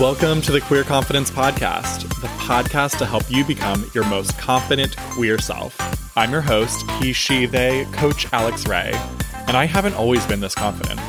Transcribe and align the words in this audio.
Welcome 0.00 0.42
to 0.42 0.52
the 0.52 0.60
Queer 0.60 0.84
Confidence 0.84 1.30
Podcast, 1.30 2.02
the 2.20 2.26
podcast 2.26 2.98
to 2.98 3.06
help 3.06 3.22
you 3.30 3.46
become 3.46 3.90
your 3.94 4.04
most 4.04 4.36
confident 4.36 4.94
queer 4.98 5.38
self. 5.38 5.74
I'm 6.14 6.30
your 6.30 6.42
host, 6.42 6.84
he, 7.00 7.14
she, 7.14 7.46
they, 7.46 7.86
Coach 7.92 8.30
Alex 8.30 8.66
Ray, 8.68 8.92
and 9.46 9.56
I 9.56 9.64
haven't 9.64 9.94
always 9.94 10.26
been 10.26 10.40
this 10.40 10.54
confident. 10.54 11.00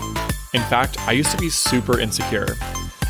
In 0.53 0.61
fact, 0.61 0.97
I 1.01 1.11
used 1.11 1.31
to 1.31 1.37
be 1.37 1.49
super 1.49 1.99
insecure. 1.99 2.55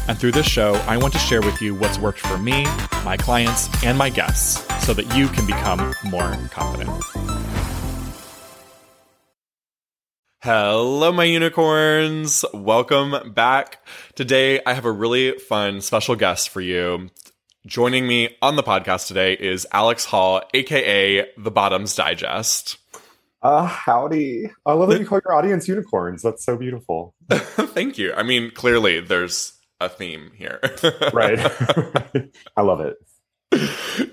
And 0.08 0.18
through 0.18 0.32
this 0.32 0.48
show, 0.48 0.74
I 0.88 0.98
want 0.98 1.14
to 1.14 1.20
share 1.20 1.42
with 1.42 1.62
you 1.62 1.76
what's 1.76 2.00
worked 2.00 2.22
for 2.22 2.40
me, 2.40 2.64
my 3.06 3.16
clients, 3.16 3.70
and 3.84 4.00
my 4.00 4.10
guests 4.10 4.66
so 4.84 4.96
that 4.96 5.16
you 5.16 5.28
can 5.28 5.46
become 5.46 5.94
more 6.06 6.36
confident. 6.50 6.90
Hello, 10.44 11.12
my 11.12 11.24
unicorns. 11.24 12.46
Welcome 12.54 13.34
back. 13.34 13.84
Today, 14.14 14.62
I 14.68 14.76
have 14.76 14.86
a 14.86 14.92
really 14.92 15.32
fun 15.32 15.82
special 15.82 16.16
guest 16.16 16.50
for 16.50 16.62
you. 16.62 17.10
Joining 17.66 18.06
me 18.08 18.38
on 18.40 18.56
the 18.56 18.62
podcast 18.62 19.08
today 19.08 19.34
is 19.34 19.66
Alex 19.72 20.06
Hall, 20.06 20.44
aka 20.54 21.26
The 21.40 21.50
Bottoms 21.50 21.96
Digest. 21.96 22.78
Uh, 23.42 23.66
howdy. 23.66 24.52
I 24.64 24.74
love 24.74 24.90
that 24.90 25.00
you 25.00 25.08
call 25.08 25.22
your 25.26 25.34
audience 25.34 25.68
unicorns. 25.68 26.22
That's 26.22 26.46
so 26.46 26.56
beautiful. 26.56 27.16
Thank 27.32 27.98
you. 27.98 28.14
I 28.14 28.22
mean, 28.22 28.52
clearly 28.52 29.00
there's 29.00 29.54
a 29.82 29.90
theme 29.90 30.32
here. 30.36 30.60
right. 31.14 31.40
I 32.56 32.62
love 32.62 32.82
it. 32.82 32.98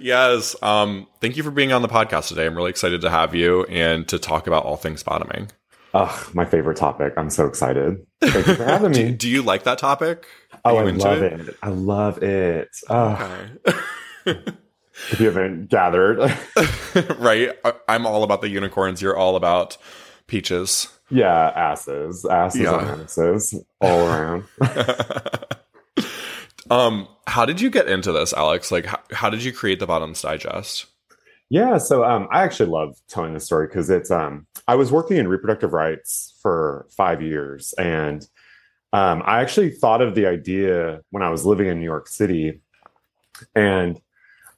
Yes. 0.01 0.57
Um, 0.63 1.07
thank 1.21 1.37
you 1.37 1.43
for 1.43 1.51
being 1.51 1.73
on 1.73 1.83
the 1.83 1.89
podcast 1.89 2.29
today. 2.29 2.47
I'm 2.47 2.55
really 2.55 2.71
excited 2.71 3.03
to 3.03 3.11
have 3.11 3.35
you 3.35 3.65
and 3.65 4.09
to 4.09 4.19
talk 4.19 4.47
about 4.47 4.65
all 4.65 4.77
things 4.77 5.03
bottoming. 5.03 5.51
Oh, 5.97 6.31
my 6.35 6.45
favorite 6.45 6.77
topic. 6.77 7.15
I'm 7.17 7.31
so 7.31 7.47
excited. 7.47 8.05
Thank 8.21 8.49
you 8.49 8.55
for 8.57 8.65
having 8.65 8.91
me. 8.91 9.05
do, 9.05 9.13
do, 9.13 9.29
you 9.29 9.43
like 9.43 9.63
that 9.63 9.79
topic? 9.79 10.27
Are 10.65 10.73
oh, 10.73 10.79
I 10.79 10.91
love 10.91 11.23
it? 11.23 11.41
it? 11.41 11.57
I 11.63 11.69
love 11.69 12.21
it. 12.21 12.69
Oh. 12.91 13.49
Okay. 14.27 14.41
if 15.13 15.21
you 15.21 15.27
haven't 15.27 15.71
gathered. 15.71 16.19
right. 17.19 17.53
I'm 17.89 18.07
all 18.07 18.25
about 18.25 18.41
the 18.41 18.49
unicorns. 18.49 19.01
You're 19.01 19.17
all 19.17 19.37
about 19.37 19.77
peaches. 20.27 20.89
Yeah, 21.11 21.53
asses. 21.55 22.25
Asses 22.25 22.61
yeah. 22.61 22.93
and 22.93 23.03
asses 23.03 23.55
all 23.81 24.09
around. 24.09 24.45
um, 26.71 27.07
how 27.29 27.47
did 27.47 27.61
you 27.61 27.71
get 27.71 27.87
into 27.87 28.11
this, 28.11 28.33
Alex? 28.33 28.73
Like, 28.73 28.87
how, 28.87 29.01
how 29.13 29.31
did 29.31 29.45
you 29.45 29.53
create 29.53 29.79
the 29.79 29.87
Bottoms 29.87 30.21
Digest? 30.23 30.87
Yeah, 31.51 31.79
so 31.79 32.05
um, 32.05 32.27
I 32.33 32.43
actually 32.43 32.71
love 32.71 32.97
telling 33.07 33.35
this 33.35 33.45
story 33.45 33.69
because 33.69 33.91
it's 33.91 34.11
um, 34.11 34.47
I 34.67 34.77
was 34.77 34.91
working 34.91 35.19
in 35.19 35.29
reproductive 35.29 35.73
rights 35.73 36.39
for 36.41 36.87
five 36.97 37.21
years, 37.21 37.75
and 37.75 38.27
um, 38.93 39.23
I 39.27 39.41
actually 39.41 39.71
thought 39.71 40.01
of 40.01 40.15
the 40.15 40.27
idea 40.27 41.01
when 41.11 41.23
I 41.23 41.31
was 41.31 41.45
living 41.45 41.67
in 41.67 41.79
New 41.79 41.85
York 41.85 42.09
City, 42.09 42.61
and 43.55 44.01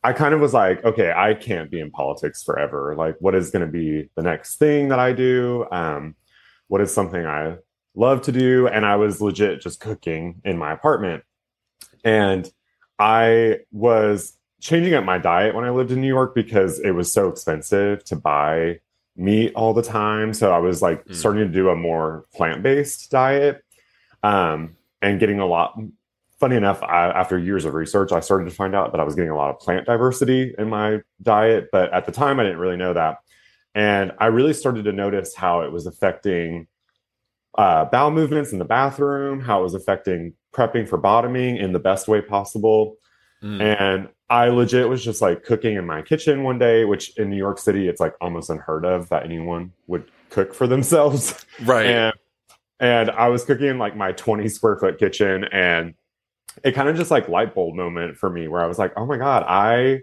I 0.04 0.12
kind 0.12 0.34
of 0.34 0.40
was 0.40 0.54
like, 0.54 0.84
okay, 0.84 1.12
I 1.16 1.34
can't 1.34 1.70
be 1.70 1.80
in 1.80 1.90
politics 1.90 2.42
forever. 2.42 2.94
Like, 2.96 3.16
what 3.18 3.34
is 3.34 3.50
going 3.50 3.66
to 3.66 3.72
be 3.72 4.10
the 4.14 4.22
next 4.22 4.56
thing 4.56 4.88
that 4.90 5.00
I 5.00 5.12
do? 5.12 5.66
Um, 5.72 6.14
what 6.68 6.80
is 6.80 6.92
something 6.92 7.26
I 7.26 7.56
love 7.96 8.22
to 8.22 8.32
do? 8.32 8.68
And 8.68 8.86
I 8.86 8.96
was 8.96 9.20
legit 9.20 9.60
just 9.60 9.80
cooking 9.80 10.40
in 10.44 10.56
my 10.58 10.72
apartment, 10.72 11.24
and 12.04 12.48
I 12.98 13.60
was 13.72 14.36
changing 14.60 14.94
up 14.94 15.04
my 15.04 15.18
diet 15.18 15.54
when 15.54 15.64
I 15.64 15.70
lived 15.70 15.90
in 15.90 16.00
New 16.00 16.06
York 16.06 16.34
because 16.34 16.78
it 16.80 16.92
was 16.92 17.12
so 17.12 17.28
expensive 17.28 18.04
to 18.04 18.16
buy 18.16 18.80
meat 19.16 19.52
all 19.54 19.74
the 19.74 19.82
time. 19.82 20.32
So 20.32 20.52
I 20.52 20.58
was 20.58 20.82
like 20.82 21.04
mm. 21.04 21.14
starting 21.14 21.46
to 21.46 21.52
do 21.52 21.70
a 21.70 21.76
more 21.76 22.26
plant 22.34 22.62
based 22.62 23.10
diet 23.10 23.62
um, 24.22 24.76
and 25.02 25.18
getting 25.18 25.40
a 25.40 25.46
lot. 25.46 25.78
Funny 26.38 26.56
enough, 26.56 26.82
I, 26.82 27.06
after 27.08 27.38
years 27.38 27.64
of 27.64 27.72
research, 27.72 28.12
I 28.12 28.20
started 28.20 28.44
to 28.44 28.50
find 28.50 28.74
out 28.74 28.92
that 28.92 29.00
I 29.00 29.04
was 29.04 29.14
getting 29.14 29.30
a 29.30 29.36
lot 29.36 29.50
of 29.50 29.58
plant 29.58 29.86
diversity 29.86 30.54
in 30.58 30.68
my 30.68 31.00
diet. 31.22 31.68
But 31.72 31.92
at 31.94 32.04
the 32.04 32.12
time, 32.12 32.38
I 32.38 32.42
didn't 32.42 32.58
really 32.58 32.76
know 32.76 32.92
that. 32.92 33.18
And 33.74 34.12
I 34.18 34.26
really 34.26 34.52
started 34.52 34.84
to 34.84 34.92
notice 34.92 35.34
how 35.34 35.62
it 35.62 35.72
was 35.72 35.86
affecting 35.86 36.66
uh, 37.56 37.86
bowel 37.86 38.10
movements 38.10 38.52
in 38.52 38.58
the 38.58 38.64
bathroom, 38.66 39.40
how 39.40 39.60
it 39.60 39.62
was 39.62 39.74
affecting 39.74 40.34
prepping 40.54 40.88
for 40.88 40.98
bottoming 40.98 41.56
in 41.56 41.72
the 41.72 41.78
best 41.78 42.08
way 42.08 42.20
possible. 42.20 42.96
Mm. 43.42 43.80
And 43.80 44.08
I 44.28 44.48
legit 44.48 44.88
was 44.88 45.04
just 45.04 45.22
like 45.22 45.44
cooking 45.44 45.76
in 45.76 45.86
my 45.86 46.02
kitchen 46.02 46.42
one 46.42 46.58
day, 46.58 46.84
which 46.84 47.16
in 47.16 47.30
New 47.30 47.36
York 47.36 47.58
City, 47.58 47.88
it's 47.88 48.00
like 48.00 48.14
almost 48.20 48.50
unheard 48.50 48.84
of 48.84 49.08
that 49.10 49.24
anyone 49.24 49.72
would 49.86 50.10
cook 50.30 50.54
for 50.54 50.66
themselves. 50.66 51.44
Right. 51.64 51.86
And, 51.86 52.14
and 52.80 53.10
I 53.10 53.28
was 53.28 53.44
cooking 53.44 53.68
in 53.68 53.78
like 53.78 53.96
my 53.96 54.12
20 54.12 54.46
square 54.50 54.76
foot 54.76 54.98
kitchen 54.98 55.44
and 55.44 55.94
it 56.62 56.72
kind 56.72 56.88
of 56.88 56.96
just 56.96 57.10
like 57.10 57.28
light 57.28 57.54
bulb 57.54 57.74
moment 57.74 58.18
for 58.18 58.28
me 58.28 58.46
where 58.46 58.62
I 58.62 58.66
was 58.66 58.78
like, 58.78 58.92
oh 58.96 59.06
my 59.06 59.16
God, 59.16 59.44
I 59.46 60.02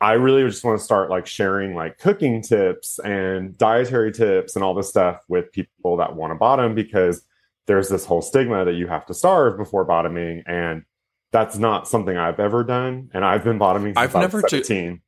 I 0.00 0.12
really 0.14 0.42
just 0.42 0.64
want 0.64 0.78
to 0.78 0.84
start 0.84 1.10
like 1.10 1.26
sharing 1.26 1.74
like 1.74 1.98
cooking 1.98 2.42
tips 2.42 2.98
and 2.98 3.56
dietary 3.56 4.12
tips 4.12 4.56
and 4.56 4.64
all 4.64 4.74
this 4.74 4.88
stuff 4.88 5.22
with 5.28 5.52
people 5.52 5.96
that 5.98 6.16
want 6.16 6.30
to 6.32 6.34
bottom 6.34 6.74
because 6.74 7.22
there's 7.66 7.88
this 7.88 8.04
whole 8.04 8.20
stigma 8.20 8.64
that 8.64 8.74
you 8.74 8.86
have 8.86 9.06
to 9.06 9.14
starve 9.14 9.56
before 9.56 9.84
bottoming 9.84 10.42
and 10.46 10.84
that's 11.34 11.58
not 11.58 11.88
something 11.88 12.16
I've 12.16 12.38
ever 12.38 12.62
done, 12.62 13.10
and 13.12 13.24
I've 13.24 13.42
been 13.42 13.58
bottoming. 13.58 13.94
I've 13.96 14.14
never 14.14 14.40
seventeen. 14.40 15.02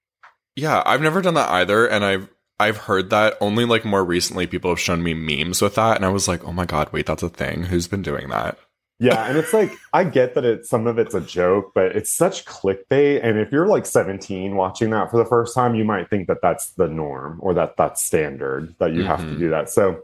yeah, 0.56 0.82
I've 0.84 1.00
never 1.00 1.22
done 1.22 1.34
that 1.34 1.48
either, 1.48 1.86
and 1.86 2.04
I've 2.04 2.28
I've 2.58 2.78
heard 2.78 3.10
that 3.10 3.36
only 3.40 3.64
like 3.64 3.84
more 3.84 4.04
recently. 4.04 4.48
People 4.48 4.72
have 4.72 4.80
shown 4.80 5.04
me 5.04 5.14
memes 5.14 5.62
with 5.62 5.76
that, 5.76 5.96
and 5.96 6.04
I 6.04 6.08
was 6.08 6.26
like, 6.26 6.44
oh 6.44 6.52
my 6.52 6.66
god, 6.66 6.92
wait, 6.92 7.06
that's 7.06 7.22
a 7.22 7.28
thing. 7.28 7.62
Who's 7.62 7.86
been 7.86 8.02
doing 8.02 8.28
that? 8.30 8.58
Yeah, 8.98 9.24
and 9.26 9.38
it's 9.38 9.52
like 9.52 9.70
I 9.92 10.02
get 10.02 10.34
that 10.34 10.44
it's 10.44 10.68
some 10.68 10.88
of 10.88 10.98
it's 10.98 11.14
a 11.14 11.20
joke, 11.20 11.70
but 11.72 11.94
it's 11.94 12.10
such 12.10 12.44
clickbait. 12.44 13.20
And 13.22 13.38
if 13.38 13.52
you're 13.52 13.68
like 13.68 13.86
17 13.86 14.56
watching 14.56 14.90
that 14.90 15.12
for 15.12 15.18
the 15.18 15.26
first 15.26 15.54
time, 15.54 15.76
you 15.76 15.84
might 15.84 16.10
think 16.10 16.26
that 16.26 16.42
that's 16.42 16.70
the 16.70 16.88
norm 16.88 17.38
or 17.40 17.54
that 17.54 17.76
that's 17.76 18.02
standard 18.02 18.74
that 18.80 18.94
you 18.94 19.00
mm-hmm. 19.00 19.08
have 19.08 19.20
to 19.20 19.26
mm-hmm. 19.26 19.38
do 19.38 19.50
that. 19.50 19.70
So 19.70 20.02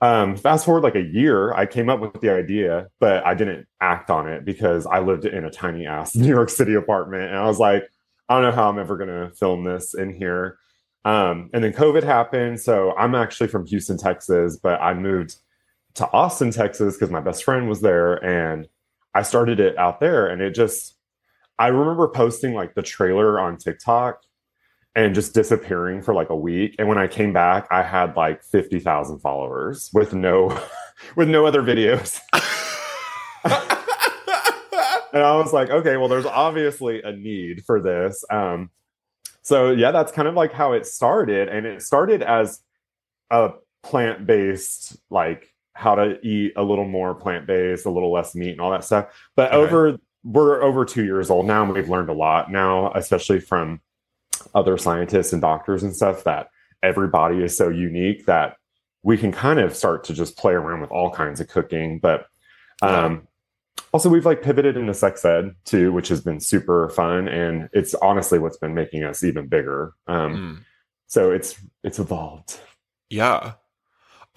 um, 0.00 0.36
fast 0.36 0.64
forward 0.64 0.84
like 0.84 0.94
a 0.94 1.02
year, 1.02 1.52
I 1.52 1.66
came 1.66 1.90
up 1.90 2.00
with 2.00 2.20
the 2.20 2.30
idea, 2.30 2.88
but 3.00 3.26
I 3.26 3.34
didn't 3.34 3.66
act 3.80 4.10
on 4.10 4.28
it 4.28 4.44
because 4.44 4.86
I 4.86 5.00
lived 5.00 5.24
in 5.24 5.44
a 5.44 5.50
tiny 5.50 5.86
ass 5.86 6.14
New 6.16 6.28
York 6.28 6.50
City 6.50 6.74
apartment. 6.74 7.24
And 7.24 7.36
I 7.36 7.46
was 7.46 7.58
like, 7.58 7.88
I 8.28 8.34
don't 8.34 8.42
know 8.42 8.52
how 8.56 8.68
I'm 8.68 8.78
ever 8.78 8.96
going 8.96 9.08
to 9.08 9.34
film 9.34 9.64
this 9.64 9.94
in 9.94 10.14
here. 10.14 10.58
Um, 11.04 11.50
and 11.52 11.64
then 11.64 11.72
COVID 11.72 12.02
happened. 12.02 12.60
So 12.60 12.94
I'm 12.96 13.14
actually 13.14 13.48
from 13.48 13.66
Houston, 13.66 13.96
Texas, 13.96 14.56
but 14.56 14.80
I 14.80 14.94
moved 14.94 15.36
to 15.94 16.10
Austin, 16.12 16.50
Texas 16.50 16.94
because 16.94 17.10
my 17.10 17.20
best 17.20 17.42
friend 17.42 17.68
was 17.68 17.80
there. 17.80 18.22
And 18.24 18.68
I 19.14 19.22
started 19.22 19.58
it 19.58 19.76
out 19.78 20.00
there. 20.00 20.28
And 20.28 20.42
it 20.42 20.54
just, 20.54 20.96
I 21.58 21.68
remember 21.68 22.06
posting 22.08 22.54
like 22.54 22.74
the 22.74 22.82
trailer 22.82 23.40
on 23.40 23.56
TikTok 23.56 24.20
and 24.98 25.14
just 25.14 25.32
disappearing 25.32 26.02
for 26.02 26.12
like 26.12 26.28
a 26.28 26.34
week. 26.34 26.74
And 26.76 26.88
when 26.88 26.98
I 26.98 27.06
came 27.06 27.32
back, 27.32 27.68
I 27.70 27.84
had 27.84 28.16
like 28.16 28.42
50,000 28.42 29.20
followers 29.20 29.90
with 29.94 30.12
no 30.12 30.60
with 31.16 31.28
no 31.28 31.46
other 31.46 31.62
videos. 31.62 32.18
and 33.44 35.22
I 35.22 35.36
was 35.36 35.52
like, 35.52 35.70
okay, 35.70 35.96
well 35.96 36.08
there's 36.08 36.26
obviously 36.26 37.00
a 37.02 37.12
need 37.12 37.64
for 37.64 37.80
this. 37.80 38.24
Um 38.28 38.70
so 39.42 39.70
yeah, 39.70 39.92
that's 39.92 40.10
kind 40.10 40.26
of 40.26 40.34
like 40.34 40.52
how 40.52 40.72
it 40.72 40.84
started 40.84 41.48
and 41.48 41.64
it 41.64 41.80
started 41.82 42.20
as 42.24 42.60
a 43.30 43.50
plant-based 43.84 44.96
like 45.10 45.54
how 45.74 45.94
to 45.94 46.18
eat 46.26 46.54
a 46.56 46.62
little 46.64 46.88
more 46.88 47.14
plant-based, 47.14 47.86
a 47.86 47.90
little 47.90 48.12
less 48.12 48.34
meat 48.34 48.50
and 48.50 48.60
all 48.60 48.72
that 48.72 48.82
stuff. 48.82 49.06
But 49.36 49.52
over 49.52 49.96
we're 50.24 50.60
over 50.60 50.84
2 50.84 51.04
years 51.04 51.30
old 51.30 51.46
now 51.46 51.62
and 51.62 51.72
we've 51.72 51.88
learned 51.88 52.08
a 52.08 52.14
lot 52.14 52.50
now, 52.50 52.90
especially 52.94 53.38
from 53.38 53.80
other 54.54 54.78
scientists 54.78 55.32
and 55.32 55.42
doctors 55.42 55.82
and 55.82 55.94
stuff 55.94 56.24
that 56.24 56.48
everybody 56.82 57.42
is 57.42 57.56
so 57.56 57.68
unique 57.68 58.26
that 58.26 58.56
we 59.02 59.16
can 59.16 59.32
kind 59.32 59.58
of 59.58 59.74
start 59.76 60.04
to 60.04 60.12
just 60.12 60.36
play 60.36 60.52
around 60.52 60.80
with 60.80 60.90
all 60.90 61.10
kinds 61.10 61.40
of 61.40 61.48
cooking. 61.48 61.98
But 61.98 62.26
um, 62.82 63.26
also, 63.92 64.08
we've 64.08 64.26
like 64.26 64.42
pivoted 64.42 64.76
into 64.76 64.94
sex 64.94 65.24
ed 65.24 65.54
too, 65.64 65.92
which 65.92 66.08
has 66.08 66.20
been 66.20 66.40
super 66.40 66.88
fun, 66.90 67.28
and 67.28 67.68
it's 67.72 67.94
honestly 67.94 68.38
what's 68.38 68.58
been 68.58 68.74
making 68.74 69.04
us 69.04 69.24
even 69.24 69.46
bigger. 69.46 69.94
Um, 70.06 70.36
mm. 70.36 70.64
So 71.06 71.30
it's 71.30 71.58
it's 71.82 71.98
evolved. 71.98 72.60
Yeah, 73.08 73.52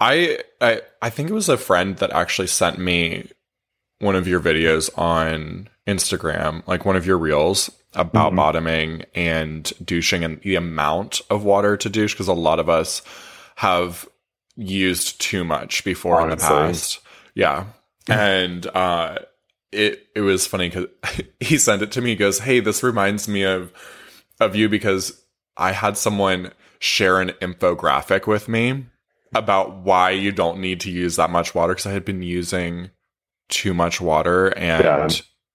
I, 0.00 0.38
I 0.60 0.80
I 1.02 1.10
think 1.10 1.28
it 1.28 1.34
was 1.34 1.50
a 1.50 1.58
friend 1.58 1.96
that 1.98 2.10
actually 2.12 2.48
sent 2.48 2.78
me 2.78 3.28
one 4.02 4.16
of 4.16 4.26
your 4.26 4.40
videos 4.40 4.90
on 4.98 5.68
Instagram, 5.86 6.66
like 6.66 6.84
one 6.84 6.96
of 6.96 7.06
your 7.06 7.16
reels, 7.16 7.70
about 7.94 8.28
mm-hmm. 8.28 8.36
bottoming 8.36 9.04
and 9.14 9.72
douching 9.84 10.24
and 10.24 10.40
the 10.40 10.56
amount 10.56 11.20
of 11.30 11.44
water 11.44 11.76
to 11.76 11.88
douche 11.88 12.14
because 12.14 12.28
a 12.28 12.32
lot 12.32 12.58
of 12.58 12.68
us 12.68 13.02
have 13.56 14.08
used 14.56 15.20
too 15.20 15.44
much 15.44 15.84
before 15.84 16.20
Honestly. 16.20 16.32
in 16.32 16.62
the 16.62 16.68
past. 16.68 17.00
Yeah. 17.34 17.64
and 18.08 18.66
uh 18.66 19.18
it 19.70 20.06
it 20.16 20.20
was 20.20 20.46
funny 20.46 20.70
cuz 20.70 20.86
he 21.40 21.56
sent 21.56 21.82
it 21.82 21.92
to 21.92 22.00
me 22.00 22.10
he 22.10 22.16
goes, 22.16 22.40
"Hey, 22.40 22.60
this 22.60 22.82
reminds 22.82 23.28
me 23.28 23.44
of 23.44 23.72
of 24.40 24.56
you 24.56 24.68
because 24.68 25.22
I 25.56 25.72
had 25.72 25.96
someone 25.96 26.52
share 26.78 27.20
an 27.20 27.30
infographic 27.40 28.26
with 28.26 28.48
me 28.48 28.86
about 29.34 29.76
why 29.76 30.10
you 30.10 30.32
don't 30.32 30.58
need 30.58 30.80
to 30.80 30.90
use 30.90 31.16
that 31.16 31.30
much 31.30 31.54
water 31.54 31.72
because 31.74 31.86
I 31.86 31.92
had 31.92 32.04
been 32.04 32.22
using 32.22 32.90
too 33.52 33.74
much 33.74 34.00
water 34.00 34.48
and 34.58 34.82
yeah 34.84 35.08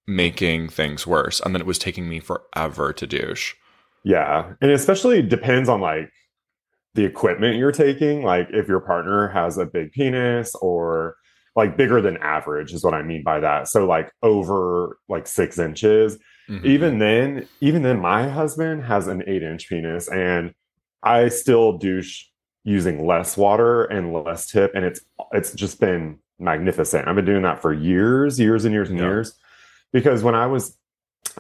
making 0.08 0.70
things 0.70 1.06
worse. 1.06 1.42
And 1.42 1.54
then 1.54 1.62
it 1.62 1.68
was 1.68 1.78
taking 1.78 2.08
me 2.08 2.20
forever 2.20 2.94
to 2.94 3.06
douche. 3.06 3.54
Yeah. 4.04 4.54
And 4.62 4.72
especially 4.72 5.22
depends 5.22 5.68
on 5.68 5.82
like 5.82 6.10
the 6.96 7.04
equipment 7.04 7.58
you're 7.58 7.74
taking. 7.74 8.24
Like 8.24 8.48
if 8.52 8.68
your 8.68 8.80
partner 8.80 9.28
has 9.28 9.58
a 9.58 9.66
big 9.66 9.92
penis 9.92 10.56
or 10.56 11.16
like 11.56 11.76
bigger 11.76 12.02
than 12.02 12.18
average 12.18 12.72
is 12.72 12.84
what 12.84 12.94
I 12.94 13.04
mean 13.04 13.24
by 13.24 13.42
that. 13.42 13.68
So 13.68 13.86
like 13.86 14.12
over 14.24 14.98
like 15.10 15.28
six 15.28 15.60
inches. 15.60 16.18
Mm-hmm. 16.50 16.66
Even 16.66 17.00
then, 17.00 17.48
even 17.60 17.82
then, 17.82 18.00
my 18.00 18.30
husband 18.30 18.86
has 18.86 19.08
an 19.08 19.22
eight 19.28 19.44
inch 19.44 19.68
penis 19.68 20.08
and 20.08 20.54
I 21.04 21.28
still 21.28 21.78
douche 21.78 22.24
using 22.64 23.06
less 23.06 23.36
water 23.36 23.84
and 23.84 24.14
less 24.14 24.50
tip. 24.50 24.72
And 24.74 24.86
it's 24.86 25.02
it's 25.34 25.52
just 25.52 25.82
been 25.82 26.20
magnificent. 26.40 27.08
I've 27.08 27.16
been 27.16 27.26
doing 27.26 27.44
that 27.44 27.62
for 27.62 27.74
years, 27.74 28.40
years 28.40 28.66
and 28.66 28.74
years 28.74 28.90
and 28.90 28.98
yeah. 28.98 29.06
years. 29.06 29.34
Because 29.92 30.24
when 30.24 30.36
I 30.36 30.48
was 30.48 30.78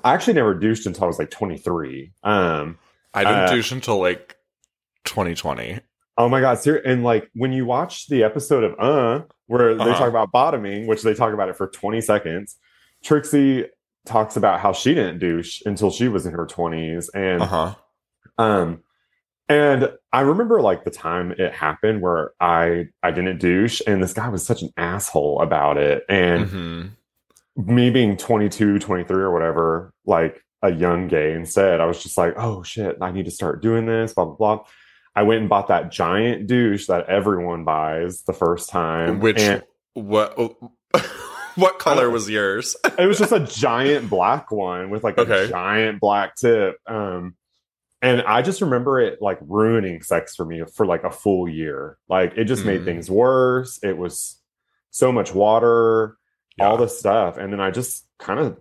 I 0.03 0.13
actually 0.13 0.33
never 0.33 0.53
douched 0.53 0.85
until 0.85 1.05
I 1.05 1.07
was 1.07 1.19
like 1.19 1.31
23. 1.31 2.13
Um 2.23 2.77
I 3.13 3.23
didn't 3.23 3.39
uh, 3.39 3.51
douche 3.51 3.71
until 3.71 3.99
like 3.99 4.35
2020. 5.05 5.79
Oh 6.19 6.29
my 6.29 6.41
god, 6.41 6.59
ser- 6.59 6.77
and 6.77 7.03
like 7.03 7.29
when 7.33 7.51
you 7.51 7.65
watch 7.65 8.07
the 8.07 8.23
episode 8.23 8.63
of 8.63 8.75
Uh 8.79 9.25
where 9.47 9.71
uh-huh. 9.71 9.85
they 9.85 9.91
talk 9.93 10.09
about 10.09 10.31
bottoming, 10.31 10.87
which 10.87 11.03
they 11.03 11.13
talk 11.13 11.33
about 11.33 11.49
it 11.49 11.55
for 11.55 11.67
20 11.67 12.01
seconds, 12.01 12.57
Trixie 13.03 13.65
talks 14.05 14.35
about 14.35 14.59
how 14.59 14.73
she 14.73 14.93
didn't 14.93 15.19
douche 15.19 15.61
until 15.65 15.91
she 15.91 16.07
was 16.07 16.25
in 16.25 16.33
her 16.33 16.45
20s 16.45 17.09
and 17.13 17.41
uh-huh. 17.43 17.75
um 18.37 18.81
and 19.49 19.91
I 20.11 20.21
remember 20.21 20.61
like 20.61 20.83
the 20.83 20.91
time 20.91 21.33
it 21.37 21.53
happened 21.53 22.01
where 22.01 22.31
I 22.39 22.87
I 23.03 23.11
didn't 23.11 23.39
douche 23.39 23.81
and 23.87 24.01
this 24.01 24.13
guy 24.13 24.29
was 24.29 24.45
such 24.45 24.61
an 24.61 24.69
asshole 24.77 25.41
about 25.41 25.77
it 25.77 26.03
and 26.09 26.45
mm-hmm. 26.47 27.75
me 27.75 27.89
being 27.89 28.17
22, 28.17 28.79
23 28.79 29.17
or 29.17 29.31
whatever, 29.31 29.93
like 30.05 30.43
a 30.61 30.71
young 30.71 31.07
gay 31.07 31.33
instead, 31.33 31.79
I 31.79 31.85
was 31.85 32.01
just 32.01 32.17
like, 32.17 32.33
"Oh 32.37 32.63
shit, 32.63 32.97
I 33.01 33.11
need 33.11 33.25
to 33.25 33.31
start 33.31 33.61
doing 33.61 33.85
this, 33.85 34.13
blah 34.13 34.25
blah 34.25 34.35
blah." 34.35 34.65
I 35.15 35.23
went 35.23 35.41
and 35.41 35.49
bought 35.49 35.69
that 35.69 35.91
giant 35.91 36.47
douche 36.47 36.87
that 36.87 37.07
everyone 37.07 37.63
buys 37.63 38.21
the 38.23 38.33
first 38.33 38.69
time. 38.69 39.19
Which 39.19 39.39
and, 39.39 39.63
what 39.93 40.37
what 41.55 41.79
color 41.79 42.09
was 42.09 42.29
yours? 42.29 42.75
it 42.99 43.05
was 43.07 43.17
just 43.17 43.31
a 43.31 43.39
giant 43.39 44.09
black 44.09 44.51
one 44.51 44.89
with 44.89 45.03
like 45.03 45.17
okay. 45.17 45.45
a 45.45 45.47
giant 45.47 45.99
black 45.99 46.35
tip. 46.35 46.77
Um 46.85 47.35
and 48.01 48.21
I 48.21 48.41
just 48.41 48.61
remember 48.61 48.99
it 48.99 49.21
like 49.21 49.39
ruining 49.41 50.01
sex 50.01 50.35
for 50.35 50.45
me 50.45 50.63
for 50.75 50.85
like 50.85 51.03
a 51.03 51.11
full 51.11 51.49
year. 51.49 51.97
Like 52.07 52.33
it 52.37 52.45
just 52.45 52.63
mm. 52.63 52.67
made 52.67 52.85
things 52.85 53.09
worse. 53.09 53.79
It 53.81 53.97
was 53.97 54.39
so 54.91 55.11
much 55.11 55.33
water, 55.33 56.17
yeah. 56.57 56.67
all 56.67 56.77
this 56.77 56.99
stuff. 56.99 57.37
And 57.37 57.51
then 57.51 57.59
I 57.59 57.71
just 57.71 58.07
kind 58.19 58.39
of 58.39 58.57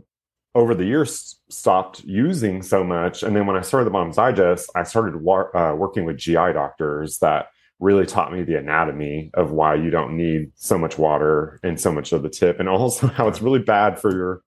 over 0.55 0.75
the 0.75 0.87
years 0.87 1.39
stopped 1.51 2.03
using 2.05 2.63
so 2.63 2.83
much. 2.83 3.23
And 3.23 3.37
then 3.37 3.47
when 3.47 3.57
I 3.57 3.61
started 3.61 3.85
the 3.85 3.91
Bottom's 3.91 4.17
Digest, 4.17 4.71
I 4.75 4.85
started 4.85 5.17
uh, 5.17 5.75
working 5.77 6.07
with 6.07 6.17
GI 6.17 6.55
doctors 6.55 7.19
that 7.19 7.49
really 7.79 8.07
taught 8.07 8.33
me 8.33 8.43
the 8.43 8.59
anatomy 8.59 9.31
of 9.35 9.51
why 9.51 9.75
you 9.75 9.91
don't 9.91 10.17
need 10.17 10.51
so 10.55 10.79
much 10.79 10.97
water 10.97 11.61
and 11.63 11.79
so 11.79 11.93
much 11.93 12.13
of 12.13 12.23
the 12.23 12.31
tip, 12.31 12.59
and 12.59 12.69
also 12.71 13.07
how 13.09 13.29
it's 13.29 13.43
really 13.43 13.59
bad 13.59 13.99
for 13.99 14.11
your 14.11 14.43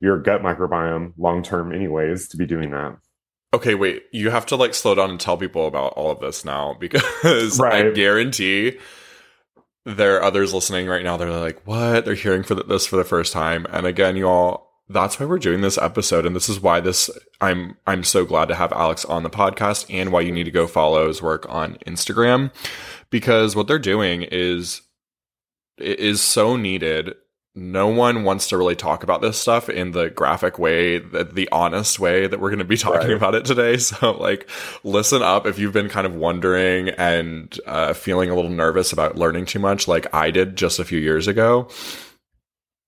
your 0.00 0.18
gut 0.18 0.42
microbiome 0.42 1.12
long 1.18 1.42
term, 1.42 1.72
anyways, 1.72 2.28
to 2.28 2.38
be 2.38 2.46
doing 2.46 2.70
that. 2.70 2.96
Okay, 3.54 3.76
wait. 3.76 4.02
You 4.10 4.30
have 4.30 4.46
to 4.46 4.56
like 4.56 4.74
slow 4.74 4.96
down 4.96 5.10
and 5.10 5.20
tell 5.20 5.36
people 5.36 5.68
about 5.68 5.92
all 5.92 6.10
of 6.10 6.18
this 6.18 6.44
now 6.44 6.74
because 6.80 7.60
right. 7.60 7.86
I 7.86 7.90
guarantee 7.92 8.78
there 9.86 10.16
are 10.16 10.24
others 10.24 10.52
listening 10.52 10.88
right 10.88 11.04
now. 11.04 11.16
They're 11.16 11.30
like, 11.30 11.64
"What?" 11.64 12.04
They're 12.04 12.14
hearing 12.14 12.42
for 12.42 12.56
this 12.56 12.86
for 12.86 12.96
the 12.96 13.04
first 13.04 13.32
time. 13.32 13.64
And 13.70 13.86
again, 13.86 14.16
y'all, 14.16 14.72
that's 14.88 15.20
why 15.20 15.26
we're 15.26 15.38
doing 15.38 15.60
this 15.60 15.78
episode, 15.78 16.26
and 16.26 16.34
this 16.34 16.48
is 16.48 16.58
why 16.58 16.80
this. 16.80 17.08
I'm 17.40 17.76
I'm 17.86 18.02
so 18.02 18.24
glad 18.24 18.48
to 18.48 18.56
have 18.56 18.72
Alex 18.72 19.04
on 19.04 19.22
the 19.22 19.30
podcast, 19.30 19.86
and 19.88 20.10
why 20.10 20.22
you 20.22 20.32
need 20.32 20.44
to 20.44 20.50
go 20.50 20.66
follow 20.66 21.06
his 21.06 21.22
work 21.22 21.46
on 21.48 21.76
Instagram 21.86 22.50
because 23.10 23.54
what 23.54 23.68
they're 23.68 23.78
doing 23.78 24.22
is 24.22 24.82
is 25.78 26.20
so 26.20 26.56
needed 26.56 27.14
no 27.56 27.86
one 27.86 28.24
wants 28.24 28.48
to 28.48 28.58
really 28.58 28.74
talk 28.74 29.04
about 29.04 29.22
this 29.22 29.38
stuff 29.38 29.68
in 29.68 29.92
the 29.92 30.10
graphic 30.10 30.58
way, 30.58 30.98
the, 30.98 31.22
the 31.22 31.48
honest 31.52 32.00
way 32.00 32.26
that 32.26 32.40
we're 32.40 32.50
going 32.50 32.58
to 32.58 32.64
be 32.64 32.76
talking 32.78 33.08
right. 33.08 33.16
about 33.16 33.34
it 33.34 33.44
today. 33.44 33.76
So, 33.84 34.12
like, 34.12 34.48
listen 34.82 35.20
up 35.20 35.46
if 35.46 35.58
you've 35.58 35.72
been 35.72 35.88
kind 35.88 36.06
of 36.06 36.14
wondering 36.14 36.88
and 36.90 37.54
uh, 37.66 37.92
feeling 37.92 38.30
a 38.30 38.34
little 38.34 38.50
nervous 38.50 38.92
about 38.92 39.16
learning 39.16 39.46
too 39.46 39.58
much, 39.58 39.86
like 39.86 40.12
I 40.14 40.30
did 40.30 40.56
just 40.56 40.78
a 40.78 40.84
few 40.84 40.98
years 40.98 41.28
ago. 41.28 41.68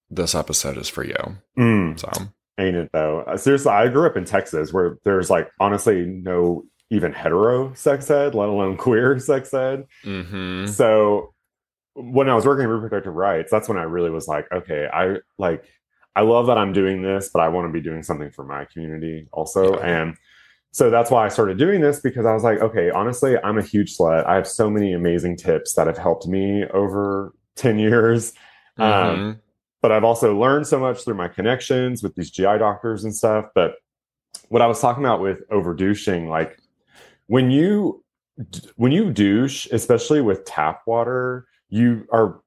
This 0.09 0.35
episode 0.35 0.79
is 0.79 0.89
for 0.89 1.05
you. 1.05 1.17
Mm. 1.59 2.01
So, 2.01 2.11
ain't 2.59 2.77
it 2.77 2.91
though? 2.93 3.21
Uh, 3.23 3.37
seriously, 3.37 3.73
I 3.73 3.89
grew 3.89 4.07
up 4.07 4.17
in 4.17 4.25
Texas 4.25 4.73
where 4.73 4.99
there's 5.05 5.29
like 5.29 5.51
honestly 5.61 6.07
no 6.07 6.65
even 6.91 7.12
hetero 7.12 7.75
sex 7.75 8.11
ed, 8.11 8.35
let 8.35 8.49
alone 8.49 8.77
queer 8.77 9.19
sex 9.19 9.53
ed. 9.53 9.87
Mm-hmm. 10.05 10.67
So 10.67 11.35
when 11.97 12.29
I 12.29 12.35
was 12.35 12.45
working 12.45 12.65
in 12.65 12.71
reproductive 12.71 13.15
rights, 13.15 13.51
that's 13.51 13.69
when 13.69 13.79
I 13.79 13.83
really 13.83 14.11
was 14.11 14.29
like, 14.29 14.47
okay, 14.53 14.87
I 14.93 15.17
like, 15.39 15.65
I 16.15 16.21
love 16.21 16.47
that 16.47 16.59
I'm 16.59 16.73
doing 16.73 17.03
this, 17.03 17.31
but 17.33 17.41
I 17.41 17.49
want 17.49 17.69
to 17.69 17.73
be 17.73 17.81
doing 17.81 18.03
something 18.03 18.31
for 18.31 18.45
my 18.45 18.67
community 18.67 19.29
also. 19.33 19.79
Yeah. 19.79 20.03
And 20.03 20.17
so 20.73 20.91
that's 20.91 21.11
why 21.11 21.25
I 21.25 21.29
started 21.29 21.59
doing 21.59 21.81
this 21.81 22.01
because 22.01 22.27
I 22.27 22.35
was 22.35 22.43
like, 22.43 22.61
okay, 22.61 22.91
honestly, 22.91 23.37
I'm 23.43 23.57
a 23.57 23.63
huge 23.63 23.97
slut. 23.97 24.27
I 24.27 24.35
have 24.35 24.47
so 24.47 24.69
many 24.69 24.93
amazing 24.93 25.37
tips 25.37 25.73
that 25.75 25.87
have 25.87 25.97
helped 25.97 26.27
me 26.27 26.65
over 26.67 27.35
10 27.57 27.79
years. 27.79 28.35
Um, 28.77 28.91
mm-hmm. 28.91 29.21
Um, 29.21 29.41
but 29.81 29.93
I've 29.93 30.05
also 30.05 30.39
learned 30.39 30.67
so 30.67 30.79
much 30.79 31.03
through 31.03 31.15
my 31.15 31.29
connections 31.29 32.03
with 32.03 32.15
these 32.15 32.31
GI 32.31 32.59
doctors 32.59 33.05
and 33.05 33.15
stuff. 33.15 33.47
But 33.55 33.77
what 34.49 34.61
I 34.61 34.67
was 34.67 34.81
talking 34.81 35.03
about 35.03 35.21
with 35.21 35.49
overdouching, 35.49 36.29
like 36.29 36.59
when 37.27 37.51
you 37.51 38.05
when 38.77 38.93
you 38.93 39.11
douche, 39.11 39.67
especially 39.73 40.21
with 40.21 40.45
tap 40.45 40.83
water, 40.87 41.47
you 41.69 42.07
are 42.13 42.41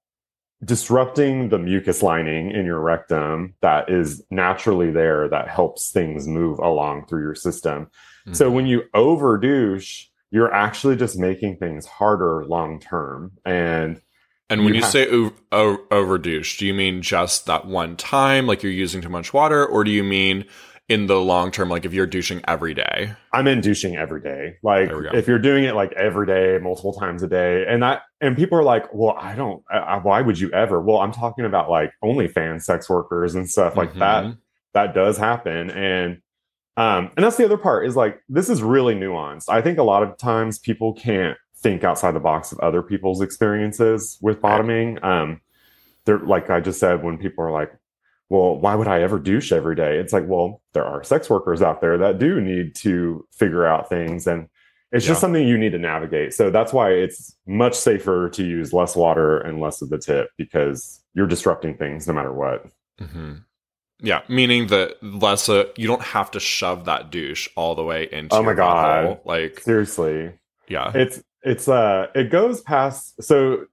disrupting 0.63 1.50
the 1.50 1.57
mucus 1.57 2.04
lining 2.04 2.51
in 2.51 2.66
your 2.66 2.80
rectum 2.80 3.54
that 3.62 3.89
is 3.89 4.24
naturally 4.30 4.92
there 4.92 5.30
that 5.30 5.48
helps 5.48 5.92
things 5.92 6.27
move 6.27 6.60
along 6.60 7.06
through 7.06 7.21
your 7.21 7.36
system. 7.36 7.86
Mm-hmm. 7.86 8.33
So 8.33 8.51
when 8.51 8.66
you 8.66 8.83
over 8.94 9.38
douche, 9.38 10.07
you're 10.31 10.54
actually 10.54 10.95
just 10.95 11.18
making 11.18 11.57
things 11.57 11.86
harder 11.86 12.45
long 12.45 12.80
term. 12.80 13.31
And 13.45 14.01
and 14.50 14.66
when 14.66 14.74
you, 14.74 14.80
you 14.80 14.86
say 14.86 15.07
over, 15.07 15.77
over 15.92 16.18
douche, 16.18 16.57
do 16.57 16.65
you 16.65 16.74
mean 16.74 17.04
just 17.04 17.45
that 17.45 17.68
one 17.68 17.95
time, 17.95 18.48
like 18.48 18.63
you're 18.63 18.72
using 18.72 19.01
too 19.01 19.10
much 19.10 19.31
water, 19.31 19.65
or 19.65 19.83
do 19.83 19.92
you 19.92 20.04
mean 20.04 20.45
in 20.89 21.05
the 21.05 21.22
long 21.22 21.51
term, 21.51 21.69
like 21.69 21.86
if 21.86 21.93
you're 21.93 22.08
douching 22.08 22.41
every 22.48 22.74
day? 22.74 23.13
I'm 23.31 23.48
in 23.48 23.62
douching 23.62 23.96
every 23.96 24.22
day. 24.22 24.58
Like 24.63 24.89
if 25.13 25.27
you're 25.27 25.39
doing 25.39 25.63
it 25.63 25.75
like 25.75 25.93
every 25.93 26.25
day, 26.25 26.58
multiple 26.62 26.93
times 26.93 27.22
a 27.22 27.27
day, 27.27 27.63
and 27.67 27.84
that, 27.84 28.01
and 28.19 28.36
people 28.36 28.58
are 28.58 28.63
like, 28.63 28.91
well, 28.91 29.15
I 29.17 29.36
don't, 29.36 29.63
I, 29.72 30.00
why 30.00 30.22
would 30.22 30.39
you 30.39 30.51
ever? 30.51 30.81
Well, 30.81 30.98
I'm 30.98 31.12
talking 31.12 31.46
about 31.46 31.69
like 31.69 31.91
only 32.01 32.27
OnlyFans 32.27 32.63
sex 32.63 32.89
workers 32.89 33.36
and 33.36 33.50
stuff 33.50 33.77
like 33.77 33.91
mm-hmm. 33.91 34.00
that. 34.00 34.38
That 34.74 34.93
does 34.93 35.17
happen. 35.17 35.69
And, 35.69 36.22
um, 36.75 37.12
and 37.15 37.25
that's 37.25 37.38
the 37.38 37.46
other 37.46 37.58
part 37.58 37.86
is 37.86 37.96
like, 37.96 38.22
this 38.27 38.50
is 38.50 38.63
really 38.63 38.96
nuanced. 38.96 39.46
I 39.48 39.62
think 39.62 39.77
a 39.77 39.84
lot 39.84 40.01
of 40.01 40.17
times 40.17 40.58
people 40.58 40.93
can't 40.93 41.38
think 41.58 41.84
outside 41.84 42.12
the 42.12 42.19
box 42.19 42.51
of 42.51 42.60
other 42.60 42.81
people's 42.81 43.22
experiences 43.22 44.17
with 44.22 44.41
bottoming. 44.41 44.98
Um, 45.03 45.41
they're 46.05 46.19
like 46.19 46.50
I 46.50 46.62
just 46.62 46.79
said, 46.79 47.03
when 47.03 47.17
people 47.17 47.43
are 47.43 47.51
like, 47.51 47.72
well, 48.29 48.57
why 48.57 48.75
would 48.75 48.88
I 48.88 49.01
ever 49.01 49.19
douche 49.19 49.51
every 49.51 49.75
day? 49.75 49.98
It's 49.98 50.13
like, 50.13 50.27
well, 50.27 50.62
there 50.74 50.86
are 50.86 51.03
sex 51.03 51.29
workers 51.29 51.62
out 51.62 51.81
there 51.81 51.98
that 51.98 52.19
do 52.19 52.39
need 52.39 52.75
to 52.75 53.25
figure 53.31 53.65
out 53.65 53.89
things 53.89 54.27
and 54.27 54.48
it's 54.91 55.05
yeah. 55.05 55.09
just 55.09 55.21
something 55.21 55.48
you 55.48 55.57
need 55.57 55.71
to 55.74 55.77
navigate. 55.77 56.33
So 56.33 56.50
that's 56.50 56.74
why 56.74 56.91
it's 56.91 57.36
much 57.45 57.75
safer 57.75 58.29
to 58.29 58.43
use 58.43 58.74
less 58.74 58.95
water 58.95 59.38
and 59.39 59.59
less 59.59 59.81
of 59.81 59.89
the 59.89 60.00
tip 60.00 60.29
because 60.38 61.03
you're 61.13 61.27
disrupting 61.27 61.77
things 61.77 62.07
no 62.07 62.13
matter 62.13 62.33
what. 62.33 62.65
Mm-hmm. 63.00 63.33
Yeah, 64.01 64.21
meaning 64.27 64.67
that 64.67 65.01
less 65.03 65.50
uh, 65.50 65.65
you 65.75 65.88
don't 65.88 66.01
have 66.01 66.31
to 66.31 66.39
shove 66.39 66.86
that 66.86 67.12
douche 67.12 67.50
all 67.55 67.75
the 67.75 67.83
way 67.83 68.07
into. 68.12 68.33
Oh 68.33 68.41
my 68.41 68.53
god! 68.53 69.05
Hole. 69.05 69.21
Like 69.25 69.59
seriously, 69.59 70.31
yeah. 70.69 70.91
It's 70.95 71.21
it's 71.43 71.67
uh 71.67 72.07
it 72.15 72.31
goes 72.31 72.62
past 72.62 73.21
so 73.21 73.65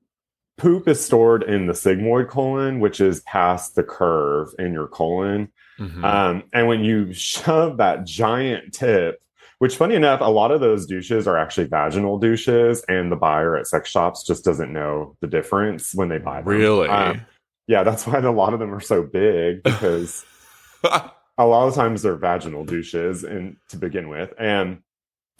poop 0.57 0.89
is 0.89 1.05
stored 1.05 1.43
in 1.43 1.67
the 1.67 1.73
sigmoid 1.73 2.29
colon, 2.29 2.81
which 2.81 3.01
is 3.01 3.21
past 3.21 3.75
the 3.75 3.83
curve 3.83 4.55
in 4.59 4.73
your 4.73 4.89
colon. 4.89 5.53
Mm-hmm. 5.79 6.05
Um, 6.05 6.45
and 6.53 6.67
when 6.67 6.83
you 6.83 7.13
shove 7.13 7.77
that 7.77 8.05
giant 8.05 8.73
tip, 8.73 9.21
which 9.59 9.77
funny 9.77 9.95
enough, 9.95 10.21
a 10.21 10.31
lot 10.31 10.51
of 10.51 10.61
those 10.61 10.87
douches 10.87 11.27
are 11.27 11.39
actually 11.39 11.67
vaginal 11.67 12.19
douches, 12.19 12.85
and 12.89 13.11
the 13.11 13.17
buyer 13.17 13.57
at 13.57 13.67
sex 13.67 13.91
shops 13.91 14.23
just 14.23 14.45
doesn't 14.45 14.73
know 14.73 15.17
the 15.21 15.27
difference 15.27 15.95
when 15.95 16.09
they 16.09 16.19
buy 16.19 16.41
them. 16.41 16.49
Really? 16.49 16.89
Um, 16.89 17.25
yeah, 17.67 17.83
that's 17.83 18.07
why 18.07 18.19
a 18.19 18.31
lot 18.31 18.55
of 18.55 18.61
them 18.61 18.75
are 18.75 18.81
so 18.81 19.03
big 19.03 19.63
because 19.63 20.25
a 20.85 21.47
lot 21.47 21.69
of 21.69 21.75
times 21.75 22.03
they're 22.03 22.17
vaginal 22.17 22.65
douches 22.65 23.25
and 23.25 23.57
to 23.69 23.77
begin 23.77 24.09
with. 24.09 24.33
And 24.39 24.83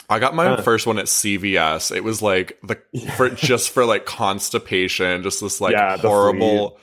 I 0.09 0.19
got 0.19 0.35
my 0.35 0.47
uh, 0.47 0.63
first 0.63 0.87
one 0.87 0.99
at 0.99 1.07
CVS. 1.07 1.95
It 1.95 2.05
was 2.05 2.23
like 2.23 2.59
the 2.63 2.81
yeah. 2.93 3.15
for 3.17 3.31
just 3.35 3.71
for 3.71 3.85
like 3.85 4.07
constipation, 4.07 5.23
just 5.23 5.41
this 5.41 5.61
like 5.61 5.73
yeah, 5.73 5.97
horrible, 5.97 6.79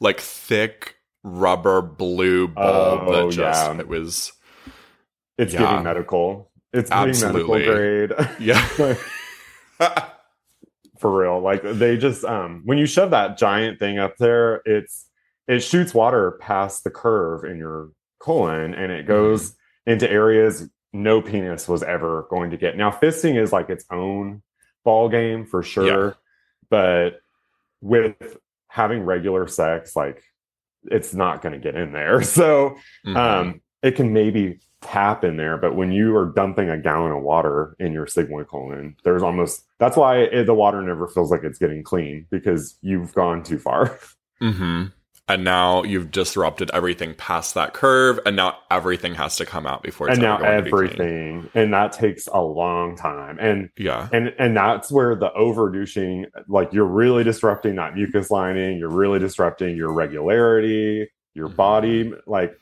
like 0.00 0.20
thick 0.20 0.96
rubber 1.22 1.82
blue 1.82 2.48
bulb 2.48 3.08
Oh, 3.08 3.26
that 3.26 3.34
just 3.34 3.66
yeah. 3.66 3.78
it 3.78 3.88
was 3.88 4.32
It's 5.38 5.52
giving 5.52 5.82
medical. 5.82 6.50
It's 6.72 6.90
Absolutely. 6.90 7.66
medical 7.66 7.74
grade. 7.74 8.36
yeah. 8.38 8.96
for 10.98 11.18
real. 11.18 11.40
Like 11.40 11.62
they 11.62 11.96
just 11.96 12.24
um 12.24 12.62
when 12.64 12.78
you 12.78 12.86
shove 12.86 13.10
that 13.10 13.38
giant 13.38 13.78
thing 13.78 13.98
up 13.98 14.16
there, 14.18 14.62
it's 14.64 15.06
it 15.48 15.60
shoots 15.60 15.94
water 15.94 16.38
past 16.40 16.84
the 16.84 16.90
curve 16.90 17.44
in 17.44 17.56
your 17.56 17.90
colon 18.18 18.74
and 18.74 18.90
it 18.92 19.06
goes 19.06 19.54
into 19.86 20.10
areas 20.10 20.68
no 21.02 21.20
penis 21.22 21.68
was 21.68 21.82
ever 21.82 22.26
going 22.30 22.50
to 22.50 22.56
get. 22.56 22.76
Now 22.76 22.90
fisting 22.90 23.40
is 23.40 23.52
like 23.52 23.70
its 23.70 23.84
own 23.90 24.42
ball 24.84 25.08
game 25.08 25.44
for 25.44 25.62
sure, 25.62 26.06
Yeah. 26.08 26.12
but 26.70 27.20
with 27.80 28.14
having 28.68 29.02
regular 29.04 29.46
sex, 29.46 29.94
like 29.96 30.22
it's 30.84 31.14
not 31.14 31.42
going 31.42 31.52
to 31.52 31.58
get 31.58 31.74
in 31.74 31.92
there. 31.92 32.20
So 32.22 32.76
Mhm. 33.06 33.16
um, 33.16 33.60
it 33.82 33.92
can 33.96 34.12
maybe 34.12 34.60
tap 34.82 35.24
in 35.24 35.36
there, 35.36 35.56
but 35.56 35.74
when 35.74 35.90
you 35.90 36.16
are 36.16 36.26
dumping 36.26 36.68
a 36.70 36.78
gallon 36.78 37.12
of 37.12 37.22
water 37.22 37.74
in 37.78 37.92
your 37.92 38.06
sigmoid 38.06 38.46
colon, 38.46 38.96
there's 39.04 39.22
almost 39.22 39.64
that's 39.78 39.96
why 39.96 40.18
it, 40.18 40.44
the 40.44 40.54
water 40.54 40.80
never 40.82 41.08
feels 41.08 41.30
like 41.30 41.42
it's 41.44 41.58
getting 41.58 41.82
clean 41.82 42.26
because 42.30 42.78
you've 42.82 43.12
gone 43.14 43.42
too 43.42 43.58
far. 43.58 43.98
Mhm. 44.42 44.92
And 45.28 45.42
now 45.42 45.82
you've 45.82 46.12
disrupted 46.12 46.70
everything 46.72 47.12
past 47.14 47.54
that 47.54 47.74
curve, 47.74 48.20
and 48.24 48.36
now 48.36 48.58
everything 48.70 49.14
has 49.14 49.34
to 49.38 49.44
come 49.46 49.66
out 49.66 49.82
before 49.82 50.08
it's 50.08 50.18
and 50.18 50.22
now 50.22 50.38
going 50.38 50.56
to 50.58 50.62
be 50.62 50.70
clean. 50.70 50.84
everything, 50.84 51.50
and 51.54 51.72
that 51.74 51.90
takes 51.92 52.28
a 52.28 52.40
long 52.40 52.96
time. 52.96 53.36
And 53.40 53.70
Yeah. 53.76 54.08
and 54.12 54.32
and 54.38 54.56
that's 54.56 54.90
where 54.92 55.16
the 55.16 55.30
overdouching 55.30 56.26
like 56.46 56.72
you're 56.72 56.84
really 56.86 57.24
disrupting 57.24 57.74
that 57.74 57.94
mucus 57.96 58.30
lining, 58.30 58.78
you're 58.78 58.88
really 58.88 59.18
disrupting 59.18 59.76
your 59.76 59.92
regularity, 59.92 61.08
your 61.34 61.48
Mhm. 61.48 61.56
body, 61.56 62.12
like 62.28 62.56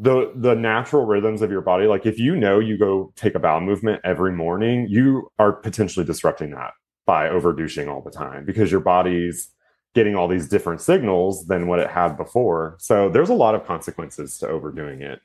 the 0.00 0.32
the 0.34 0.56
natural 0.56 1.06
rhythms 1.06 1.40
of 1.40 1.52
your 1.52 1.60
body. 1.60 1.86
Like 1.86 2.04
if 2.04 2.18
you 2.18 2.34
know 2.34 2.58
you 2.58 2.76
go 2.78 3.12
take 3.14 3.36
a 3.36 3.38
bowel 3.38 3.60
movement 3.60 4.00
every 4.02 4.32
morning, 4.32 4.88
you 4.88 5.28
are 5.38 5.52
potentially 5.52 6.04
disrupting 6.04 6.50
that 6.50 6.72
by 7.06 7.28
overdouching 7.28 7.88
all 7.88 8.02
the 8.02 8.10
time 8.10 8.44
because 8.44 8.72
your 8.72 8.80
body's 8.80 9.52
getting 9.94 10.14
all 10.14 10.28
these 10.28 10.48
different 10.48 10.80
signals 10.80 11.46
than 11.46 11.66
what 11.66 11.78
it 11.78 11.90
had 11.90 12.16
before. 12.16 12.76
So 12.78 13.08
there's 13.08 13.28
a 13.28 13.34
lot 13.34 13.54
of 13.54 13.66
consequences 13.66 14.38
to 14.38 14.48
overdoing 14.48 15.02
it. 15.02 15.20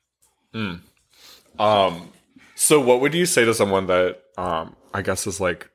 Mm. 0.53 0.81
Um. 1.59 2.09
So, 2.55 2.79
what 2.81 3.01
would 3.01 3.13
you 3.13 3.27
say 3.27 3.45
to 3.45 3.53
someone 3.53 3.85
that, 3.85 4.19
um, 4.35 4.75
I 4.91 5.03
guess 5.03 5.27
is 5.27 5.39
like 5.39 5.69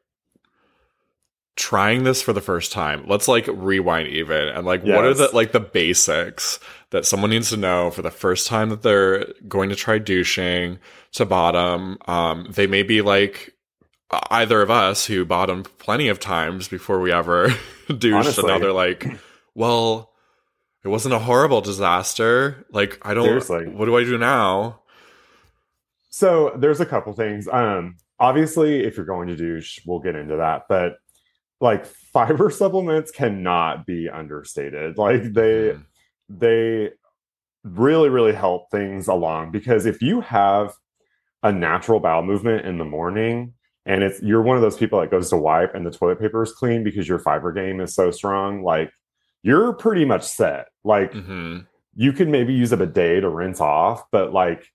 trying 1.54 2.02
this 2.02 2.20
for 2.20 2.32
the 2.32 2.40
first 2.40 2.72
time? 2.72 3.04
Let's 3.06 3.28
like 3.28 3.46
rewind 3.48 4.08
even 4.08 4.48
and 4.48 4.66
like, 4.66 4.82
what 4.82 5.04
are 5.04 5.14
the 5.14 5.30
like 5.32 5.52
the 5.52 5.60
basics 5.60 6.58
that 6.90 7.06
someone 7.06 7.30
needs 7.30 7.50
to 7.50 7.56
know 7.56 7.90
for 7.90 8.02
the 8.02 8.10
first 8.10 8.48
time 8.48 8.68
that 8.70 8.82
they're 8.82 9.26
going 9.46 9.68
to 9.70 9.76
try 9.76 9.98
douching 9.98 10.80
to 11.12 11.24
bottom? 11.24 11.98
Um, 12.06 12.48
they 12.50 12.66
may 12.66 12.82
be 12.82 13.00
like 13.00 13.54
either 14.30 14.60
of 14.62 14.70
us 14.70 15.06
who 15.06 15.24
bottomed 15.24 15.68
plenty 15.78 16.08
of 16.08 16.20
times 16.20 16.68
before 16.68 17.00
we 17.00 17.10
ever 17.12 17.48
douched, 17.88 18.04
and 18.04 18.14
Honestly. 18.14 18.46
now 18.46 18.58
they're 18.58 18.72
like, 18.72 19.06
well. 19.54 20.08
It 20.84 20.88
wasn't 20.88 21.14
a 21.14 21.20
horrible 21.20 21.60
disaster. 21.60 22.66
Like 22.72 22.98
I 23.02 23.14
don't. 23.14 23.22
Seriously. 23.26 23.68
What 23.68 23.84
do 23.84 23.96
I 23.96 24.02
do 24.02 24.18
now? 24.18 24.80
So 26.10 26.52
there's 26.56 26.80
a 26.80 26.86
couple 26.86 27.12
things. 27.12 27.46
Um, 27.46 27.98
obviously, 28.18 28.82
if 28.84 28.96
you're 28.96 29.06
going 29.06 29.28
to 29.28 29.36
douche, 29.36 29.78
we'll 29.86 30.00
get 30.00 30.16
into 30.16 30.38
that. 30.38 30.62
But 30.68 30.94
like 31.60 31.86
fiber 31.86 32.50
supplements 32.60 33.12
cannot 33.12 33.86
be 33.86 34.08
understated. 34.08 34.98
Like 34.98 35.22
they 35.32 35.74
Mm. 35.74 35.84
they 36.28 36.90
really 37.62 38.08
really 38.08 38.32
help 38.34 38.68
things 38.72 39.06
along 39.06 39.52
because 39.52 39.86
if 39.86 40.02
you 40.02 40.20
have 40.20 40.72
a 41.44 41.52
natural 41.52 42.00
bowel 42.00 42.24
movement 42.24 42.66
in 42.66 42.78
the 42.78 42.84
morning 42.84 43.54
and 43.86 44.02
it's 44.02 44.22
you're 44.22 44.42
one 44.42 44.56
of 44.56 44.62
those 44.62 44.76
people 44.76 45.00
that 45.00 45.10
goes 45.10 45.30
to 45.30 45.36
wipe 45.36 45.74
and 45.74 45.84
the 45.86 45.90
toilet 45.90 46.20
paper 46.20 46.42
is 46.42 46.52
clean 46.52 46.84
because 46.84 47.08
your 47.08 47.18
fiber 47.18 47.52
game 47.52 47.80
is 47.80 47.94
so 47.94 48.10
strong, 48.10 48.62
like 48.62 48.92
you're 49.42 49.72
pretty 49.72 50.04
much 50.04 50.22
set. 50.22 50.66
Like 50.84 51.12
Mhm. 51.12 51.66
you 51.94 52.12
could 52.12 52.28
maybe 52.28 52.52
use 52.54 52.72
up 52.72 52.80
a 52.80 52.86
bidet 52.86 53.22
to 53.22 53.28
rinse 53.28 53.60
off, 53.60 54.04
but 54.10 54.32
like 54.32 54.66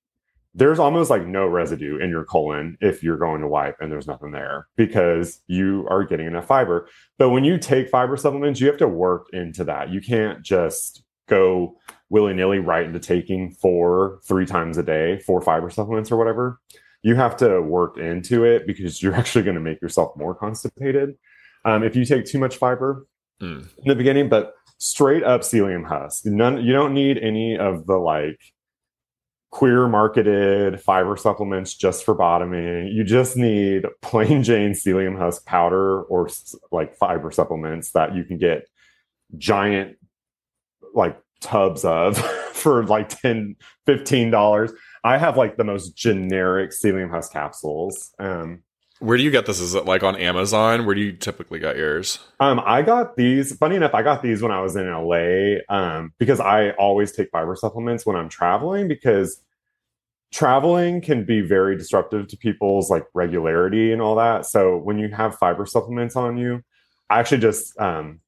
there's 0.54 0.80
almost 0.80 1.10
like 1.12 1.26
no 1.26 1.46
residue 1.48 1.98
in 2.00 2.10
your 2.10 2.24
colon 2.26 2.78
if 2.82 3.04
you're 3.04 3.18
going 3.18 3.42
to 3.42 3.48
wipe 3.48 3.76
and 3.80 3.92
there's 3.92 4.08
nothing 4.08 4.32
there 4.32 4.68
because 4.76 5.42
you 5.48 5.86
are 5.90 6.04
getting 6.04 6.26
enough 6.26 6.48
fiber. 6.48 6.88
But 7.20 7.30
when 7.30 7.44
you 7.44 7.60
take 7.60 7.90
fiber 7.90 8.18
supplements, 8.18 8.60
you 8.60 8.66
have 8.68 8.78
to 8.78 8.88
work 8.88 9.28
into 9.34 9.64
that. 9.66 9.90
You 9.90 10.02
can't 10.02 10.42
just 10.42 11.04
go 11.28 11.78
willy 12.10 12.34
nilly 12.34 12.58
right 12.58 12.86
into 12.88 13.00
taking 13.00 13.52
four, 13.52 14.20
three 14.24 14.46
times 14.48 14.78
a 14.80 14.84
day, 14.84 15.20
four 15.20 15.42
fiber 15.42 15.70
supplements 15.70 16.12
or 16.12 16.18
whatever. 16.18 16.60
You 17.04 17.16
have 17.16 17.38
to 17.38 17.62
work 17.62 17.98
into 17.98 18.44
it 18.44 18.66
because 18.68 19.02
you're 19.02 19.16
actually 19.22 19.44
going 19.44 19.56
to 19.56 19.62
make 19.62 19.82
yourself 19.82 20.16
more 20.18 20.34
constipated. 20.36 21.16
Um, 21.66 21.84
if 21.84 21.96
you 21.96 22.06
take 22.06 22.26
too 22.26 22.40
much 22.40 22.58
fiber, 22.58 23.06
Mm. 23.40 23.68
in 23.84 23.88
the 23.88 23.94
beginning, 23.94 24.30
but 24.30 24.54
straight 24.80 25.24
up 25.24 25.42
psyllium 25.42 25.86
husk. 25.86 26.26
None 26.26 26.64
you 26.64 26.74
don't 26.74 26.92
need 26.96 27.20
any 27.20 27.56
of 27.56 27.86
the 27.86 27.98
like 27.98 28.40
queer 29.52 29.88
marketed 29.88 30.82
fiber 30.82 31.16
supplements 31.16 31.76
just 31.76 32.04
for 32.04 32.16
bottoming. 32.16 32.88
You 32.88 33.04
just 33.04 33.38
need 33.38 33.86
plain 34.02 34.42
Jane 34.42 34.72
psyllium 34.72 35.16
husk 35.20 35.46
powder 35.46 36.02
or 36.02 36.30
like 36.72 36.96
fiber 36.96 37.30
supplements 37.30 37.92
that 37.92 38.16
you 38.16 38.24
can 38.24 38.40
get 38.40 38.68
giant 39.38 39.98
like 40.96 41.22
tubs 41.40 41.86
of 41.86 42.18
for 42.54 42.84
like 42.86 43.10
10 43.10 43.56
15 43.86 44.32
dollars. 44.32 44.72
I 45.04 45.18
have 45.18 45.38
like 45.38 45.58
the 45.58 45.64
most 45.64 45.96
generic 45.96 46.72
psyllium 46.72 47.10
husk 47.10 47.32
capsules. 47.32 48.14
Um 48.20 48.64
Where 49.00 49.18
do 49.18 49.24
you 49.24 49.32
get 49.32 49.46
this? 49.46 49.60
Is 49.60 49.76
it 49.76 49.86
like 49.86 50.04
on 50.04 50.16
Amazon? 50.16 50.86
Where 50.86 50.96
do 50.96 51.02
you 51.02 51.12
typically 51.14 51.60
get 51.60 51.78
yours? 51.78 52.20
Um, 52.40 52.62
I 52.66 52.82
got 52.82 53.16
these. 53.16 53.56
Funny 53.56 53.76
enough, 53.76 53.94
I 53.94 54.02
got 54.02 54.22
these 54.24 54.42
when 54.42 54.52
I 54.52 54.62
was 54.62 54.76
in 54.76 54.90
LA. 54.90 55.60
Um, 55.70 56.14
because 56.18 56.40
I 56.40 56.72
always 56.72 57.12
take 57.12 57.30
fiber 57.32 57.56
supplements 57.56 58.06
when 58.06 58.16
I'm 58.16 58.30
traveling 58.30 58.88
because 58.88 59.40
traveling 60.32 61.02
can 61.02 61.24
be 61.26 61.42
very 61.42 61.78
disruptive 61.78 62.28
to 62.28 62.38
people's 62.38 62.90
like 62.90 63.06
regularity 63.14 63.92
and 63.94 64.02
all 64.02 64.16
that. 64.16 64.46
So 64.46 64.78
when 64.78 64.98
you 65.00 65.10
have 65.10 65.36
fiber 65.36 65.66
supplements 65.66 66.16
on 66.16 66.38
you, 66.38 66.64
I 67.10 67.20
actually 67.20 67.40
just 67.40 67.78
um 67.80 68.20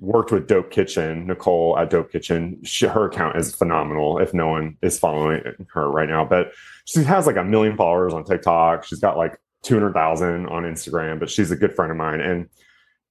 worked 0.00 0.32
with 0.32 0.48
Dope 0.48 0.70
Kitchen, 0.70 1.26
Nicole 1.26 1.78
at 1.78 1.90
Dope 1.90 2.10
Kitchen. 2.10 2.58
She, 2.64 2.86
her 2.86 3.06
account 3.06 3.36
is 3.36 3.54
phenomenal. 3.54 4.18
If 4.18 4.34
no 4.34 4.48
one 4.48 4.76
is 4.82 4.98
following 4.98 5.42
her 5.72 5.90
right 5.90 6.08
now, 6.08 6.24
but 6.24 6.52
she 6.86 7.04
has 7.04 7.26
like 7.26 7.36
a 7.36 7.44
million 7.44 7.76
followers 7.76 8.12
on 8.12 8.24
TikTok. 8.24 8.84
She's 8.84 8.98
got 8.98 9.16
like 9.16 9.38
200,000 9.62 10.46
on 10.46 10.62
Instagram, 10.64 11.20
but 11.20 11.30
she's 11.30 11.50
a 11.50 11.56
good 11.56 11.74
friend 11.74 11.90
of 11.90 11.98
mine. 11.98 12.20
And 12.20 12.48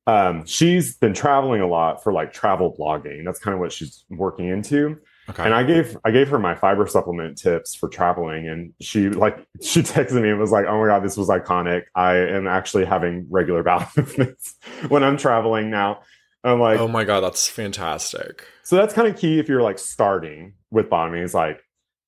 um, 0.08 0.46
she's 0.46 0.98
been 0.98 1.14
traveling 1.14 1.62
a 1.62 1.68
lot 1.68 2.04
for 2.04 2.12
like 2.12 2.34
travel 2.34 2.76
blogging. 2.78 3.24
That's 3.24 3.40
kind 3.40 3.54
of 3.54 3.60
what 3.60 3.72
she's 3.72 4.04
working 4.10 4.48
into. 4.48 4.98
Okay. 5.30 5.44
And 5.44 5.54
I 5.54 5.62
gave 5.62 5.96
I 6.04 6.10
gave 6.10 6.28
her 6.30 6.40
my 6.40 6.56
fiber 6.56 6.88
supplement 6.88 7.38
tips 7.38 7.76
for 7.76 7.88
traveling, 7.88 8.48
and 8.48 8.74
she 8.82 9.10
like 9.10 9.46
she 9.62 9.84
texted 9.84 10.20
me 10.20 10.30
and 10.30 10.40
was 10.40 10.52
like, 10.52 10.66
"Oh 10.66 10.80
my 10.80 10.88
god, 10.88 11.04
this 11.04 11.16
was 11.16 11.30
iconic. 11.30 11.84
I 11.94 12.16
am 12.16 12.48
actually 12.48 12.86
having 12.86 13.28
regular 13.30 13.62
bowel 13.70 13.88
movements 13.96 14.56
when 14.88 15.04
I'm 15.04 15.18
traveling 15.18 15.70
now." 15.70 16.02
I'm 16.44 16.60
like, 16.60 16.80
oh 16.80 16.88
my 16.88 17.04
god, 17.04 17.22
that's 17.22 17.48
fantastic. 17.48 18.46
so 18.64 18.76
that's 18.76 18.94
kind 18.94 19.08
of 19.08 19.18
key 19.18 19.40
if 19.40 19.50
you're 19.50 19.62
like 19.62 19.80
starting 19.80 20.54
with 20.72 20.90
bottoming 20.90 21.22
is 21.24 21.34
like 21.34 21.62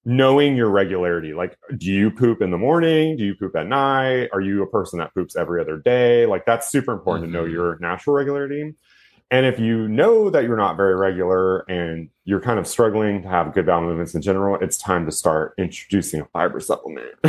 knowing 0.05 0.55
your 0.55 0.69
regularity. 0.69 1.33
Like, 1.33 1.57
do 1.77 1.85
you 1.91 2.09
poop 2.09 2.41
in 2.41 2.49
the 2.49 2.57
morning? 2.57 3.17
Do 3.17 3.23
you 3.25 3.35
poop 3.35 3.55
at 3.55 3.67
night? 3.67 4.29
Are 4.33 4.41
you 4.41 4.63
a 4.63 4.67
person 4.67 4.99
that 4.99 5.13
poops 5.13 5.35
every 5.35 5.61
other 5.61 5.77
day? 5.77 6.25
Like, 6.25 6.45
that's 6.45 6.69
super 6.71 6.91
important 6.91 7.27
to 7.27 7.31
know 7.31 7.43
Mhm. 7.45 7.51
your 7.51 7.77
natural 7.79 8.15
regularity. 8.15 8.73
And 9.29 9.45
if 9.45 9.59
you 9.59 9.87
know 9.87 10.29
that 10.31 10.43
you're 10.43 10.57
not 10.57 10.75
very 10.75 10.95
regular 10.95 11.59
and 11.69 12.09
you're 12.25 12.41
kind 12.41 12.57
of 12.59 12.67
struggling 12.67 13.21
to 13.21 13.27
have 13.29 13.53
good 13.53 13.65
bowel 13.65 13.81
movements 13.81 14.15
in 14.15 14.21
general, 14.21 14.57
it's 14.59 14.77
time 14.77 15.05
to 15.05 15.11
start 15.11 15.53
introducing 15.57 16.21
a 16.21 16.25
fiber 16.25 16.59
supplement 16.59 17.13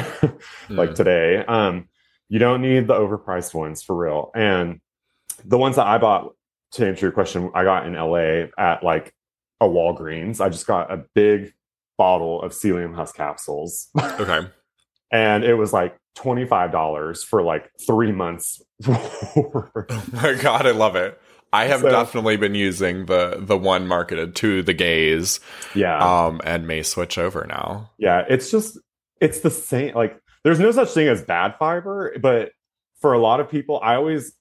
like 0.71 0.91
Mm. 0.91 0.95
today. 0.95 1.45
Um, 1.47 1.89
you 2.29 2.39
don't 2.39 2.63
need 2.63 2.87
the 2.87 2.95
overpriced 2.95 3.55
ones 3.55 3.83
for 3.83 3.95
real. 3.95 4.31
And 4.35 4.81
the 5.45 5.59
ones 5.59 5.77
that 5.77 5.87
I 5.87 5.99
bought 5.99 6.35
to 6.73 6.87
answer 6.87 7.07
your 7.07 7.13
question, 7.13 7.51
I 7.55 7.65
got 7.65 7.87
in 7.87 7.95
LA 7.95 8.47
at 8.59 8.83
like 8.83 9.13
a 9.61 9.67
Walgreens. 9.67 10.41
I 10.41 10.49
just 10.49 10.67
got 10.67 10.91
a 10.93 11.05
big 11.15 11.53
bottle 11.99 12.43
of 12.43 12.53
psyllium 12.53 12.95
husk 12.95 13.15
capsules, 13.17 13.89
okay. 13.99 14.49
and 15.13 15.45
it 15.45 15.55
was 15.55 15.73
like 15.73 15.97
twenty 16.15 16.45
five 16.47 16.73
dollars 16.73 17.23
for 17.23 17.43
like 17.43 17.71
three 17.87 18.13
months. 18.13 18.61
Oh 19.37 20.03
my 20.13 20.35
god, 20.35 20.67
I 20.67 20.73
love 20.73 20.97
it. 20.97 21.19
I 21.53 21.67
have 21.67 21.81
So- 21.81 21.91
definitely 21.91 22.37
been 22.37 22.55
using 22.55 23.07
the 23.07 23.37
the 23.39 23.57
one 23.59 23.87
marketed 23.87 24.35
to 24.37 24.63
the 24.63 24.75
gays, 24.75 25.41
yeah, 25.75 25.99
um, 26.27 26.41
and 26.45 26.67
may 26.67 26.83
switch 26.83 27.19
over 27.19 27.47
now. 27.49 27.91
yeah. 27.99 28.25
It's 28.29 28.51
just 28.51 28.79
it's 29.21 29.41
the 29.41 29.51
same. 29.51 29.95
Like, 29.95 30.19
there's 30.45 30.59
no 30.59 30.73
such 30.73 30.91
thing 30.91 31.09
as 31.09 31.23
bad 31.23 31.55
fiber, 31.59 32.17
but 32.21 32.53
for 33.01 33.13
a 33.13 33.19
lot 33.19 33.39
of 33.41 33.49
people, 33.51 33.79
I 33.83 33.95
always 33.97 34.33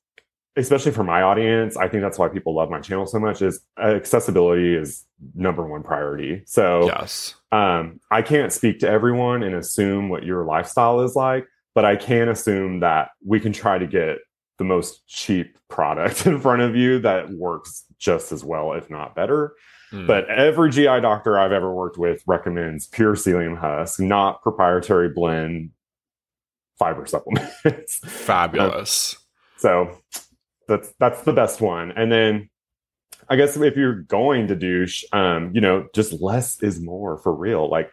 especially 0.57 0.91
for 0.91 1.03
my 1.03 1.21
audience, 1.21 1.77
I 1.77 1.87
think 1.87 2.03
that's 2.03 2.17
why 2.17 2.27
people 2.27 2.53
love 2.55 2.69
my 2.69 2.79
channel 2.79 3.05
so 3.05 3.19
much 3.19 3.41
is 3.41 3.61
accessibility 3.79 4.75
is 4.75 5.05
number 5.33 5.65
one 5.65 5.83
priority. 5.83 6.43
So 6.45 6.85
yes. 6.85 7.35
um, 7.51 7.99
I 8.11 8.21
can't 8.21 8.51
speak 8.51 8.79
to 8.79 8.89
everyone 8.89 9.43
and 9.43 9.55
assume 9.55 10.09
what 10.09 10.23
your 10.23 10.45
lifestyle 10.45 11.01
is 11.01 11.15
like, 11.15 11.47
but 11.73 11.85
I 11.85 11.95
can 11.95 12.27
assume 12.27 12.81
that 12.81 13.11
we 13.25 13.39
can 13.39 13.53
try 13.53 13.77
to 13.77 13.87
get 13.87 14.17
the 14.57 14.65
most 14.65 15.07
cheap 15.07 15.57
product 15.69 16.25
in 16.27 16.39
front 16.39 16.61
of 16.61 16.75
you 16.75 16.99
that 16.99 17.29
works 17.29 17.85
just 17.97 18.31
as 18.31 18.43
well, 18.43 18.73
if 18.73 18.89
not 18.89 19.15
better. 19.15 19.53
Mm. 19.93 20.07
But 20.07 20.29
every 20.29 20.69
GI 20.69 21.01
doctor 21.01 21.37
I've 21.37 21.51
ever 21.51 21.73
worked 21.73 21.97
with 21.97 22.23
recommends 22.25 22.87
pure 22.87 23.15
psyllium 23.15 23.57
husk, 23.57 23.99
not 23.99 24.41
proprietary 24.41 25.09
blend 25.09 25.71
fiber 26.77 27.05
supplements. 27.05 27.97
fabulous. 28.05 29.17
so 29.57 29.97
that's 30.71 30.93
that's 30.99 31.21
the 31.23 31.33
best 31.33 31.61
one. 31.61 31.91
And 31.91 32.11
then 32.11 32.49
I 33.29 33.35
guess 33.35 33.55
if 33.57 33.75
you're 33.77 34.01
going 34.01 34.47
to 34.47 34.55
douche, 34.55 35.03
um, 35.13 35.51
you 35.53 35.61
know, 35.61 35.87
just 35.93 36.13
less 36.21 36.61
is 36.63 36.79
more 36.81 37.17
for 37.17 37.33
real. 37.33 37.69
Like 37.69 37.89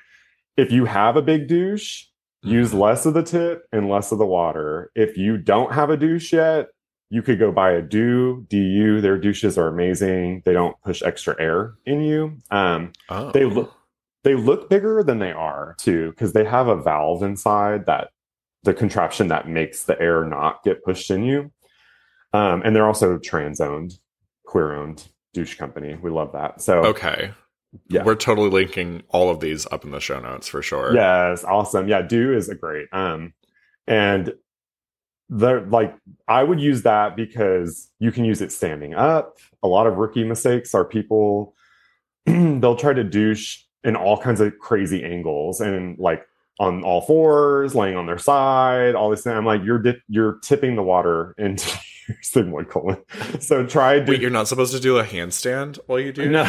if 0.56 0.72
you 0.72 0.84
have 0.86 1.16
a 1.16 1.22
big 1.22 1.46
douche, 1.48 2.04
use 2.42 2.72
Mhm. 2.72 2.80
less 2.80 3.04
of 3.06 3.14
the 3.14 3.22
tip 3.22 3.64
and 3.72 3.88
less 3.88 4.10
of 4.12 4.18
the 4.18 4.26
water. 4.26 4.90
If 4.94 5.16
you 5.18 5.36
don't 5.36 5.72
have 5.72 5.90
a 5.90 5.96
douche 5.96 6.32
yet, 6.32 6.68
you 7.10 7.22
could 7.22 7.38
go 7.38 7.50
buy 7.50 7.72
a 7.72 7.82
Du 7.82 8.44
Douche 8.48 9.02
their 9.02 9.16
douches 9.18 9.56
are 9.58 9.68
amazing 9.68 10.42
they 10.44 10.52
don't 10.52 10.76
push 10.82 11.02
extra 11.02 11.34
air 11.40 11.72
in 11.86 12.02
you 12.02 12.36
um, 12.50 12.92
Oh. 13.08 13.30
they 13.32 13.44
look 13.46 13.72
they 14.24 14.34
look 14.34 14.68
bigger 14.68 15.02
than 15.02 15.18
they 15.18 15.32
are 15.32 15.74
too 15.78 16.10
because 16.10 16.34
they 16.34 16.44
have 16.44 16.68
a 16.68 16.76
valve 16.76 17.22
inside 17.22 17.86
that 17.86 18.10
the 18.64 18.74
contraption 18.74 19.28
that 19.28 19.48
makes 19.48 19.84
the 19.84 19.98
air 20.02 20.22
not 20.24 20.62
get 20.64 20.84
pushed 20.84 21.10
in 21.10 21.22
you 21.22 21.50
um, 22.38 22.62
and 22.64 22.74
they're 22.74 22.86
also 22.86 23.18
trans 23.18 23.60
owned 23.60 23.98
queer 24.44 24.74
owned 24.74 25.08
douche 25.34 25.56
company 25.56 25.96
we 26.02 26.10
love 26.10 26.32
that 26.32 26.60
so 26.60 26.78
okay. 26.84 27.32
Yeah. 27.90 28.02
We're 28.02 28.14
totally 28.14 28.48
linking 28.48 29.02
all 29.10 29.28
of 29.28 29.40
these 29.40 29.66
up 29.70 29.84
in 29.84 29.90
the 29.90 30.00
show 30.00 30.18
notes 30.20 30.48
for 30.48 30.62
sure. 30.62 30.94
Yes, 30.94 31.44
awesome. 31.44 31.86
Yeah, 31.86 32.00
Du 32.00 32.32
is 32.34 32.48
a 32.48 32.54
great. 32.54 32.88
Um, 32.92 33.34
and 33.86 34.32
the 35.28 35.66
like 35.68 35.94
I 36.26 36.42
would 36.42 36.60
use 36.60 36.82
that 36.82 37.14
because 37.14 37.90
you 37.98 38.10
can 38.10 38.24
use 38.24 38.40
it 38.40 38.52
standing 38.52 38.94
up. 38.94 39.38
A 39.62 39.68
lot 39.68 39.86
of 39.86 39.96
rookie 39.96 40.24
mistakes 40.24 40.74
are 40.74 40.84
people 40.84 41.54
they'll 42.26 42.76
try 42.76 42.94
to 42.94 43.04
douche 43.04 43.62
in 43.84 43.96
all 43.96 44.16
kinds 44.18 44.40
of 44.40 44.58
crazy 44.58 45.04
angles 45.04 45.60
and 45.60 45.98
like 45.98 46.24
on 46.58 46.82
all 46.82 47.02
fours, 47.02 47.74
laying 47.74 47.96
on 47.96 48.06
their 48.06 48.18
side, 48.18 48.94
all 48.94 49.10
this. 49.10 49.26
I'm 49.26 49.44
like, 49.44 49.62
you're 49.62 49.78
dip, 49.78 50.00
you're 50.08 50.38
tipping 50.42 50.74
the 50.74 50.82
water 50.82 51.34
into 51.38 51.78
sigmoid 52.22 52.68
colon. 52.68 52.98
So 53.40 53.66
try 53.66 54.00
to 54.00 54.10
Wait, 54.10 54.20
you're 54.20 54.30
not 54.30 54.48
supposed 54.48 54.72
to 54.74 54.80
do 54.80 54.98
a 54.98 55.04
handstand 55.04 55.78
while 55.86 56.00
you 56.00 56.12
do? 56.12 56.28
no. 56.28 56.42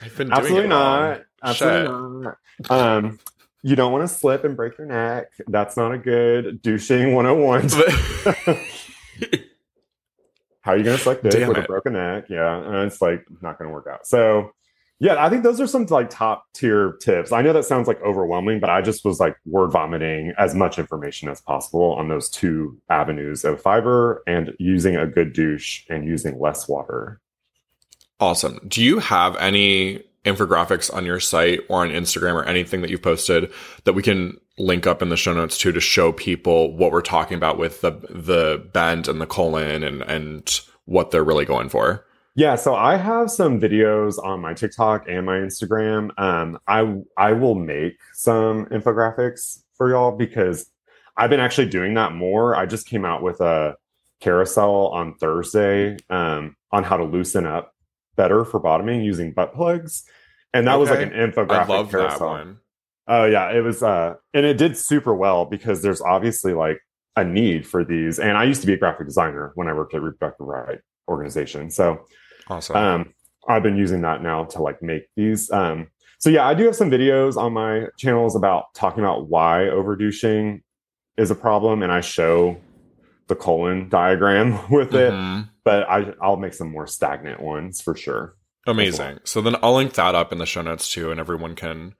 I've 0.00 0.16
been 0.16 0.26
doing 0.28 0.38
Absolutely 0.38 0.68
not. 0.68 1.22
Absolutely 1.42 2.24
not. 2.24 2.36
Um, 2.68 3.18
you 3.62 3.76
don't 3.76 3.92
want 3.92 4.08
to 4.08 4.14
slip 4.14 4.44
and 4.44 4.56
break 4.56 4.76
your 4.76 4.86
neck. 4.88 5.26
That's 5.46 5.76
not 5.76 5.92
a 5.92 5.98
good 5.98 6.60
douching 6.62 7.14
101. 7.14 7.68
How 10.62 10.72
are 10.72 10.76
you 10.78 10.84
going 10.84 10.96
to 10.96 11.02
suck 11.02 11.20
dick 11.22 11.32
Damn 11.32 11.48
with 11.48 11.58
it. 11.58 11.64
a 11.64 11.66
broken 11.66 11.92
neck? 11.92 12.24
Yeah, 12.28 12.56
and 12.56 12.76
it's 12.90 13.00
like 13.00 13.24
not 13.42 13.58
going 13.58 13.68
to 13.68 13.74
work 13.74 13.86
out. 13.90 14.06
So, 14.06 14.52
yeah, 15.00 15.22
I 15.24 15.28
think 15.28 15.42
those 15.42 15.60
are 15.60 15.66
some 15.66 15.86
like 15.86 16.08
top 16.08 16.46
tier 16.54 16.92
tips. 17.00 17.32
I 17.32 17.42
know 17.42 17.52
that 17.52 17.64
sounds 17.64 17.88
like 17.88 18.00
overwhelming, 18.02 18.60
but 18.60 18.70
I 18.70 18.80
just 18.80 19.04
was 19.04 19.18
like 19.18 19.36
word 19.44 19.72
vomiting 19.72 20.32
as 20.38 20.54
much 20.54 20.78
information 20.78 21.28
as 21.28 21.40
possible 21.40 21.94
on 21.94 22.08
those 22.08 22.30
two 22.30 22.78
avenues 22.88 23.44
of 23.44 23.60
fiber 23.60 24.22
and 24.26 24.52
using 24.58 24.96
a 24.96 25.06
good 25.06 25.32
douche 25.32 25.82
and 25.90 26.06
using 26.06 26.38
less 26.38 26.68
water. 26.68 27.20
Awesome. 28.20 28.60
Do 28.68 28.82
you 28.82 29.00
have 29.00 29.36
any 29.36 30.04
infographics 30.24 30.92
on 30.94 31.04
your 31.04 31.20
site 31.20 31.60
or 31.68 31.82
on 31.82 31.90
Instagram 31.90 32.34
or 32.34 32.44
anything 32.44 32.80
that 32.80 32.88
you've 32.88 33.02
posted 33.02 33.52
that 33.84 33.92
we 33.92 34.02
can 34.02 34.38
link 34.58 34.86
up 34.86 35.02
in 35.02 35.08
the 35.08 35.16
show 35.16 35.34
notes 35.34 35.58
too 35.58 35.72
to 35.72 35.80
show 35.80 36.12
people 36.12 36.74
what 36.76 36.92
we're 36.92 37.02
talking 37.02 37.36
about 37.36 37.58
with 37.58 37.80
the 37.80 37.90
the 38.08 38.64
bend 38.72 39.08
and 39.08 39.20
the 39.20 39.26
colon 39.26 39.82
and 39.82 40.02
and 40.02 40.60
what 40.86 41.10
they're 41.10 41.24
really 41.24 41.44
going 41.44 41.68
for? 41.68 42.06
Yeah, 42.36 42.56
so 42.56 42.74
I 42.74 42.96
have 42.96 43.30
some 43.30 43.60
videos 43.60 44.22
on 44.22 44.40
my 44.40 44.54
TikTok 44.54 45.04
and 45.08 45.24
my 45.24 45.36
Instagram. 45.36 46.10
Um, 46.18 46.58
I 46.66 47.00
I 47.16 47.32
will 47.32 47.54
make 47.54 47.98
some 48.12 48.66
infographics 48.66 49.62
for 49.76 49.88
y'all 49.90 50.10
because 50.10 50.66
I've 51.16 51.30
been 51.30 51.40
actually 51.40 51.68
doing 51.68 51.94
that 51.94 52.12
more. 52.12 52.56
I 52.56 52.66
just 52.66 52.86
came 52.86 53.04
out 53.04 53.22
with 53.22 53.40
a 53.40 53.76
carousel 54.20 54.88
on 54.88 55.14
Thursday 55.14 55.96
um, 56.10 56.56
on 56.72 56.82
how 56.82 56.96
to 56.96 57.04
loosen 57.04 57.46
up 57.46 57.72
better 58.16 58.44
for 58.44 58.58
bottoming 58.58 59.02
using 59.02 59.32
butt 59.32 59.54
plugs, 59.54 60.04
and 60.52 60.66
that 60.66 60.74
was 60.74 60.90
like 60.90 61.02
an 61.02 61.10
infographic 61.10 61.50
I 61.50 61.66
love 61.66 61.92
that 61.92 61.98
carousel. 61.98 62.28
one. 62.28 62.58
Oh 63.06 63.26
yeah, 63.26 63.52
it 63.52 63.60
was 63.60 63.80
uh 63.82 64.14
and 64.32 64.44
it 64.44 64.54
did 64.54 64.76
super 64.76 65.14
well 65.14 65.44
because 65.44 65.82
there's 65.82 66.00
obviously 66.00 66.52
like 66.52 66.80
a 67.14 67.22
need 67.22 67.64
for 67.64 67.84
these. 67.84 68.18
And 68.18 68.36
I 68.36 68.42
used 68.42 68.60
to 68.62 68.66
be 68.66 68.72
a 68.72 68.78
graphic 68.78 69.06
designer 69.06 69.52
when 69.54 69.68
I 69.68 69.72
worked 69.72 69.94
at 69.94 70.02
Reproductive 70.02 70.46
Right 70.46 70.80
organization. 71.06 71.70
So 71.70 72.06
Awesome. 72.48 72.76
um 72.76 73.14
I've 73.48 73.62
been 73.62 73.76
using 73.76 74.00
that 74.02 74.22
now 74.22 74.44
to 74.44 74.62
like 74.62 74.82
make 74.82 75.04
these. 75.16 75.50
Um 75.50 75.88
so 76.18 76.30
yeah, 76.30 76.46
I 76.46 76.54
do 76.54 76.64
have 76.64 76.76
some 76.76 76.90
videos 76.90 77.36
on 77.36 77.52
my 77.52 77.86
channels 77.98 78.34
about 78.36 78.72
talking 78.74 79.04
about 79.04 79.28
why 79.28 79.68
overdouching 79.70 80.62
is 81.18 81.30
a 81.30 81.34
problem 81.34 81.82
and 81.82 81.92
I 81.92 82.00
show 82.00 82.56
the 83.28 83.34
colon 83.36 83.88
diagram 83.88 84.58
with 84.70 84.94
it, 84.94 85.12
Mhm. 85.12 85.48
but 85.64 85.88
I 85.88 86.12
I'll 86.22 86.36
make 86.36 86.54
some 86.54 86.70
more 86.70 86.86
stagnant 86.86 87.40
ones 87.40 87.80
for 87.80 87.94
sure. 87.96 88.34
Amazing. 88.66 89.18
So 89.24 89.40
then 89.42 89.56
I'll 89.62 89.74
link 89.74 89.92
that 89.94 90.14
up 90.14 90.32
in 90.32 90.38
the 90.38 90.46
show 90.46 90.62
notes 90.62 90.90
too, 90.90 91.10
and 91.10 91.20
everyone 91.20 91.54
can 91.54 91.94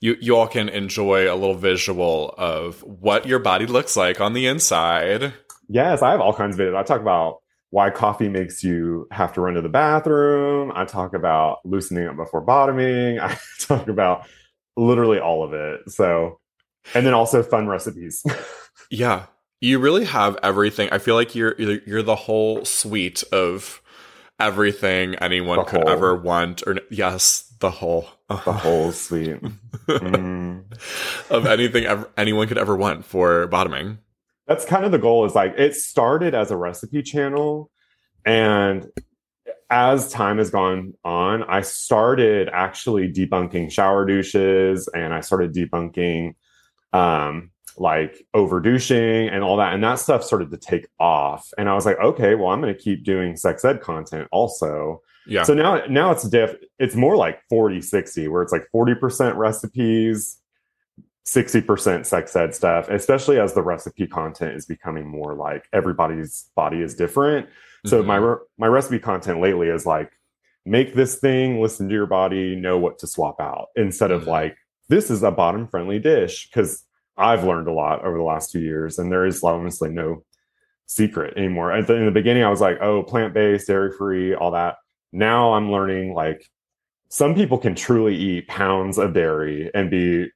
you 0.00 0.16
you 0.20 0.36
all 0.36 0.46
can 0.46 0.68
enjoy 0.68 1.32
a 1.32 1.34
little 1.34 1.54
visual 1.56 2.34
of 2.38 2.80
what 2.82 3.26
your 3.26 3.38
body 3.40 3.66
looks 3.66 3.96
like 3.96 4.20
on 4.20 4.32
the 4.32 4.46
inside. 4.46 5.32
Yes, 5.68 6.02
I 6.02 6.10
have 6.12 6.20
all 6.20 6.32
kinds 6.34 6.54
of 6.54 6.60
videos. 6.60 6.76
I 6.76 6.82
talk 6.84 7.00
about 7.00 7.38
why 7.74 7.90
coffee 7.90 8.28
makes 8.28 8.62
you 8.62 9.08
have 9.10 9.32
to 9.32 9.40
run 9.40 9.54
to 9.54 9.60
the 9.60 9.68
bathroom. 9.68 10.70
I 10.76 10.84
talk 10.84 11.12
about 11.12 11.58
loosening 11.64 12.06
up 12.06 12.14
before 12.14 12.40
bottoming. 12.40 13.18
I 13.20 13.36
talk 13.58 13.88
about 13.88 14.28
literally 14.76 15.18
all 15.18 15.42
of 15.42 15.52
it. 15.52 15.90
So, 15.90 16.38
and 16.94 17.04
then 17.04 17.14
also 17.14 17.42
fun 17.42 17.66
recipes. 17.66 18.24
Yeah, 18.90 19.26
you 19.60 19.78
really 19.80 20.04
have 20.04 20.36
everything. 20.42 20.88
I 20.92 20.98
feel 20.98 21.16
like 21.16 21.34
you're 21.34 21.58
you're, 21.58 22.02
the 22.02 22.14
whole 22.14 22.64
suite 22.64 23.24
of 23.32 23.80
everything 24.38 25.14
anyone 25.16 25.58
The 25.58 25.64
could 25.64 25.80
whole. 25.82 25.88
ever 25.88 26.14
want. 26.14 26.62
Or 26.66 26.76
yes, 26.90 27.52
the 27.60 27.70
whole 27.70 28.06
the 28.28 28.36
whole 28.36 28.92
suite. 28.92 29.40
Mm. 29.88 30.64
of 31.30 31.46
anything 31.46 31.84
ever, 31.86 32.08
anyone 32.16 32.46
could 32.46 32.58
ever 32.58 32.76
want 32.76 33.04
for 33.04 33.46
bottoming. 33.48 33.98
That's 34.46 34.64
kind 34.64 34.84
of 34.84 34.92
the 34.92 34.98
goal 34.98 35.24
is 35.24 35.34
like 35.34 35.54
it 35.56 35.74
started 35.74 36.34
as 36.34 36.50
a 36.50 36.56
recipe 36.56 37.02
channel 37.02 37.70
and 38.24 38.86
as 39.70 40.10
time 40.10 40.38
has 40.38 40.50
gone 40.50 40.94
on, 41.04 41.42
I 41.44 41.62
started 41.62 42.48
actually 42.52 43.12
debunking 43.12 43.72
shower 43.72 44.04
douches 44.06 44.88
and 44.88 45.12
I 45.12 45.20
started 45.20 45.54
debunking 45.54 46.34
um 46.92 47.50
like 47.76 48.24
over 48.34 48.60
douching 48.60 49.28
and 49.28 49.42
all 49.42 49.56
that. 49.56 49.74
And 49.74 49.82
that 49.82 49.98
stuff 49.98 50.22
started 50.22 50.50
to 50.50 50.56
take 50.56 50.86
off. 50.98 51.50
And 51.58 51.68
I 51.68 51.74
was 51.74 51.86
like, 51.86 51.98
okay, 51.98 52.34
well, 52.34 52.48
I'm 52.48 52.60
going 52.60 52.74
to 52.74 52.80
keep 52.80 53.04
doing 53.04 53.36
sex 53.36 53.64
ed 53.64 53.80
content 53.80 54.28
also. 54.30 55.02
Yeah. 55.26 55.42
So 55.42 55.54
now, 55.54 55.84
now 55.86 56.10
it's 56.10 56.28
diff. 56.28 56.54
It's 56.78 56.94
more 56.94 57.16
like 57.16 57.40
40, 57.48 57.80
60, 57.80 58.28
where 58.28 58.42
it's 58.42 58.52
like 58.52 58.66
40% 58.74 59.36
recipes, 59.36 60.38
60% 61.26 62.04
sex 62.04 62.36
ed 62.36 62.54
stuff, 62.54 62.88
especially 62.88 63.38
as 63.40 63.54
the 63.54 63.62
recipe 63.62 64.06
content 64.06 64.56
is 64.56 64.66
becoming 64.66 65.06
more 65.08 65.34
like 65.34 65.66
everybody's 65.72 66.50
body 66.54 66.82
is 66.82 66.94
different. 66.94 67.48
So 67.86 68.02
Mhm. 68.02 68.06
my, 68.06 68.16
re- 68.16 68.36
my 68.58 68.66
recipe 68.66 68.98
content 68.98 69.40
lately 69.40 69.68
is 69.68 69.86
like, 69.86 70.10
make 70.66 70.94
this 70.94 71.18
thing, 71.18 71.60
listen 71.62 71.88
to 71.88 71.94
your 71.94 72.06
body, 72.06 72.56
know 72.56 72.78
what 72.78 72.98
to 72.98 73.06
swap 73.06 73.40
out 73.40 73.68
instead 73.76 74.10
of 74.10 74.24
Mhm. 74.24 74.28
like, 74.28 74.56
this 74.88 75.10
is 75.10 75.22
a 75.22 75.30
bottom 75.30 75.66
friendly 75.66 75.98
dish. 75.98 76.50
Cause 76.52 76.84
I've 77.16 77.44
learned 77.44 77.68
a 77.68 77.72
lot 77.72 78.04
over 78.04 78.16
the 78.18 78.22
last 78.24 78.50
two 78.52 78.60
years 78.60 78.98
and 78.98 79.10
there 79.10 79.24
is 79.24 79.42
honestly 79.42 79.88
no 79.88 80.24
secret 80.86 81.34
anymore. 81.38 81.72
At 81.72 81.86
the, 81.86 81.94
in 81.94 82.04
the 82.04 82.10
beginning, 82.10 82.44
I 82.44 82.50
was 82.50 82.60
like, 82.60 82.78
oh, 82.82 83.02
plant 83.02 83.32
based, 83.32 83.66
dairy 83.68 83.92
free, 83.96 84.34
all 84.34 84.50
that. 84.50 84.76
Now 85.12 85.54
I'm 85.54 85.70
learning 85.70 86.12
like 86.12 86.46
some 87.08 87.34
people 87.34 87.56
can 87.58 87.74
truly 87.74 88.14
eat 88.14 88.48
pounds 88.48 88.98
of 88.98 89.14
dairy 89.14 89.70
and 89.74 89.90
be 89.90 90.30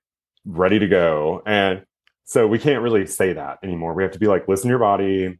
ready 0.49 0.79
to 0.79 0.89
go. 0.89 1.43
And 1.47 1.85
so 2.25 2.47
we 2.49 2.59
can't 2.59 2.83
really 2.83 3.07
say 3.07 3.35
that 3.35 3.59
anymore. 3.63 3.95
We 3.95 4.03
have 4.03 4.13
to 4.13 4.19
be 4.19 4.27
like, 4.27 4.49
listen 4.49 4.69
to 4.69 4.73
your 4.73 4.79
body, 4.79 5.39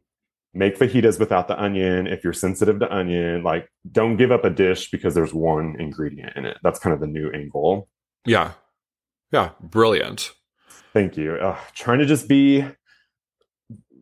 make 0.53 0.77
fajitas 0.77 1.19
without 1.19 1.47
the 1.47 1.61
onion 1.61 2.07
if 2.07 2.23
you're 2.23 2.33
sensitive 2.33 2.79
to 2.79 2.93
onion. 2.95 3.43
Like, 3.43 3.69
don't 3.91 4.17
give 4.17 4.31
up 4.31 4.45
a 4.45 4.49
dish 4.49 4.91
because 4.91 5.13
there's 5.15 5.33
one 5.33 5.75
ingredient 5.79 6.35
in 6.35 6.45
it. 6.45 6.57
That's 6.63 6.79
kind 6.79 6.93
of 6.93 6.99
the 6.99 7.07
new 7.07 7.29
angle. 7.31 7.89
yeah. 8.25 8.53
Yeah. 9.31 9.51
Brilliant. 9.61 10.31
Thank 10.93 11.15
you. 11.15 11.37
Trying 11.75 11.99
to 11.99 12.05
just 12.05 12.27
be 12.27 12.65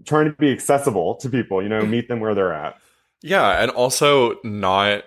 trying 0.05 0.25
to 0.25 0.31
be 0.31 0.51
accessible 0.53 1.15
to 1.15 1.29
people, 1.29 1.61
you 1.61 1.67
know, 1.67 1.85
meet 1.85 2.07
them 2.07 2.21
where 2.21 2.33
they're 2.33 2.53
at. 2.53 2.77
Yeah, 3.21 3.61
and 3.61 3.69
also 3.71 4.35
not 4.45 5.03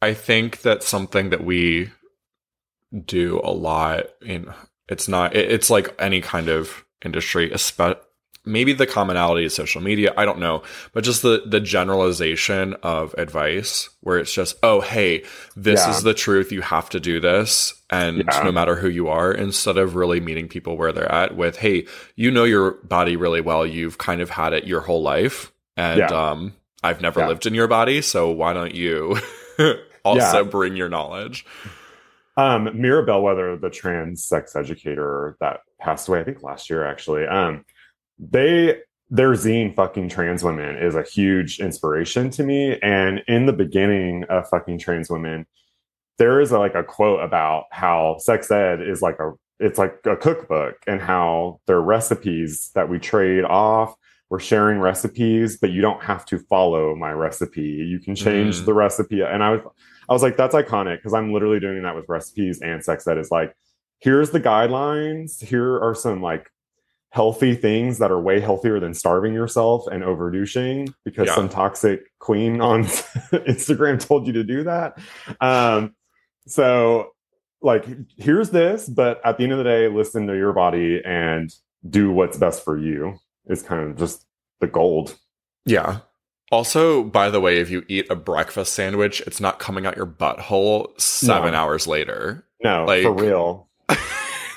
I 0.00 0.14
think 0.14 0.62
that's 0.62 0.88
something 0.88 1.28
that 1.30 1.44
we 1.44 1.90
do 3.04 3.40
a 3.44 3.52
lot 3.52 4.06
in 4.22 4.50
it's 4.90 5.08
not 5.08 5.34
it, 5.34 5.50
it's 5.50 5.70
like 5.70 5.94
any 5.98 6.20
kind 6.20 6.48
of 6.48 6.84
industry, 7.04 7.50
especially 7.52 8.00
maybe 8.46 8.72
the 8.72 8.86
commonality 8.86 9.44
is 9.44 9.54
social 9.54 9.82
media 9.82 10.14
i 10.16 10.24
don't 10.24 10.38
know 10.38 10.62
but 10.94 11.04
just 11.04 11.20
the 11.20 11.42
the 11.44 11.60
generalization 11.60 12.72
of 12.82 13.14
advice 13.18 13.90
where 14.00 14.18
it's 14.18 14.32
just 14.32 14.56
oh 14.62 14.80
hey 14.80 15.22
this 15.56 15.80
Yeah. 15.80 15.90
is 15.90 16.02
the 16.02 16.14
truth 16.14 16.50
you 16.50 16.62
have 16.62 16.88
to 16.90 17.00
do 17.00 17.20
this 17.20 17.74
and 17.90 18.16
Yeah. 18.26 18.42
no 18.42 18.50
matter 18.50 18.76
who 18.76 18.88
you 18.88 19.08
are 19.08 19.30
instead 19.30 19.76
of 19.76 19.94
really 19.94 20.20
meeting 20.20 20.48
people 20.48 20.78
where 20.78 20.90
they're 20.90 21.12
at 21.12 21.36
with 21.36 21.58
hey 21.58 21.86
you 22.16 22.30
know 22.30 22.44
your 22.44 22.72
body 22.82 23.14
really 23.14 23.42
well 23.42 23.66
you've 23.66 23.98
kind 23.98 24.22
of 24.22 24.30
had 24.30 24.54
it 24.54 24.64
your 24.64 24.80
whole 24.80 25.02
life 25.02 25.52
and 25.76 25.98
Yeah. 25.98 26.06
um 26.30 26.54
i've 26.82 27.02
never 27.02 27.26
lived 27.28 27.44
in 27.44 27.52
your 27.52 27.68
body 27.68 28.00
so 28.00 28.30
why 28.30 28.54
don't 28.54 28.74
you 28.74 29.18
also 30.02 30.44
bring 30.44 30.76
your 30.76 30.88
knowledge 30.88 31.44
Um, 32.36 32.70
Mira 32.80 33.04
Bellwether, 33.04 33.56
the 33.56 33.70
trans 33.70 34.24
sex 34.24 34.54
educator 34.56 35.36
that 35.40 35.60
passed 35.80 36.08
away, 36.08 36.20
I 36.20 36.24
think 36.24 36.42
last 36.42 36.70
year 36.70 36.86
actually. 36.86 37.26
Um, 37.26 37.64
they 38.18 38.80
their 39.12 39.32
zine 39.32 39.74
fucking 39.74 40.08
trans 40.08 40.44
women 40.44 40.76
is 40.76 40.94
a 40.94 41.02
huge 41.02 41.58
inspiration 41.58 42.30
to 42.30 42.44
me. 42.44 42.78
And 42.80 43.22
in 43.26 43.46
the 43.46 43.52
beginning 43.52 44.24
of 44.28 44.48
fucking 44.48 44.78
trans 44.78 45.10
women, 45.10 45.46
there 46.18 46.40
is 46.40 46.52
a, 46.52 46.58
like 46.60 46.76
a 46.76 46.84
quote 46.84 47.20
about 47.20 47.64
how 47.72 48.18
sex 48.18 48.50
ed 48.50 48.80
is 48.80 49.02
like 49.02 49.18
a 49.18 49.32
it's 49.58 49.78
like 49.78 49.98
a 50.06 50.16
cookbook 50.16 50.76
and 50.86 51.00
how 51.02 51.60
there 51.66 51.76
are 51.76 51.82
recipes 51.82 52.70
that 52.74 52.88
we 52.88 52.98
trade 52.98 53.44
off. 53.44 53.94
We're 54.30 54.38
sharing 54.38 54.78
recipes, 54.78 55.58
but 55.58 55.70
you 55.70 55.82
don't 55.82 56.02
have 56.04 56.24
to 56.26 56.38
follow 56.38 56.94
my 56.94 57.10
recipe. 57.10 57.62
You 57.62 57.98
can 57.98 58.14
change 58.14 58.60
Mm. 58.60 58.64
the 58.66 58.74
recipe. 58.74 59.22
And 59.22 59.42
I 59.42 59.50
was 59.50 59.60
I 60.10 60.12
was 60.12 60.22
like, 60.22 60.36
that's 60.36 60.54
iconic 60.54 60.96
because 60.96 61.14
I'm 61.14 61.32
literally 61.32 61.60
doing 61.60 61.82
that 61.84 61.94
with 61.94 62.04
recipes 62.08 62.60
and 62.60 62.84
sex 62.84 63.06
ed 63.06 63.16
is 63.16 63.30
like, 63.30 63.54
here's 64.00 64.30
the 64.30 64.40
guidelines. 64.40 65.42
Here 65.42 65.78
are 65.80 65.94
some 65.94 66.20
like 66.20 66.50
healthy 67.10 67.54
things 67.54 67.98
that 67.98 68.10
are 68.10 68.20
way 68.20 68.40
healthier 68.40 68.78
than 68.80 68.92
starving 68.94 69.32
yourself 69.34 69.86
and 69.86 70.02
overdouching 70.02 70.92
because 71.04 71.28
Yeah. 71.28 71.34
some 71.36 71.48
toxic 71.48 72.02
queen 72.18 72.60
on 72.60 72.84
Instagram 73.32 73.98
told 74.04 74.26
you 74.26 74.32
to 74.34 74.44
do 74.44 74.64
that. 74.64 74.98
Um, 75.40 75.94
so 76.46 77.10
like, 77.62 77.86
here's 78.16 78.50
this, 78.50 78.88
but 78.88 79.20
at 79.24 79.36
the 79.38 79.44
end 79.44 79.52
of 79.52 79.58
the 79.58 79.64
day, 79.64 79.88
listen 79.88 80.26
to 80.26 80.34
your 80.36 80.52
body 80.52 81.02
and 81.04 81.54
do 81.88 82.10
what's 82.10 82.36
best 82.36 82.64
for 82.64 82.76
you 82.78 83.18
is 83.46 83.62
kind 83.62 83.88
of 83.90 83.96
just 83.96 84.24
the 84.60 84.66
gold. 84.66 85.16
Yeah. 85.66 86.00
Also, 86.50 87.04
by 87.04 87.30
the 87.30 87.40
way, 87.40 87.58
if 87.58 87.70
you 87.70 87.84
eat 87.88 88.10
a 88.10 88.16
breakfast 88.16 88.72
sandwich, 88.72 89.20
it's 89.26 89.40
not 89.40 89.58
coming 89.60 89.86
out 89.86 89.96
your 89.96 90.06
butthole 90.06 91.00
seven 91.00 91.52
No. 91.52 91.58
hours 91.58 91.86
later. 91.86 92.44
No, 92.62 92.84
Like- 92.84 93.02
for 93.04 93.12
real. 93.12 93.68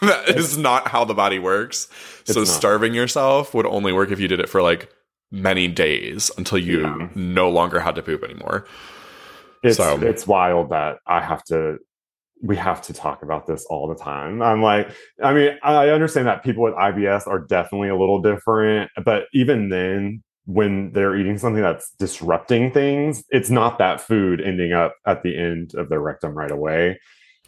that 0.01 0.29
is 0.29 0.57
not 0.57 0.87
how 0.87 1.05
the 1.05 1.13
body 1.13 1.39
works. 1.39 1.87
So 2.25 2.41
not. 2.41 2.47
starving 2.47 2.93
yourself 2.93 3.53
would 3.53 3.65
only 3.65 3.93
work 3.93 4.11
if 4.11 4.19
you 4.19 4.27
did 4.27 4.39
it 4.39 4.49
for 4.49 4.61
like 4.61 4.89
many 5.31 5.67
days 5.67 6.29
until 6.37 6.57
you 6.57 6.81
Yeah. 6.81 7.07
no 7.15 7.49
longer 7.49 7.79
had 7.79 7.95
to 7.95 8.01
poop 8.03 8.23
anymore. 8.23 8.65
it's 9.63 9.77
So- 9.77 10.01
it's 10.01 10.27
wild 10.27 10.71
that 10.71 10.97
I 11.07 11.21
have 11.21 11.43
to 11.45 11.77
we 12.45 12.57
have 12.57 12.81
to 12.81 12.93
talk 12.93 13.23
about 13.23 13.47
this 13.47 13.65
all 13.69 13.87
the 13.87 13.95
time. 13.95 14.41
I'm 14.41 14.61
like, 14.61 14.89
I 15.23 15.33
mean, 15.33 15.57
I 15.63 15.87
understand 15.91 16.27
that 16.27 16.43
people 16.43 16.63
with 16.63 16.73
IBS 16.73 17.25
are 17.25 17.39
definitely 17.39 17.87
a 17.87 17.95
little 17.95 18.21
different, 18.21 18.91
but 19.05 19.27
even 19.33 19.69
then, 19.69 20.21
when 20.45 20.91
they're 20.91 21.15
eating 21.15 21.37
something 21.37 21.61
that's 21.61 21.91
disrupting 21.99 22.71
things, 22.71 23.23
it's 23.29 23.49
not 23.49 23.77
that 23.77 24.01
food 24.01 24.41
ending 24.41 24.73
up 24.73 24.95
at 25.05 25.23
the 25.23 25.37
end 25.37 25.73
of 25.75 25.89
their 25.89 26.01
rectum 26.01 26.33
right 26.33 26.51
away. 26.51 26.99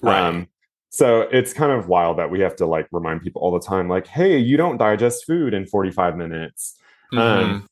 Um, 0.03 0.47
so 0.89 1.21
it's 1.21 1.51
kind 1.51 1.71
of 1.71 1.89
wild 1.89 2.17
that 2.19 2.29
we 2.29 2.39
have 2.39 2.55
to 2.57 2.65
like 2.65 2.87
remind 2.91 3.21
people 3.21 3.41
all 3.41 3.51
the 3.51 3.65
time, 3.65 3.89
like, 3.89 4.07
hey, 4.07 4.37
you 4.37 4.55
don't 4.55 4.77
digest 4.77 5.25
food 5.25 5.53
in 5.53 5.65
45 5.65 6.15
minutes. 6.15 6.77
Mhm. 7.11 7.19
Um, 7.19 7.67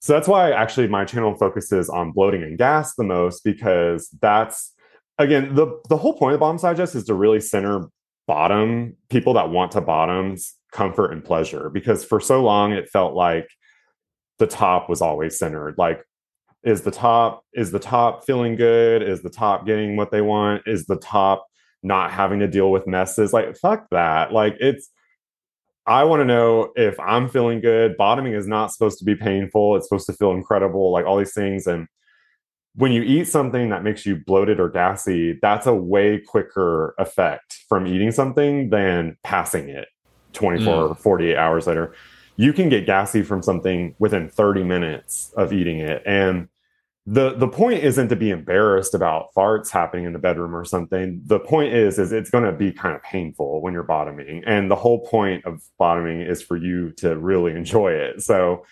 so 0.00 0.14
that's 0.14 0.28
why 0.28 0.52
actually 0.52 0.88
my 0.88 1.04
channel 1.04 1.34
focuses 1.34 1.90
on 1.90 2.12
bloating 2.12 2.42
and 2.42 2.56
gas 2.56 2.94
the 2.94 3.04
most 3.04 3.44
because 3.44 4.08
that's 4.20 4.72
again 5.18 5.54
the 5.54 5.78
the 5.88 5.96
whole 5.96 6.14
point 6.14 6.34
of 6.34 6.40
bottom 6.40 6.56
digest 6.56 6.94
is 6.94 7.04
to 7.04 7.14
really 7.14 7.40
center 7.40 7.88
bottom 8.26 8.96
people 9.10 9.34
that 9.34 9.50
want 9.50 9.72
to 9.72 9.80
bottoms 9.80 10.54
comfort 10.72 11.12
and 11.12 11.24
pleasure 11.24 11.68
because 11.68 12.04
for 12.04 12.20
so 12.20 12.42
long 12.42 12.72
it 12.72 12.88
felt 12.88 13.14
like 13.14 13.48
the 14.40 14.46
top 14.46 14.88
was 14.88 15.00
always 15.00 15.38
centered 15.38 15.76
like 15.78 16.02
is 16.64 16.82
the 16.82 16.90
top 16.90 17.44
is 17.54 17.70
the 17.70 17.78
top 17.78 18.24
feeling 18.24 18.56
good 18.56 19.02
is 19.02 19.22
the 19.22 19.30
top 19.30 19.64
getting 19.64 19.96
what 19.96 20.10
they 20.10 20.20
want 20.20 20.62
is 20.66 20.86
the 20.86 20.96
top 20.96 21.46
not 21.82 22.10
having 22.10 22.40
to 22.40 22.48
deal 22.48 22.72
with 22.72 22.86
messes 22.86 23.32
like 23.32 23.56
fuck 23.56 23.86
that 23.90 24.32
like 24.32 24.56
it's 24.58 24.90
I 25.86 26.04
want 26.04 26.20
to 26.20 26.24
know 26.24 26.72
if 26.76 27.00
I'm 27.00 27.28
feeling 27.28 27.60
good. 27.60 27.96
Bottoming 27.96 28.34
is 28.34 28.46
not 28.46 28.70
supposed 28.70 28.98
to 28.98 29.04
be 29.04 29.16
painful. 29.16 29.74
It's 29.74 29.88
supposed 29.88 30.06
to 30.06 30.12
feel 30.12 30.30
incredible, 30.32 30.92
like 30.92 31.04
all 31.04 31.18
these 31.18 31.34
things. 31.34 31.66
And 31.66 31.88
when 32.74 32.92
you 32.92 33.02
eat 33.02 33.26
something 33.26 33.70
that 33.70 33.82
makes 33.82 34.06
you 34.06 34.22
bloated 34.24 34.60
or 34.60 34.68
gassy, 34.68 35.38
that's 35.42 35.66
a 35.66 35.74
way 35.74 36.18
quicker 36.18 36.94
effect 36.98 37.64
from 37.68 37.86
eating 37.86 38.12
something 38.12 38.70
than 38.70 39.16
passing 39.24 39.68
it 39.68 39.88
24 40.34 40.72
mm. 40.72 40.90
or 40.90 40.94
48 40.94 41.36
hours 41.36 41.66
later. 41.66 41.94
You 42.40 42.54
can 42.54 42.70
get 42.70 42.86
gassy 42.86 43.22
from 43.22 43.42
something 43.42 43.94
within 43.98 44.30
30 44.30 44.64
minutes 44.64 45.32
of 45.36 45.52
eating 45.52 45.78
it. 45.78 46.02
And 46.06 46.48
the 47.06 47.34
the 47.34 47.48
point 47.48 47.82
isn't 47.82 48.08
to 48.08 48.16
be 48.16 48.30
embarrassed 48.30 48.94
about 48.94 49.34
farts 49.34 49.70
happening 49.70 50.04
in 50.04 50.12
the 50.12 50.18
bedroom 50.18 50.54
or 50.54 50.64
something. 50.64 51.20
The 51.26 51.40
point 51.40 51.74
is 51.74 51.98
is 51.98 52.12
it's 52.12 52.30
going 52.30 52.44
to 52.44 52.52
be 52.52 52.72
kind 52.72 52.94
of 52.94 53.02
painful 53.02 53.60
when 53.62 53.72
you're 53.72 53.82
bottoming, 53.82 54.42
and 54.46 54.70
the 54.70 54.76
whole 54.76 55.04
point 55.06 55.44
of 55.44 55.62
bottoming 55.78 56.20
is 56.20 56.40
for 56.40 56.56
you 56.56 56.92
to 56.92 57.18
really 57.18 57.52
enjoy 57.52 57.92
it. 57.92 58.22
So 58.22 58.64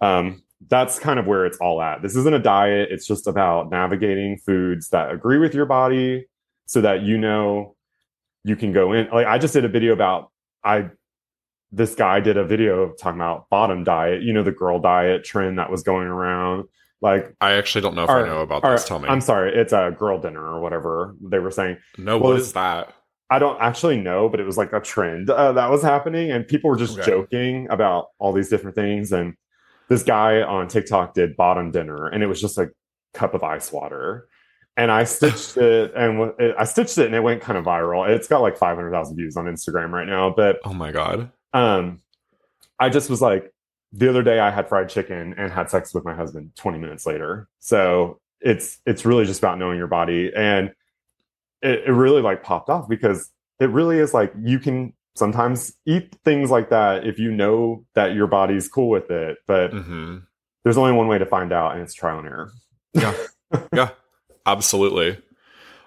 um, 0.00 0.42
that's 0.68 0.98
kind 0.98 1.18
of 1.18 1.26
where 1.26 1.44
it's 1.44 1.58
all 1.58 1.82
at. 1.82 2.02
This 2.02 2.16
isn't 2.16 2.34
a 2.34 2.38
diet; 2.38 2.88
it's 2.90 3.06
just 3.06 3.26
about 3.26 3.70
navigating 3.70 4.38
foods 4.38 4.88
that 4.88 5.10
agree 5.10 5.38
with 5.38 5.54
your 5.54 5.66
body, 5.66 6.26
so 6.66 6.80
that 6.80 7.02
you 7.02 7.18
know 7.18 7.76
you 8.44 8.56
can 8.56 8.72
go 8.72 8.92
in. 8.92 9.08
Like 9.10 9.26
I 9.26 9.38
just 9.38 9.54
did 9.54 9.64
a 9.64 9.68
video 9.68 9.92
about 9.92 10.30
I. 10.64 10.90
This 11.72 11.94
guy 11.94 12.20
did 12.20 12.36
a 12.36 12.44
video 12.44 12.92
talking 12.92 13.18
about 13.18 13.48
bottom 13.48 13.82
diet, 13.82 14.22
you 14.22 14.32
know, 14.32 14.42
the 14.42 14.52
girl 14.52 14.78
diet 14.78 15.24
trend 15.24 15.58
that 15.58 15.70
was 15.70 15.82
going 15.82 16.06
around. 16.06 16.64
Like 17.00 17.34
I 17.40 17.52
actually 17.52 17.80
don't 17.80 17.96
know 17.96 18.04
if 18.04 18.10
I 18.10 18.22
know 18.26 18.40
about 18.42 18.62
or, 18.64 18.72
this. 18.72 18.84
Tell 18.84 18.98
me. 18.98 19.08
I'm 19.08 19.20
sorry, 19.20 19.54
it's 19.54 19.72
a 19.72 19.94
girl 19.98 20.20
dinner 20.20 20.44
or 20.44 20.60
whatever 20.60 21.16
they 21.20 21.38
were 21.38 21.50
saying. 21.50 21.78
no, 21.98 22.18
well, 22.18 22.32
what 22.32 22.40
is 22.40 22.52
that? 22.52 22.92
I 23.30 23.38
don't 23.38 23.58
actually 23.60 23.98
know, 23.98 24.28
but 24.28 24.38
it 24.40 24.44
was 24.44 24.58
like 24.58 24.72
a 24.74 24.80
trend 24.80 25.30
uh, 25.30 25.52
that 25.52 25.70
was 25.70 25.82
happening, 25.82 26.30
and 26.30 26.46
people 26.46 26.68
were 26.70 26.76
just 26.76 26.98
Okay. 26.98 27.10
joking 27.10 27.66
about 27.70 28.08
all 28.18 28.32
these 28.34 28.50
different 28.50 28.76
things. 28.76 29.10
And 29.10 29.34
this 29.88 30.02
guy 30.02 30.42
on 30.42 30.68
TikTok 30.68 31.14
did 31.14 31.34
bottom 31.36 31.70
dinner, 31.70 32.08
and 32.08 32.22
it 32.22 32.26
was 32.26 32.40
just 32.40 32.58
a 32.58 32.68
cup 33.14 33.32
of 33.32 33.42
ice 33.42 33.72
water. 33.72 34.28
And 34.76 34.90
I 34.92 35.04
stitched 35.04 35.56
it, 35.56 35.92
and 35.96 36.32
it, 36.38 36.54
I 36.58 36.64
stitched 36.64 36.98
it, 36.98 37.06
and 37.06 37.14
it 37.14 37.20
went 37.20 37.40
kind 37.40 37.56
of 37.58 37.64
viral. 37.64 38.06
It's 38.08 38.28
got 38.28 38.42
like 38.42 38.58
500,000 38.58 39.16
views 39.16 39.36
on 39.38 39.46
Instagram 39.46 39.90
right 39.90 40.06
now, 40.06 40.28
but 40.36 40.58
Oh 40.64 40.74
my 40.74 40.92
god. 40.92 41.30
Um 41.52 42.00
i 42.78 42.88
just 42.88 43.10
was 43.10 43.20
like 43.20 43.52
the 43.92 44.08
other 44.08 44.22
day 44.22 44.38
i 44.40 44.50
had 44.50 44.68
fried 44.68 44.88
chicken 44.88 45.34
and 45.36 45.52
had 45.52 45.70
sex 45.70 45.92
with 45.94 46.04
my 46.04 46.14
husband 46.14 46.50
20 46.56 46.78
minutes 46.78 47.06
later 47.06 47.48
so 47.60 48.20
it's 48.40 48.78
it's 48.86 49.04
really 49.04 49.24
just 49.24 49.40
about 49.40 49.58
knowing 49.58 49.78
your 49.78 49.86
body 49.86 50.32
and 50.34 50.72
it, 51.60 51.80
it 51.86 51.92
really 51.92 52.22
like 52.22 52.42
popped 52.42 52.68
off 52.68 52.88
because 52.88 53.30
it 53.60 53.70
really 53.70 53.98
is 53.98 54.12
like 54.12 54.32
you 54.42 54.58
can 54.58 54.92
sometimes 55.14 55.74
eat 55.86 56.16
things 56.24 56.50
like 56.50 56.70
that 56.70 57.06
if 57.06 57.18
you 57.18 57.30
know 57.30 57.84
that 57.94 58.14
your 58.14 58.26
body's 58.26 58.68
cool 58.68 58.88
with 58.88 59.10
it 59.10 59.38
but 59.46 59.72
hmm 59.72 60.18
there's 60.64 60.78
only 60.78 60.92
one 60.92 61.08
way 61.08 61.18
to 61.18 61.26
find 61.26 61.52
out 61.52 61.72
and 61.72 61.82
it's 61.82 61.92
trial 61.92 62.18
and 62.18 62.28
error 62.28 62.52
Yeah. 62.94 63.14
yeah. 63.74 63.90
Absolutely. 64.46 65.20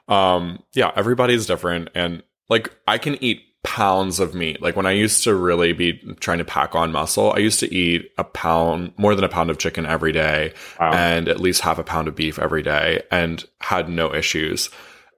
Um, 0.08 0.64
yeah, 0.74 0.92
everybody's 0.96 1.46
different. 1.46 1.90
And 1.96 2.24
like 2.50 2.74
I 2.88 2.98
can 2.98 3.22
eat 3.24 3.44
pounds 3.66 4.20
of 4.20 4.34
meat. 4.34 4.62
Like 4.62 4.76
when 4.76 4.86
I 4.86 4.92
used 4.92 5.24
to 5.26 5.36
really 5.36 5.74
be 5.74 5.94
trying 6.20 6.38
to 6.38 6.46
pack 6.46 6.76
on 6.76 6.92
muscle, 6.92 7.34
I 7.34 7.40
used 7.40 7.60
to 7.60 7.74
eat 7.74 8.12
a 8.18 8.24
pound, 8.24 8.94
more 8.98 9.16
than 9.16 9.26
a 9.26 9.30
pound 9.30 9.50
of 9.50 9.58
chicken 9.58 9.86
every 9.86 10.12
day 10.12 10.54
Wow. 10.80 10.94
and 10.94 11.28
at 11.28 11.40
least 11.42 11.62
half 11.62 11.78
a 11.80 11.84
pound 11.84 12.08
of 12.08 12.16
beef 12.16 12.40
every 12.40 12.62
day 12.62 13.02
and 13.12 13.44
had 13.60 13.90
no 13.90 14.14
issues. 14.14 14.70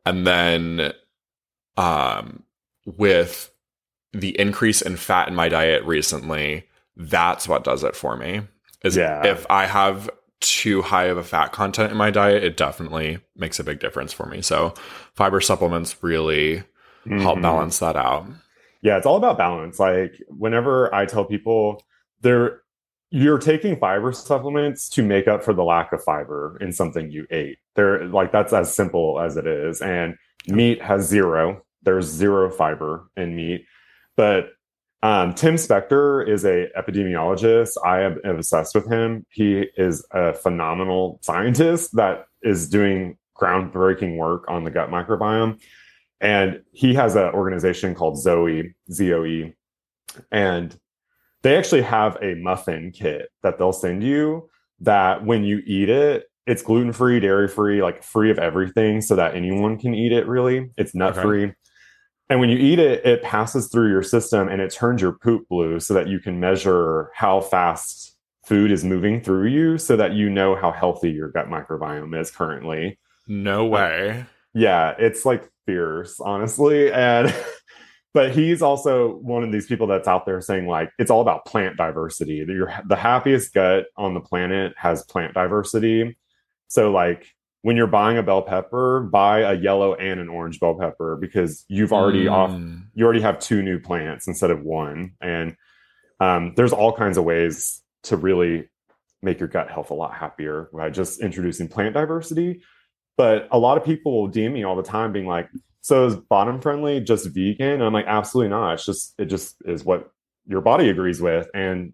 And 0.05 0.25
then 0.25 0.93
um 1.75 2.43
with 2.85 3.51
the 4.13 4.39
increase 4.39 4.81
in 4.81 4.95
fat 4.95 5.27
in 5.27 5.35
my 5.35 5.49
diet 5.49 5.83
recently, 5.83 6.63
that's 6.95 7.47
what 7.47 7.63
does 7.63 7.83
it 7.83 7.95
for 7.95 8.15
me. 8.15 8.41
Is 8.83 8.95
Yeah. 8.95 9.25
if 9.27 9.45
I 9.49 9.65
have 9.65 10.09
too 10.39 10.81
high 10.81 11.05
of 11.05 11.17
a 11.17 11.23
fat 11.23 11.51
content 11.51 11.91
in 11.91 11.97
my 11.97 12.09
diet, 12.11 12.43
it 12.43 12.55
definitely 12.57 13.19
makes 13.35 13.59
a 13.59 13.63
big 13.63 13.79
difference 13.79 14.13
for 14.13 14.25
me. 14.27 14.41
So 14.41 14.73
fiber 15.15 15.41
supplements 15.41 16.01
really 16.01 16.63
help 17.09 17.39
Mhm. 17.39 17.41
balance 17.43 17.79
that 17.79 17.95
out. 17.95 18.25
Yeah, 18.81 18.97
it's 18.97 19.05
all 19.05 19.17
about 19.17 19.37
balance. 19.37 19.79
Like 19.79 20.21
whenever 20.29 20.93
I 20.93 21.05
tell 21.05 21.25
people 21.25 21.83
there 22.21 22.61
you're 23.09 23.37
taking 23.37 23.77
fiber 23.77 24.11
supplements 24.11 24.89
to 24.89 25.01
make 25.01 25.29
up 25.29 25.41
for 25.41 25.53
the 25.53 25.63
lack 25.63 25.93
of 25.93 26.03
fiber 26.03 26.57
in 26.59 26.73
something 26.73 27.09
you 27.09 27.25
ate. 27.31 27.57
They're 27.75 28.05
like 28.05 28.31
that's 28.33 28.51
as 28.51 28.73
simple 28.73 29.19
as 29.21 29.37
it 29.37 29.47
is. 29.47 29.81
And 29.81 30.15
meat 30.47 30.81
has 30.81 31.07
zero. 31.07 31.61
There's 31.83 32.05
zero 32.05 32.49
fiber 32.51 33.07
in 33.15 33.35
meat. 33.35 33.65
But 34.17 34.49
um, 35.03 35.33
Tim 35.35 35.55
Spector 35.55 36.27
is 36.27 36.43
a 36.43 36.67
epidemiologist. 36.77 37.77
I 37.85 38.01
am 38.01 38.19
obsessed 38.25 38.75
with 38.75 38.91
him. 38.91 39.25
He 39.29 39.67
is 39.77 40.05
a 40.11 40.33
phenomenal 40.33 41.19
scientist 41.21 41.95
that 41.95 42.25
is 42.41 42.67
doing 42.67 43.17
groundbreaking 43.39 44.17
work 44.17 44.43
on 44.49 44.63
the 44.63 44.71
gut 44.71 44.89
microbiome. 44.89 45.61
And 46.19 46.61
he 46.71 46.93
has 46.95 47.15
an 47.15 47.33
organization 47.33 47.93
called 47.93 48.19
Zoe, 48.19 48.75
Z 48.91 49.13
O 49.13 49.25
E. 49.25 49.53
And 50.31 50.77
they 51.43 51.55
actually 51.55 51.83
have 51.83 52.17
a 52.21 52.35
muffin 52.35 52.91
kit 52.91 53.29
that 53.43 53.57
they'll 53.57 53.73
send 53.73 54.03
you 54.03 54.49
that 54.81 55.25
when 55.25 55.43
you 55.43 55.61
eat 55.65 55.89
it, 55.89 56.25
it's 56.45 56.61
gluten 56.61 56.93
free, 56.93 57.19
dairy 57.19 57.47
free, 57.47 57.83
like 57.83 58.01
free 58.01 58.31
of 58.31 58.39
everything 58.39 59.01
so 59.01 59.15
that 59.15 59.35
anyone 59.35 59.77
can 59.77 59.93
eat 59.93 60.11
it 60.11 60.27
really. 60.27 60.71
It's 60.77 60.95
nut 60.95 61.15
free. 61.15 61.45
Okay. 61.45 61.53
And 62.29 62.39
when 62.39 62.49
you 62.49 62.57
eat 62.57 62.79
it, 62.79 63.05
it 63.05 63.21
passes 63.21 63.67
through 63.67 63.89
your 63.89 64.03
system 64.03 64.49
and 64.49 64.61
it 64.61 64.73
turns 64.73 65.01
your 65.01 65.13
poop 65.13 65.47
blue 65.49 65.79
so 65.79 65.93
that 65.93 66.07
you 66.07 66.19
can 66.19 66.39
measure 66.39 67.09
how 67.13 67.41
fast 67.41 68.15
food 68.45 68.71
is 68.71 68.83
moving 68.83 69.21
through 69.21 69.47
you 69.47 69.77
so 69.77 69.95
that 69.97 70.13
you 70.13 70.29
know 70.29 70.55
how 70.55 70.71
healthy 70.71 71.11
your 71.11 71.29
gut 71.29 71.47
microbiome 71.47 72.19
is 72.19 72.31
currently. 72.31 72.97
No 73.27 73.65
uh, 73.65 73.69
way. 73.69 74.25
Yeah, 74.57 74.95
it's 74.97 75.23
like 75.23 75.47
fierce, 75.67 76.19
honestly. 76.19 76.91
And 76.91 77.33
but 78.13 78.31
he's 78.31 78.63
also 78.63 79.17
one 79.17 79.43
of 79.43 79.51
these 79.51 79.67
people 79.67 79.85
that's 79.85 80.07
out 80.07 80.25
there 80.25 80.41
saying 80.41 80.65
like 80.65 80.91
it's 80.97 81.11
all 81.11 81.21
about 81.21 81.45
plant 81.45 81.77
diversity. 81.77 82.43
You're, 82.47 82.73
the 82.87 82.95
happiest 82.95 83.53
gut 83.53 83.85
on 83.95 84.15
the 84.15 84.19
planet 84.19 84.73
has 84.75 85.03
plant 85.03 85.35
diversity. 85.35 86.17
So 86.69 86.91
like 86.91 87.27
when 87.61 87.77
you're 87.77 87.85
buying 87.85 88.17
a 88.17 88.23
bell 88.23 88.41
pepper, 88.41 89.01
buy 89.01 89.41
a 89.41 89.53
yellow 89.53 89.93
and 89.93 90.19
an 90.19 90.27
orange 90.27 90.59
bell 90.59 90.73
pepper 90.73 91.17
because 91.17 91.63
you've 91.67 91.93
already 91.93 92.25
mm. 92.25 92.31
off 92.31 92.59
you 92.95 93.05
already 93.05 93.21
have 93.21 93.37
two 93.37 93.61
new 93.61 93.79
plants 93.79 94.27
instead 94.27 94.49
of 94.49 94.63
one. 94.63 95.13
And 95.21 95.55
um, 96.19 96.53
there's 96.55 96.73
all 96.73 96.93
kinds 96.93 97.17
of 97.17 97.25
ways 97.25 97.83
to 98.03 98.17
really 98.17 98.69
make 99.21 99.39
your 99.39 99.49
gut 99.49 99.69
health 99.69 99.91
a 99.91 99.93
lot 99.93 100.15
happier 100.15 100.69
by 100.73 100.89
just 100.89 101.21
introducing 101.21 101.67
plant 101.67 101.93
diversity. 101.93 102.63
But 103.17 103.47
a 103.51 103.57
lot 103.57 103.77
of 103.77 103.83
people 103.83 104.21
will 104.21 104.31
DM 104.31 104.53
me 104.53 104.63
all 104.63 104.75
the 104.75 104.83
time 104.83 105.11
being 105.11 105.25
like, 105.25 105.49
so 105.81 106.05
is 106.05 106.15
bottom 106.15 106.61
friendly 106.61 106.99
just 106.99 107.27
vegan? 107.27 107.73
And 107.73 107.83
I'm 107.83 107.93
like, 107.93 108.05
absolutely 108.07 108.49
not. 108.49 108.73
It's 108.73 108.85
just 108.85 109.13
it 109.17 109.25
just 109.25 109.55
is 109.65 109.83
what 109.83 110.11
your 110.45 110.61
body 110.61 110.89
agrees 110.89 111.21
with. 111.21 111.49
And 111.53 111.93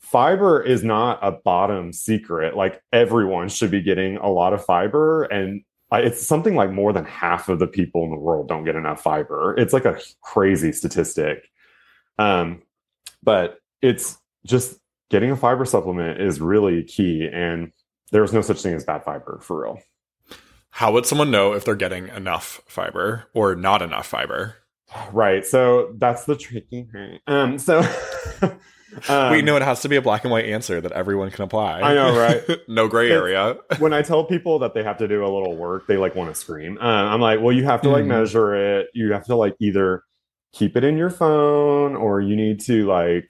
fiber 0.00 0.62
is 0.62 0.84
not 0.84 1.18
a 1.22 1.32
bottom 1.32 1.92
secret. 1.92 2.56
Like 2.56 2.82
everyone 2.92 3.48
should 3.48 3.70
be 3.70 3.82
getting 3.82 4.16
a 4.18 4.28
lot 4.28 4.52
of 4.52 4.64
fiber. 4.64 5.24
And 5.24 5.62
it's 5.92 6.26
something 6.26 6.54
like 6.54 6.70
more 6.70 6.92
than 6.92 7.04
half 7.04 7.48
of 7.48 7.58
the 7.58 7.66
people 7.66 8.04
in 8.04 8.10
the 8.10 8.16
world 8.18 8.48
don't 8.48 8.64
get 8.64 8.76
enough 8.76 9.02
fiber. 9.02 9.54
It's 9.58 9.72
like 9.72 9.84
a 9.84 10.00
crazy 10.22 10.72
statistic. 10.72 11.48
Um, 12.18 12.62
but 13.22 13.58
it's 13.80 14.18
just 14.44 14.78
getting 15.10 15.30
a 15.30 15.36
fiber 15.36 15.64
supplement 15.64 16.20
is 16.20 16.40
really 16.40 16.82
key. 16.82 17.28
And 17.32 17.72
there's 18.10 18.32
no 18.32 18.42
such 18.42 18.62
thing 18.62 18.74
as 18.74 18.84
bad 18.84 19.04
fiber 19.04 19.38
for 19.42 19.62
real. 19.62 19.80
How 20.72 20.90
would 20.92 21.04
someone 21.04 21.30
know 21.30 21.52
if 21.52 21.66
they're 21.66 21.74
getting 21.74 22.08
enough 22.08 22.62
fiber 22.66 23.26
or 23.34 23.54
not 23.54 23.82
enough 23.82 24.06
fiber? 24.06 24.56
Right. 25.12 25.44
So 25.44 25.94
that's 25.98 26.24
the 26.24 26.34
tricky 26.34 26.88
thing. 26.90 27.18
Um, 27.26 27.58
so 27.58 27.80
um, 29.06 29.30
we 29.32 29.42
know 29.42 29.56
it 29.56 29.62
has 29.62 29.82
to 29.82 29.90
be 29.90 29.96
a 29.96 30.02
black 30.02 30.24
and 30.24 30.30
white 30.30 30.46
answer 30.46 30.80
that 30.80 30.92
everyone 30.92 31.30
can 31.30 31.44
apply. 31.44 31.82
I 31.82 31.92
know, 31.92 32.18
right? 32.18 32.42
no 32.68 32.88
gray 32.88 33.10
area. 33.10 33.58
when 33.80 33.92
I 33.92 34.00
tell 34.00 34.24
people 34.24 34.60
that 34.60 34.72
they 34.72 34.82
have 34.82 34.96
to 34.98 35.08
do 35.08 35.22
a 35.22 35.28
little 35.28 35.54
work, 35.56 35.86
they 35.86 35.98
like 35.98 36.14
want 36.14 36.34
to 36.34 36.40
scream. 36.40 36.78
Um, 36.78 37.08
I'm 37.08 37.20
like, 37.20 37.40
well, 37.42 37.52
you 37.54 37.64
have 37.64 37.82
to 37.82 37.90
like 37.90 38.04
mm. 38.04 38.08
measure 38.08 38.54
it. 38.54 38.88
You 38.94 39.12
have 39.12 39.26
to 39.26 39.36
like 39.36 39.54
either 39.60 40.04
keep 40.54 40.74
it 40.74 40.84
in 40.84 40.96
your 40.96 41.10
phone 41.10 41.96
or 41.96 42.22
you 42.22 42.34
need 42.34 42.60
to 42.60 42.86
like 42.86 43.28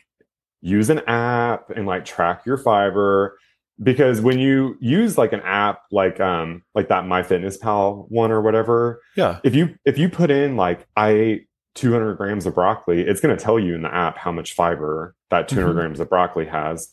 use 0.61 0.91
an 0.91 1.01
app 1.09 1.71
and 1.71 1.87
like 1.87 2.05
track 2.05 2.47
your 2.47 2.57
fiber 2.57 3.37
because 3.81 4.21
when 4.21 4.39
you 4.39 4.77
use 4.81 5.17
like 5.17 5.33
an 5.33 5.41
app 5.41 5.83
like 5.91 6.21
um 6.21 6.63
like 6.75 6.89
that 6.89 7.05
MyFitnessPal 7.05 8.11
one 8.11 8.31
or 8.31 8.41
whatever 8.41 9.01
yeah. 9.17 9.41
if 9.45 9.55
you 9.55 9.75
if 9.85 9.99
you 9.99 10.09
put 10.09 10.31
in 10.31 10.57
like 10.57 10.87
i 10.97 11.11
ate 11.11 11.49
200 11.75 12.17
grams 12.17 12.45
of 12.45 12.55
broccoli 12.55 13.01
it's 13.01 13.21
going 13.21 13.35
to 13.35 13.43
tell 13.43 13.59
you 13.59 13.75
in 13.75 13.83
the 13.83 13.95
app 13.95 14.19
how 14.19 14.31
much 14.31 14.55
fiber 14.55 15.15
that 15.33 15.49
200 15.49 15.69
mm-hmm. 15.69 15.79
grams 15.79 16.01
of 16.01 16.09
broccoli 16.09 16.47
has. 16.47 16.89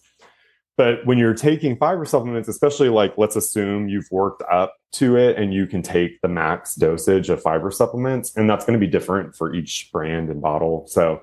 But 0.78 1.06
when 1.06 1.18
you're 1.18 1.34
taking 1.34 1.76
fiber 1.76 2.06
supplements 2.06 2.48
especially 2.48 2.90
like 2.90 3.18
let's 3.18 3.36
assume 3.36 3.90
you've 3.90 4.08
worked 4.12 4.42
up 4.50 4.76
to 4.94 5.18
it 5.18 5.38
and 5.38 5.54
you 5.54 5.68
can 5.68 5.84
take 5.84 6.22
the 6.22 6.30
max 6.30 6.74
dosage 6.76 7.30
of 7.30 7.42
fiber 7.42 7.70
supplements 7.70 8.36
and 8.36 8.50
that's 8.50 8.66
going 8.66 8.80
to 8.80 8.84
be 8.84 8.90
different 8.90 9.36
for 9.36 9.54
each 9.54 9.90
brand 9.92 10.30
and 10.30 10.42
bottle. 10.42 10.88
So 10.88 11.22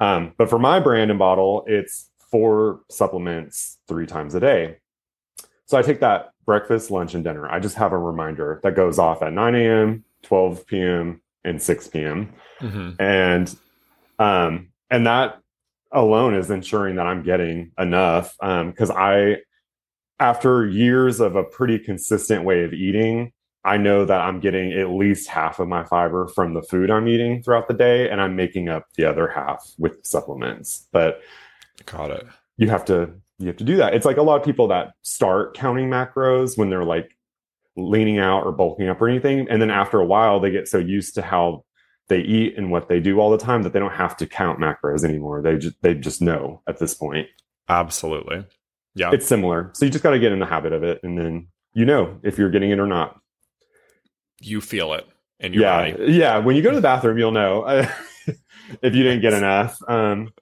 um, 0.00 0.32
but 0.38 0.50
for 0.50 0.58
my 0.58 0.80
brand 0.80 1.10
and 1.10 1.18
bottle 1.18 1.64
it's 1.66 2.10
four 2.30 2.80
supplements 2.90 3.78
three 3.86 4.06
times 4.06 4.34
a 4.34 4.40
day 4.40 4.78
so 5.66 5.76
I 5.76 5.82
take 5.82 6.00
that 6.00 6.30
breakfast, 6.44 6.90
lunch, 6.90 7.14
and 7.14 7.24
dinner. 7.24 7.48
I 7.48 7.58
just 7.58 7.76
have 7.76 7.92
a 7.92 7.98
reminder 7.98 8.60
that 8.62 8.74
goes 8.76 8.98
off 8.98 9.22
at 9.22 9.32
9 9.32 9.54
a.m., 9.54 10.04
12 10.22 10.66
p.m., 10.66 11.20
and 11.44 11.62
6 11.62 11.88
p.m. 11.88 12.32
Mm-hmm. 12.60 13.00
And 13.00 13.56
um, 14.18 14.68
and 14.90 15.06
that 15.06 15.40
alone 15.92 16.34
is 16.34 16.50
ensuring 16.50 16.96
that 16.96 17.06
I'm 17.06 17.22
getting 17.22 17.72
enough. 17.78 18.34
Um, 18.40 18.70
Because 18.70 18.90
I, 18.90 19.38
after 20.18 20.66
years 20.66 21.20
of 21.20 21.36
a 21.36 21.44
pretty 21.44 21.78
consistent 21.78 22.44
way 22.44 22.64
of 22.64 22.72
eating, 22.72 23.32
I 23.64 23.76
know 23.76 24.04
that 24.04 24.20
I'm 24.20 24.40
getting 24.40 24.72
at 24.72 24.90
least 24.90 25.28
half 25.28 25.58
of 25.58 25.68
my 25.68 25.84
fiber 25.84 26.28
from 26.28 26.54
the 26.54 26.62
food 26.62 26.90
I'm 26.90 27.08
eating 27.08 27.42
throughout 27.42 27.68
the 27.68 27.74
day, 27.74 28.08
and 28.08 28.20
I'm 28.20 28.36
making 28.36 28.68
up 28.68 28.86
the 28.96 29.04
other 29.04 29.28
half 29.28 29.72
with 29.78 30.04
supplements. 30.04 30.88
But 30.92 31.20
got 31.84 32.10
it. 32.10 32.26
You 32.56 32.70
have 32.70 32.84
to 32.86 33.14
you 33.38 33.46
have 33.46 33.56
to 33.56 33.64
do 33.64 33.76
that. 33.76 33.94
It's 33.94 34.06
like 34.06 34.16
a 34.16 34.22
lot 34.22 34.38
of 34.38 34.44
people 34.44 34.68
that 34.68 34.92
start 35.02 35.54
counting 35.54 35.88
macros 35.88 36.56
when 36.56 36.70
they're 36.70 36.84
like 36.84 37.16
leaning 37.76 38.18
out 38.18 38.44
or 38.44 38.52
bulking 38.52 38.88
up 38.88 39.00
or 39.00 39.08
anything. 39.08 39.46
And 39.50 39.60
then 39.60 39.70
after 39.70 40.00
a 40.00 40.06
while, 40.06 40.40
they 40.40 40.50
get 40.50 40.68
so 40.68 40.78
used 40.78 41.14
to 41.16 41.22
how 41.22 41.64
they 42.08 42.20
eat 42.20 42.56
and 42.56 42.70
what 42.70 42.88
they 42.88 43.00
do 43.00 43.20
all 43.20 43.30
the 43.30 43.38
time 43.38 43.62
that 43.62 43.72
they 43.72 43.78
don't 43.78 43.92
have 43.92 44.16
to 44.18 44.26
count 44.26 44.58
macros 44.58 45.04
anymore. 45.04 45.42
They 45.42 45.58
just, 45.58 45.76
they 45.82 45.94
just 45.94 46.22
know 46.22 46.62
at 46.66 46.78
this 46.78 46.94
point. 46.94 47.28
Absolutely. 47.68 48.46
Yeah. 48.94 49.10
It's 49.12 49.26
similar. 49.26 49.70
So 49.74 49.84
you 49.84 49.90
just 49.90 50.02
got 50.02 50.12
to 50.12 50.18
get 50.18 50.32
in 50.32 50.38
the 50.38 50.46
habit 50.46 50.72
of 50.72 50.82
it. 50.82 51.00
And 51.02 51.18
then 51.18 51.48
you 51.74 51.84
know 51.84 52.18
if 52.22 52.38
you're 52.38 52.50
getting 52.50 52.70
it 52.70 52.78
or 52.78 52.86
not. 52.86 53.20
You 54.40 54.60
feel 54.60 54.92
it 54.94 55.06
your 55.40 55.62
yeah, 55.62 55.90
body. 55.90 56.12
Yeah. 56.12 56.38
When 56.38 56.56
you 56.56 56.62
go 56.62 56.70
to 56.70 56.76
the 56.76 56.82
bathroom, 56.82 57.18
you'll 57.18 57.32
know. 57.32 57.64
if 58.82 58.94
you 58.94 59.02
didn't 59.02 59.22
get 59.22 59.32
enough. 59.32 59.78
Um, 59.88 60.32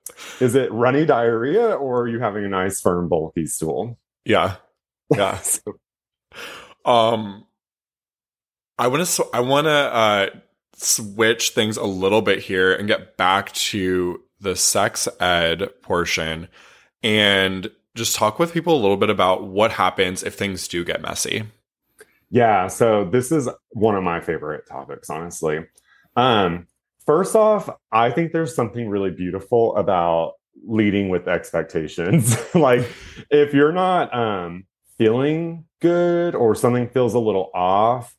is 0.40 0.54
it 0.54 0.72
runny 0.72 1.06
diarrhea 1.06 1.74
or 1.74 2.02
are 2.02 2.08
you 2.08 2.20
having 2.20 2.44
a 2.44 2.48
nice 2.48 2.80
firm 2.80 3.08
bulky 3.08 3.46
stool? 3.46 3.98
Yeah, 4.24 4.56
yeah. 5.14 5.38
so. 5.38 5.60
Um, 6.86 7.46
I 8.78 8.88
want 8.88 9.06
to. 9.06 9.26
I 9.32 9.40
want 9.40 9.66
to 9.66 9.70
uh, 9.70 10.26
switch 10.76 11.50
things 11.50 11.76
a 11.76 11.84
little 11.84 12.20
bit 12.20 12.40
here 12.40 12.74
and 12.74 12.86
get 12.86 13.16
back 13.16 13.52
to 13.52 14.22
the 14.40 14.54
sex 14.54 15.08
ed 15.20 15.70
portion 15.82 16.48
and 17.02 17.70
just 17.94 18.16
talk 18.16 18.38
with 18.38 18.52
people 18.52 18.74
a 18.74 18.82
little 18.82 18.96
bit 18.96 19.10
about 19.10 19.44
what 19.44 19.72
happens 19.72 20.22
if 20.22 20.34
things 20.34 20.68
do 20.68 20.84
get 20.84 21.00
messy. 21.00 21.44
Yeah, 22.30 22.66
so 22.66 23.04
this 23.04 23.30
is 23.30 23.48
one 23.70 23.94
of 23.94 24.02
my 24.02 24.20
favorite 24.20 24.66
topics, 24.66 25.08
honestly. 25.08 25.60
Um, 26.16 26.66
First 27.06 27.36
off, 27.36 27.68
I 27.92 28.10
think 28.10 28.32
there's 28.32 28.54
something 28.54 28.88
really 28.88 29.10
beautiful 29.10 29.76
about 29.76 30.34
leading 30.66 31.10
with 31.10 31.28
expectations. 31.28 32.36
like 32.54 32.90
if 33.30 33.52
you're 33.52 33.72
not 33.72 34.14
um 34.14 34.64
feeling 34.96 35.64
good 35.80 36.34
or 36.34 36.54
something 36.54 36.88
feels 36.88 37.14
a 37.14 37.18
little 37.18 37.50
off, 37.54 38.14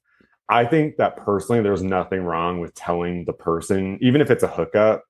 I 0.50 0.65
think 0.65 0.98
that 0.98 1.17
personally 1.17 1.62
there's 1.63 1.82
nothing 1.82 2.21
wrong 2.21 2.60
with 2.60 2.76
telling 2.76 3.26
the 3.26 3.34
person 3.34 3.98
even 4.02 4.21
if 4.21 4.30
it's 4.30 4.43
a 4.43 4.48
hookup, 4.48 5.04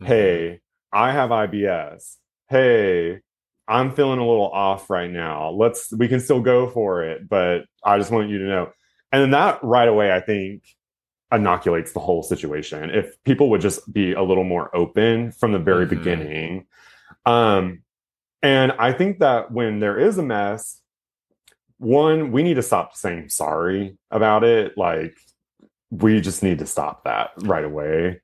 mm-hmm. 0.00 0.06
"Hey, 0.06 0.60
I 0.92 1.10
have 1.10 1.30
IBS. 1.30 2.16
Hey, 2.48 3.20
I'm 3.66 3.92
feeling 3.92 4.20
a 4.20 4.28
little 4.28 4.48
off 4.50 4.88
right 4.88 5.10
now. 5.10 5.50
Let's 5.50 5.92
we 5.92 6.06
can 6.06 6.20
still 6.20 6.40
go 6.40 6.70
for 6.70 7.02
it, 7.02 7.28
but 7.28 7.62
I 7.82 7.98
just 7.98 8.12
want 8.12 8.28
you 8.30 8.38
to 8.38 8.46
know." 8.46 8.70
And 9.10 9.22
then 9.22 9.30
that 9.30 9.58
right 9.64 9.88
away 9.88 10.12
I 10.12 10.20
think 10.20 10.62
inoculates 11.32 11.92
the 11.92 12.00
whole 12.00 12.22
situation. 12.22 12.90
If 12.90 13.22
people 13.24 13.50
would 13.50 13.60
just 13.60 13.92
be 13.92 14.12
a 14.12 14.22
little 14.22 14.44
more 14.44 14.74
open 14.74 15.32
from 15.32 15.52
the 15.52 15.58
very 15.58 15.86
mm-hmm. 15.86 15.96
beginning. 15.96 16.66
Um, 17.24 17.82
and 18.42 18.72
I 18.72 18.92
think 18.92 19.18
that 19.18 19.50
when 19.50 19.80
there 19.80 19.98
is 19.98 20.18
a 20.18 20.22
mess, 20.22 20.80
one, 21.78 22.32
we 22.32 22.42
need 22.42 22.54
to 22.54 22.62
stop 22.62 22.96
saying 22.96 23.28
sorry 23.28 23.98
about 24.10 24.44
it. 24.44 24.78
Like, 24.78 25.14
we 25.90 26.20
just 26.20 26.42
need 26.42 26.58
to 26.60 26.66
stop 26.66 27.04
that 27.04 27.30
right 27.38 27.64
away. 27.64 28.20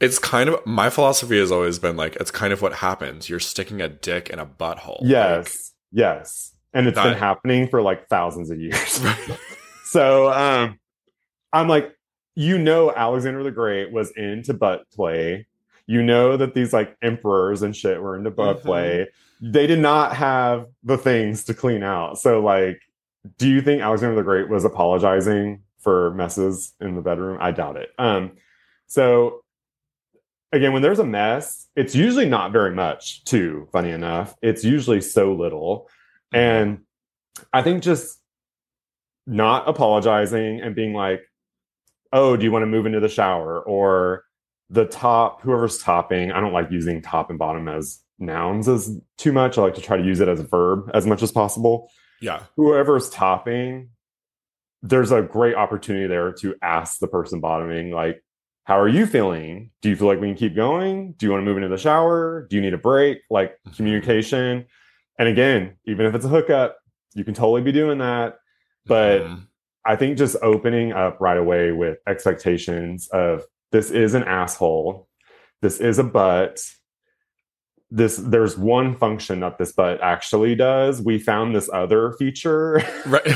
it's 0.00 0.18
kind 0.18 0.48
of 0.48 0.64
my 0.66 0.90
philosophy 0.90 1.38
has 1.38 1.50
always 1.50 1.78
been 1.78 1.96
like 1.96 2.16
it's 2.16 2.30
kind 2.30 2.52
of 2.52 2.62
what 2.62 2.74
happens. 2.74 3.28
You're 3.28 3.40
sticking 3.40 3.80
a 3.80 3.88
dick 3.88 4.28
in 4.28 4.38
a 4.38 4.46
butthole. 4.46 5.00
Yes. 5.02 5.72
Like, 5.92 6.02
yes. 6.02 6.52
And 6.72 6.86
it's 6.86 6.96
that, 6.96 7.04
been 7.04 7.18
happening 7.18 7.68
for 7.68 7.80
like 7.80 8.08
thousands 8.08 8.50
of 8.50 8.60
years. 8.60 9.00
so 9.84 10.32
um 10.32 10.78
I'm 11.52 11.68
like, 11.68 11.93
you 12.34 12.58
know 12.58 12.92
Alexander 12.94 13.42
the 13.42 13.50
Great 13.50 13.92
was 13.92 14.10
into 14.12 14.54
butt 14.54 14.84
play. 14.90 15.46
You 15.86 16.02
know 16.02 16.36
that 16.36 16.54
these 16.54 16.72
like 16.72 16.96
emperors 17.02 17.62
and 17.62 17.76
shit 17.76 18.02
were 18.02 18.16
into 18.16 18.30
butt 18.30 18.58
mm-hmm. 18.58 18.66
play. 18.66 19.08
They 19.40 19.66
did 19.66 19.80
not 19.80 20.16
have 20.16 20.66
the 20.82 20.96
things 20.96 21.44
to 21.44 21.54
clean 21.54 21.82
out. 21.82 22.18
So 22.18 22.40
like, 22.40 22.80
do 23.38 23.48
you 23.48 23.60
think 23.60 23.82
Alexander 23.82 24.16
the 24.16 24.22
Great 24.22 24.48
was 24.48 24.64
apologizing 24.64 25.62
for 25.78 26.14
messes 26.14 26.72
in 26.80 26.94
the 26.94 27.02
bedroom? 27.02 27.38
I 27.40 27.50
doubt 27.50 27.76
it. 27.76 27.90
Um 27.98 28.32
so 28.86 29.44
again, 30.54 30.72
when 30.72 30.82
there's 30.82 31.00
a 31.00 31.04
mess, 31.04 31.66
it's 31.76 31.94
usually 31.94 32.28
not 32.28 32.52
very 32.52 32.72
much, 32.72 33.24
too, 33.24 33.68
funny 33.72 33.90
enough. 33.90 34.34
It's 34.40 34.64
usually 34.64 35.00
so 35.00 35.34
little. 35.34 35.88
Mm-hmm. 36.32 36.36
And 36.38 36.78
I 37.52 37.62
think 37.62 37.82
just 37.82 38.18
not 39.26 39.68
apologizing 39.68 40.60
and 40.60 40.74
being 40.74 40.94
like, 40.94 41.22
oh, 42.14 42.36
do 42.36 42.44
you 42.44 42.52
want 42.52 42.62
to 42.62 42.66
move 42.66 42.86
into 42.86 43.00
the 43.00 43.08
shower? 43.08 43.60
Or 43.60 44.24
the 44.70 44.86
top, 44.86 45.42
whoever's 45.42 45.78
topping, 45.78 46.32
I 46.32 46.40
don't 46.40 46.52
like 46.52 46.70
using 46.70 47.02
top 47.02 47.28
and 47.28 47.38
bottom 47.38 47.68
as 47.68 48.00
nouns 48.18 48.68
as 48.68 48.98
too 49.18 49.32
much. 49.32 49.58
I 49.58 49.62
like 49.62 49.74
to 49.74 49.82
try 49.82 49.96
to 49.96 50.04
use 50.04 50.20
it 50.20 50.28
as 50.28 50.40
a 50.40 50.44
verb 50.44 50.90
as 50.94 51.06
much 51.06 51.22
as 51.22 51.32
possible. 51.32 51.90
Yeah. 52.22 52.44
Whoever's 52.56 53.10
topping, 53.10 53.90
there's 54.80 55.10
a 55.10 55.20
great 55.20 55.56
opportunity 55.56 56.06
there 56.06 56.32
to 56.34 56.54
ask 56.62 57.00
the 57.00 57.08
person 57.08 57.40
bottoming, 57.40 57.90
like, 57.90 58.22
how 58.62 58.78
are 58.78 58.88
you 58.88 59.06
feeling? 59.06 59.70
Do 59.82 59.90
you 59.90 59.96
feel 59.96 60.06
like 60.06 60.20
we 60.20 60.28
can 60.28 60.36
keep 60.36 60.56
going? 60.56 61.12
Do 61.12 61.26
you 61.26 61.32
want 61.32 61.42
to 61.42 61.44
move 61.44 61.58
into 61.58 61.68
the 61.68 61.76
shower? 61.76 62.46
Do 62.48 62.56
you 62.56 62.62
need 62.62 62.72
a 62.72 62.78
break? 62.78 63.20
Like 63.28 63.58
communication. 63.76 64.66
And 65.18 65.28
again, 65.28 65.76
even 65.84 66.06
if 66.06 66.14
it's 66.14 66.24
a 66.24 66.28
hookup, 66.28 66.78
you 67.14 67.24
can 67.24 67.34
totally 67.34 67.60
be 67.60 67.72
doing 67.72 67.98
that. 67.98 68.36
But 68.86 69.22
mm-hmm. 69.22 69.42
I 69.86 69.96
think 69.96 70.18
just 70.18 70.36
opening 70.42 70.92
up 70.92 71.20
right 71.20 71.36
away 71.36 71.72
with 71.72 71.98
expectations 72.06 73.08
of 73.08 73.42
this 73.72 73.90
is 73.90 74.14
an 74.14 74.24
asshole. 74.24 75.08
This 75.62 75.80
is 75.80 75.98
a 75.98 76.04
butt. 76.04 76.62
This 77.90 78.16
there's 78.16 78.56
one 78.56 78.96
function 78.96 79.40
that 79.40 79.58
this 79.58 79.72
butt 79.72 80.00
actually 80.00 80.54
does. 80.54 81.02
We 81.02 81.18
found 81.18 81.54
this 81.54 81.70
other 81.72 82.12
feature. 82.12 82.82
Right. 83.06 83.26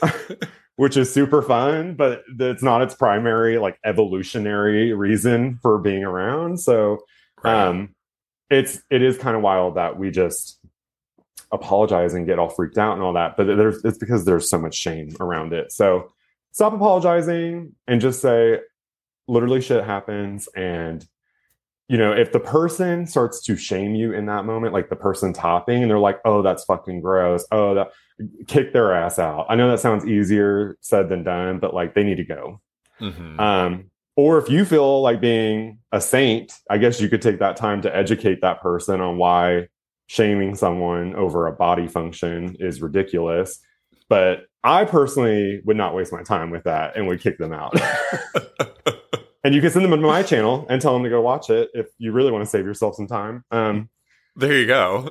which 0.78 0.96
is 0.96 1.12
super 1.12 1.42
fun, 1.42 1.94
but 1.94 2.22
it's 2.38 2.62
not 2.62 2.82
its 2.82 2.94
primary 2.94 3.58
like 3.58 3.76
evolutionary 3.84 4.92
reason 4.92 5.58
for 5.60 5.76
being 5.76 6.04
around. 6.04 6.60
So 6.60 7.00
right. 7.42 7.66
um 7.66 7.96
it's 8.48 8.80
it 8.88 9.02
is 9.02 9.18
kind 9.18 9.36
of 9.36 9.42
wild 9.42 9.76
that 9.76 9.98
we 9.98 10.12
just 10.12 10.57
apologize 11.52 12.14
and 12.14 12.26
get 12.26 12.38
all 12.38 12.48
freaked 12.48 12.78
out 12.78 12.94
and 12.94 13.02
all 13.02 13.12
that, 13.14 13.36
but 13.36 13.44
there's 13.44 13.84
it's 13.84 13.98
because 13.98 14.24
there's 14.24 14.48
so 14.48 14.58
much 14.58 14.74
shame 14.74 15.14
around 15.20 15.52
it. 15.52 15.72
So 15.72 16.12
stop 16.52 16.72
apologizing 16.72 17.74
and 17.86 18.00
just 18.00 18.20
say 18.20 18.58
literally 19.26 19.60
shit 19.60 19.84
happens 19.84 20.48
and 20.56 21.06
you 21.88 21.96
know, 21.96 22.12
if 22.12 22.32
the 22.32 22.40
person 22.40 23.06
starts 23.06 23.42
to 23.44 23.56
shame 23.56 23.94
you 23.94 24.12
in 24.12 24.26
that 24.26 24.44
moment, 24.44 24.74
like 24.74 24.90
the 24.90 24.96
person 24.96 25.32
topping, 25.32 25.82
and 25.82 25.90
they're 25.90 25.98
like, 25.98 26.20
oh, 26.26 26.42
that's 26.42 26.64
fucking 26.64 27.00
gross. 27.00 27.46
Oh, 27.50 27.74
that 27.74 27.92
kick 28.46 28.74
their 28.74 28.92
ass 28.92 29.18
out. 29.18 29.46
I 29.48 29.56
know 29.56 29.70
that 29.70 29.80
sounds 29.80 30.04
easier 30.04 30.76
said 30.80 31.08
than 31.08 31.24
done, 31.24 31.60
but 31.60 31.72
like 31.72 31.94
they 31.94 32.04
need 32.04 32.18
to 32.18 32.24
go. 32.24 32.60
Mm-hmm. 33.00 33.40
Um, 33.40 33.90
or 34.16 34.38
if 34.38 34.50
you 34.50 34.64
feel 34.64 35.00
like 35.00 35.20
being 35.20 35.78
a 35.92 36.00
saint, 36.00 36.52
I 36.68 36.76
guess 36.76 37.00
you 37.00 37.08
could 37.08 37.22
take 37.22 37.38
that 37.38 37.56
time 37.56 37.80
to 37.82 37.96
educate 37.96 38.42
that 38.42 38.60
person 38.60 39.00
on 39.00 39.16
why 39.16 39.68
shaming 40.08 40.54
someone 40.54 41.14
over 41.14 41.46
a 41.46 41.52
body 41.52 41.86
function 41.86 42.56
is 42.58 42.82
ridiculous. 42.82 43.60
But 44.08 44.46
I 44.64 44.84
personally 44.84 45.60
would 45.64 45.76
not 45.76 45.94
waste 45.94 46.12
my 46.12 46.22
time 46.22 46.50
with 46.50 46.64
that 46.64 46.96
and 46.96 47.06
would 47.06 47.20
kick 47.20 47.38
them 47.38 47.52
out. 47.52 47.74
and 49.44 49.54
you 49.54 49.60
can 49.60 49.70
send 49.70 49.84
them 49.84 49.92
to 49.92 50.06
my 50.06 50.22
channel 50.22 50.66
and 50.68 50.82
tell 50.82 50.94
them 50.94 51.04
to 51.04 51.10
go 51.10 51.20
watch 51.20 51.50
it 51.50 51.70
if 51.74 51.86
you 51.98 52.12
really 52.12 52.32
want 52.32 52.42
to 52.42 52.50
save 52.50 52.64
yourself 52.64 52.96
some 52.96 53.06
time. 53.06 53.44
Um, 53.50 53.90
there 54.34 54.54
you 54.54 54.66
go. 54.66 55.10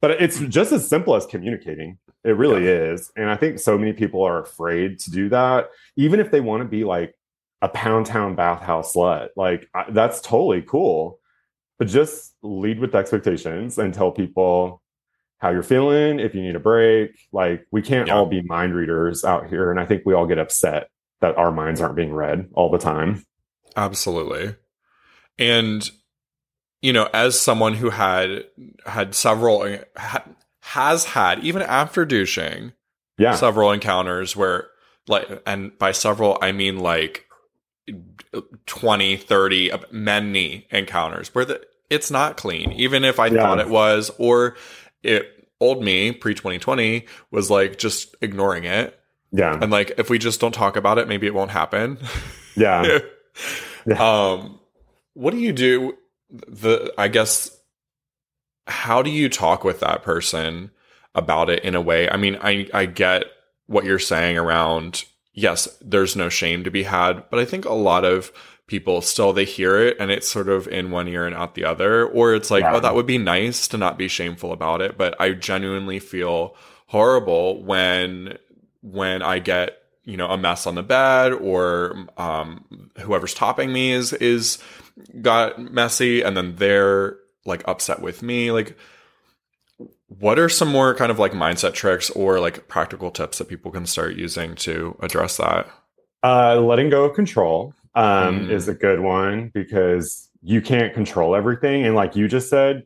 But 0.00 0.22
it's 0.22 0.40
just 0.40 0.72
as 0.72 0.88
simple 0.88 1.14
as 1.14 1.26
communicating. 1.26 1.98
It 2.24 2.36
really 2.36 2.64
yeah. 2.64 2.92
is. 2.92 3.10
And 3.16 3.30
I 3.30 3.36
think 3.36 3.58
so 3.58 3.78
many 3.78 3.92
people 3.92 4.22
are 4.22 4.40
afraid 4.40 4.98
to 5.00 5.10
do 5.10 5.28
that, 5.30 5.70
even 5.96 6.20
if 6.20 6.30
they 6.30 6.40
want 6.40 6.62
to 6.62 6.68
be 6.68 6.84
like 6.84 7.14
a 7.62 7.68
pound 7.68 8.06
town 8.06 8.34
bathhouse 8.34 8.94
slut. 8.94 9.28
Like, 9.36 9.68
I, 9.74 9.86
that's 9.90 10.20
totally 10.20 10.62
cool. 10.62 11.18
But 11.82 11.88
just 11.88 12.36
lead 12.42 12.78
with 12.78 12.94
expectations 12.94 13.76
and 13.76 13.92
tell 13.92 14.12
people 14.12 14.80
how 15.38 15.50
you're 15.50 15.64
feeling, 15.64 16.20
if 16.20 16.32
you 16.32 16.40
need 16.40 16.54
a 16.54 16.60
break. 16.60 17.10
Like, 17.32 17.66
we 17.72 17.82
can't 17.82 18.06
yeah. 18.06 18.14
all 18.14 18.26
be 18.26 18.40
mind 18.40 18.76
readers 18.76 19.24
out 19.24 19.48
here. 19.48 19.68
And 19.68 19.80
I 19.80 19.84
think 19.84 20.02
we 20.06 20.14
all 20.14 20.28
get 20.28 20.38
upset 20.38 20.90
that 21.22 21.36
our 21.36 21.50
minds 21.50 21.80
aren't 21.80 21.96
being 21.96 22.12
read 22.14 22.48
all 22.52 22.70
the 22.70 22.78
time. 22.78 23.24
Absolutely. 23.74 24.54
And 25.40 25.90
you 26.82 26.92
know, 26.92 27.08
as 27.12 27.40
someone 27.40 27.74
who 27.74 27.90
had 27.90 28.44
had 28.86 29.16
several 29.16 29.76
ha, 29.96 30.22
has 30.60 31.04
had 31.04 31.40
even 31.40 31.62
after 31.62 32.04
douching, 32.04 32.74
yeah, 33.18 33.34
several 33.34 33.72
encounters 33.72 34.36
where 34.36 34.68
like 35.08 35.26
and 35.48 35.76
by 35.80 35.90
several 35.90 36.38
I 36.40 36.52
mean 36.52 36.78
like 36.78 37.26
20, 38.66 39.16
30, 39.16 39.72
many 39.90 40.68
encounters 40.70 41.34
where 41.34 41.44
the, 41.44 41.60
it's 41.92 42.10
not 42.10 42.38
clean, 42.38 42.72
even 42.72 43.04
if 43.04 43.20
I 43.20 43.26
yeah. 43.26 43.42
thought 43.42 43.60
it 43.60 43.68
was, 43.68 44.10
or 44.18 44.56
it 45.02 45.48
old 45.60 45.82
me 45.82 46.10
pre 46.10 46.34
2020 46.34 47.06
was 47.30 47.50
like 47.50 47.78
just 47.78 48.16
ignoring 48.20 48.64
it. 48.64 48.98
Yeah. 49.30 49.56
And 49.60 49.70
like 49.70 49.92
if 49.98 50.10
we 50.10 50.18
just 50.18 50.40
don't 50.40 50.54
talk 50.54 50.76
about 50.76 50.98
it, 50.98 51.06
maybe 51.06 51.26
it 51.26 51.34
won't 51.34 51.50
happen. 51.50 51.98
Yeah. 52.54 52.98
yeah. 53.86 53.96
Um 53.96 54.60
what 55.14 55.30
do 55.30 55.38
you 55.38 55.54
do 55.54 55.96
the 56.28 56.92
I 56.98 57.08
guess 57.08 57.50
how 58.66 59.00
do 59.00 59.08
you 59.08 59.30
talk 59.30 59.64
with 59.64 59.80
that 59.80 60.02
person 60.02 60.70
about 61.14 61.48
it 61.48 61.64
in 61.64 61.74
a 61.74 61.80
way? 61.80 62.10
I 62.10 62.18
mean, 62.18 62.36
I 62.42 62.68
I 62.74 62.84
get 62.84 63.24
what 63.68 63.86
you're 63.86 63.98
saying 63.98 64.36
around 64.36 65.04
yes, 65.32 65.66
there's 65.80 66.14
no 66.14 66.28
shame 66.28 66.62
to 66.64 66.70
be 66.70 66.82
had, 66.82 67.24
but 67.30 67.40
I 67.40 67.46
think 67.46 67.64
a 67.64 67.72
lot 67.72 68.04
of 68.04 68.32
people 68.72 69.02
still 69.02 69.34
they 69.34 69.44
hear 69.44 69.78
it 69.78 69.98
and 70.00 70.10
it's 70.10 70.26
sort 70.26 70.48
of 70.48 70.66
in 70.66 70.90
one 70.90 71.06
ear 71.06 71.26
and 71.26 71.34
out 71.34 71.54
the 71.54 71.62
other 71.62 72.06
or 72.06 72.34
it's 72.34 72.50
like, 72.50 72.62
yeah. 72.62 72.74
"Oh, 72.74 72.80
that 72.80 72.94
would 72.94 73.04
be 73.04 73.18
nice 73.18 73.68
to 73.68 73.76
not 73.76 73.98
be 73.98 74.08
shameful 74.08 74.50
about 74.50 74.80
it," 74.80 74.96
but 74.96 75.14
I 75.20 75.32
genuinely 75.32 75.98
feel 75.98 76.56
horrible 76.86 77.62
when 77.62 78.38
when 78.80 79.20
I 79.20 79.40
get 79.40 79.76
you 80.04 80.16
know 80.16 80.26
a 80.28 80.38
mess 80.38 80.66
on 80.66 80.74
the 80.74 80.82
bed 80.82 81.34
or 81.34 82.06
um, 82.16 82.88
whoever's 83.00 83.34
topping 83.34 83.74
me 83.74 83.92
is 83.92 84.14
is 84.14 84.56
got 85.20 85.58
messy 85.60 86.22
and 86.22 86.34
then 86.34 86.56
they're 86.56 87.18
like 87.44 87.62
upset 87.68 88.00
with 88.00 88.22
me. 88.22 88.52
Like 88.52 88.74
what 90.06 90.38
are 90.38 90.48
some 90.48 90.68
more 90.68 90.94
kind 90.94 91.10
of 91.10 91.18
like 91.18 91.32
mindset 91.32 91.74
tricks 91.74 92.08
or 92.08 92.40
like 92.40 92.68
practical 92.68 93.10
tips 93.10 93.36
that 93.36 93.48
people 93.48 93.70
can 93.70 93.84
start 93.84 94.16
using 94.16 94.54
to 94.54 94.96
address 95.00 95.36
that? 95.36 95.68
Uh 96.22 96.58
letting 96.58 96.88
go 96.88 97.04
of 97.04 97.14
control 97.14 97.74
um 97.94 98.46
mm. 98.46 98.50
is 98.50 98.68
a 98.68 98.74
good 98.74 99.00
one 99.00 99.50
because 99.52 100.30
you 100.42 100.60
can't 100.60 100.94
control 100.94 101.34
everything 101.34 101.84
and 101.84 101.94
like 101.94 102.16
you 102.16 102.26
just 102.26 102.48
said 102.48 102.82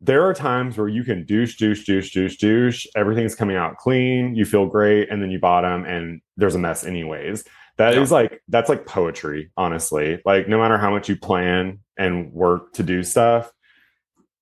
there 0.00 0.24
are 0.24 0.32
times 0.32 0.78
where 0.78 0.88
you 0.88 1.04
can 1.04 1.24
douche, 1.24 1.56
douche, 1.56 1.84
douche, 1.84 2.12
douche, 2.12 2.36
douche. 2.36 2.86
Everything's 2.96 3.34
coming 3.34 3.56
out 3.56 3.76
clean. 3.76 4.34
You 4.34 4.46
feel 4.46 4.66
great. 4.66 5.10
And 5.10 5.22
then 5.22 5.30
you 5.30 5.38
bottom 5.38 5.84
and 5.84 6.22
there's 6.36 6.54
a 6.54 6.58
mess 6.58 6.84
anyways. 6.84 7.44
That 7.76 7.94
yeah. 7.94 8.00
is 8.00 8.10
like, 8.10 8.42
that's 8.48 8.68
like 8.68 8.86
poetry, 8.86 9.50
honestly. 9.56 10.20
Like, 10.24 10.48
no 10.48 10.58
matter 10.58 10.78
how 10.78 10.90
much 10.90 11.08
you 11.08 11.16
plan 11.16 11.80
and 11.98 12.32
work 12.32 12.72
to 12.74 12.82
do 12.82 13.02
stuff, 13.02 13.52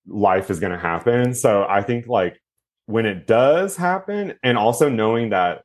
life 0.07 0.51
is 0.51 0.61
going 0.61 0.73
to 0.73 0.79
happen. 0.79 1.35
So 1.35 1.67
I 1.69 1.83
think 1.83 2.07
like 2.07 2.41
when 2.87 3.05
it 3.05 3.27
does 3.27 3.77
happen, 3.77 4.35
and 4.43 4.57
also 4.57 4.89
knowing 4.89 5.31
that 5.31 5.63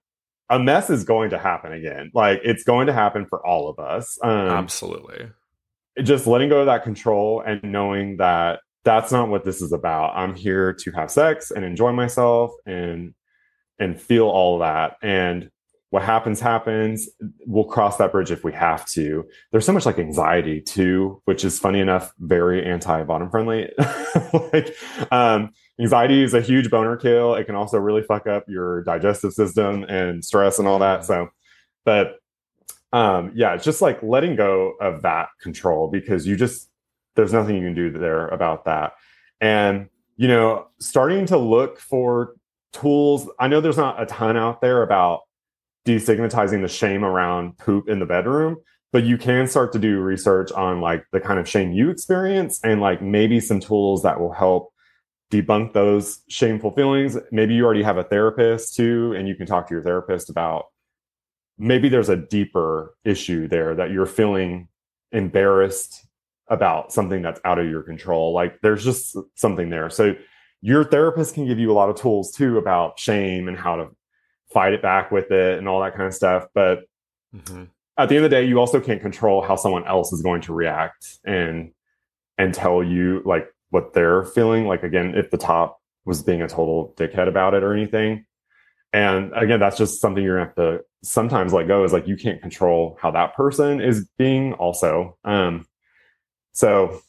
a 0.54 0.60
mess 0.60 0.92
is 0.92 1.04
going 1.04 1.32
to 1.32 1.40
happen 1.40 1.74
again, 1.74 2.12
like 2.14 2.40
it's 2.44 2.64
going 2.64 2.86
to 2.86 2.94
happen 2.94 3.26
for 3.26 3.46
all 3.46 3.70
of 3.70 3.80
us. 3.80 4.20
Um, 4.22 4.30
Absolutely. 4.50 5.30
Just 6.04 6.28
letting 6.28 6.50
go 6.50 6.60
of 6.60 6.68
that 6.68 6.84
control 6.84 7.42
and 7.42 7.64
knowing 7.64 8.18
that 8.18 8.60
that's 8.84 9.12
not 9.12 9.30
what 9.30 9.46
this 9.46 9.64
is 9.64 9.72
about. 9.72 10.16
I'm 10.16 10.36
here 10.36 10.74
to 10.74 10.92
have 10.92 11.10
sex 11.10 11.50
and 11.50 11.66
enjoy 11.66 11.92
myself 11.92 12.52
and 12.68 13.16
and 13.80 14.00
feel 14.00 14.28
all 14.28 14.60
that. 14.60 14.98
And 15.02 15.50
what 15.90 16.04
happens 16.04 16.40
happens. 16.40 17.10
We'll 17.48 17.64
cross 17.66 17.98
that 17.98 18.12
bridge 18.12 18.30
if 18.30 18.44
we 18.44 18.54
have 18.54 18.86
to. 18.90 19.26
There's 19.52 19.66
so 19.66 19.74
much 19.74 19.88
like 19.88 19.98
anxiety 19.98 20.62
too, 20.62 21.22
which 21.26 21.44
is 21.44 21.58
funny 21.58 21.80
enough, 21.80 22.14
very 22.20 22.64
anti-bottom 22.64 23.32
friendly. 23.32 23.72
like 24.54 24.76
um, 25.12 25.52
anxiety 25.80 26.24
is 26.24 26.34
a 26.34 26.42
huge 26.42 26.70
boner 26.70 26.96
kill. 26.96 27.36
It 27.36 27.46
can 27.46 27.56
also 27.56 27.78
really 27.78 28.04
fuck 28.04 28.28
up 28.28 28.46
your 28.48 28.84
digestive 28.84 29.34
system 29.34 29.84
and 29.84 30.24
stress 30.24 30.60
and 30.60 30.68
all 30.68 30.80
that. 30.80 31.06
So, 31.06 31.30
but 31.86 32.16
um, 32.92 33.32
yeah, 33.34 33.56
it's 33.56 33.66
just 33.66 33.82
like 33.82 34.02
letting 34.04 34.36
go 34.36 34.74
of 34.80 35.02
that 35.02 35.30
control 35.42 35.90
because 35.90 36.28
you 36.28 36.36
just 36.36 36.70
there's 37.16 37.34
nothing 37.34 37.56
you 37.56 37.64
can 37.64 37.74
do 37.74 37.92
there 37.92 38.28
about 38.28 38.66
that. 38.66 38.94
And 39.42 39.90
you 40.16 40.28
know, 40.28 40.68
starting 40.80 41.26
to 41.28 41.38
look 41.38 41.80
for 41.80 42.36
tools. 42.72 43.30
I 43.40 43.48
know 43.48 43.62
there's 43.62 43.78
not 43.78 44.02
a 44.02 44.06
ton 44.06 44.36
out 44.38 44.62
there 44.62 44.84
about 44.84 45.22
destigmatizing 45.86 46.62
the 46.62 46.68
shame 46.68 47.04
around 47.04 47.58
poop 47.58 47.88
in 47.88 48.00
the 48.00 48.06
bedroom, 48.06 48.58
but 48.92 49.04
you 49.04 49.18
can 49.18 49.48
start 49.48 49.72
to 49.74 49.80
do 49.80 50.00
research 50.00 50.52
on 50.52 50.82
like 50.82 51.06
the 51.12 51.20
kind 51.20 51.40
of 51.40 51.48
shame 51.48 51.72
you 51.72 51.90
experience 51.90 52.60
and 52.64 52.82
like 52.82 53.02
maybe 53.02 53.40
some 53.40 53.60
tools 53.60 54.04
that 54.04 54.20
will 54.20 54.32
help 54.32 54.73
debunk 55.34 55.74
those 55.74 56.22
shameful 56.28 56.72
feelings. 56.72 57.18
Maybe 57.32 57.54
you 57.54 57.66
already 57.66 57.84
have 57.84 57.98
a 57.98 58.04
therapist 58.04 58.76
too, 58.76 59.14
and 59.18 59.28
you 59.28 59.36
can 59.36 59.46
talk 59.46 59.68
to 59.68 59.74
your 59.74 59.84
therapist 59.84 60.30
about 60.30 60.66
maybe 61.58 61.90
there's 61.90 62.10
a 62.10 62.16
deeper 62.16 62.96
issue 63.04 63.48
there 63.48 63.76
that 63.76 63.92
you're 63.92 64.06
feeling 64.06 64.68
embarrassed 65.12 66.06
about 66.48 66.92
something 66.92 67.22
that's 67.22 67.40
out 67.46 67.60
of 67.60 67.70
your 67.70 67.84
control. 67.84 68.34
Like 68.34 68.60
there's 68.62 68.84
just 68.84 69.18
something 69.36 69.70
there. 69.70 69.90
So 69.90 70.16
your 70.62 70.84
therapist 70.84 71.36
can 71.36 71.48
give 71.48 71.60
you 71.60 71.72
a 71.72 71.74
lot 71.74 71.90
of 71.90 71.96
tools 71.96 72.32
too 72.32 72.58
about 72.58 73.00
shame 73.00 73.48
and 73.48 73.58
how 73.58 73.76
to 73.76 73.88
fight 74.52 74.74
it 74.74 74.82
back 74.82 75.12
with 75.12 75.32
it 75.32 75.58
and 75.58 75.68
all 75.68 75.82
that 75.82 75.96
kind 75.96 76.08
of 76.08 76.14
stuff. 76.14 76.46
But 76.54 76.82
mm-hmm 77.36 77.66
at 77.98 78.10
the 78.10 78.16
end 78.16 78.26
of 78.26 78.32
the 78.32 78.38
day, 78.38 78.46
you 78.46 78.60
also 78.60 78.80
can't 78.80 79.02
control 79.02 79.42
how 79.42 79.56
someone 79.56 79.86
else 79.86 80.12
is 80.14 80.22
going 80.22 80.42
to 80.42 80.54
react 80.54 81.20
and 81.26 81.72
and 82.38 82.54
tell 82.54 82.84
you 82.84 83.22
like 83.26 83.48
what 83.74 83.94
they're 83.94 84.24
feeling. 84.24 84.68
Like 84.68 84.84
again, 84.84 85.16
if 85.16 85.32
the 85.32 85.38
top 85.38 85.82
was 86.06 86.22
being 86.22 86.44
a 86.44 86.48
total 86.48 86.94
dickhead 86.96 87.28
about 87.28 87.56
it 87.56 87.64
or 87.64 87.74
anything. 87.74 88.26
And 88.94 89.32
again, 89.36 89.60
that's 89.60 89.78
just 89.78 90.00
something 90.00 90.24
you're 90.24 90.38
gonna 90.38 90.46
have 90.46 90.56
to 90.56 90.86
sometimes 91.04 91.54
let 91.54 91.68
go 91.68 91.84
is 91.84 91.92
like 91.92 92.08
you 92.08 92.16
can't 92.16 92.40
control 92.40 92.98
how 93.02 93.10
that 93.12 93.34
person 93.36 93.82
is 93.82 94.08
being 94.20 94.54
also. 94.54 95.18
Um 95.26 95.66
so 96.52 97.02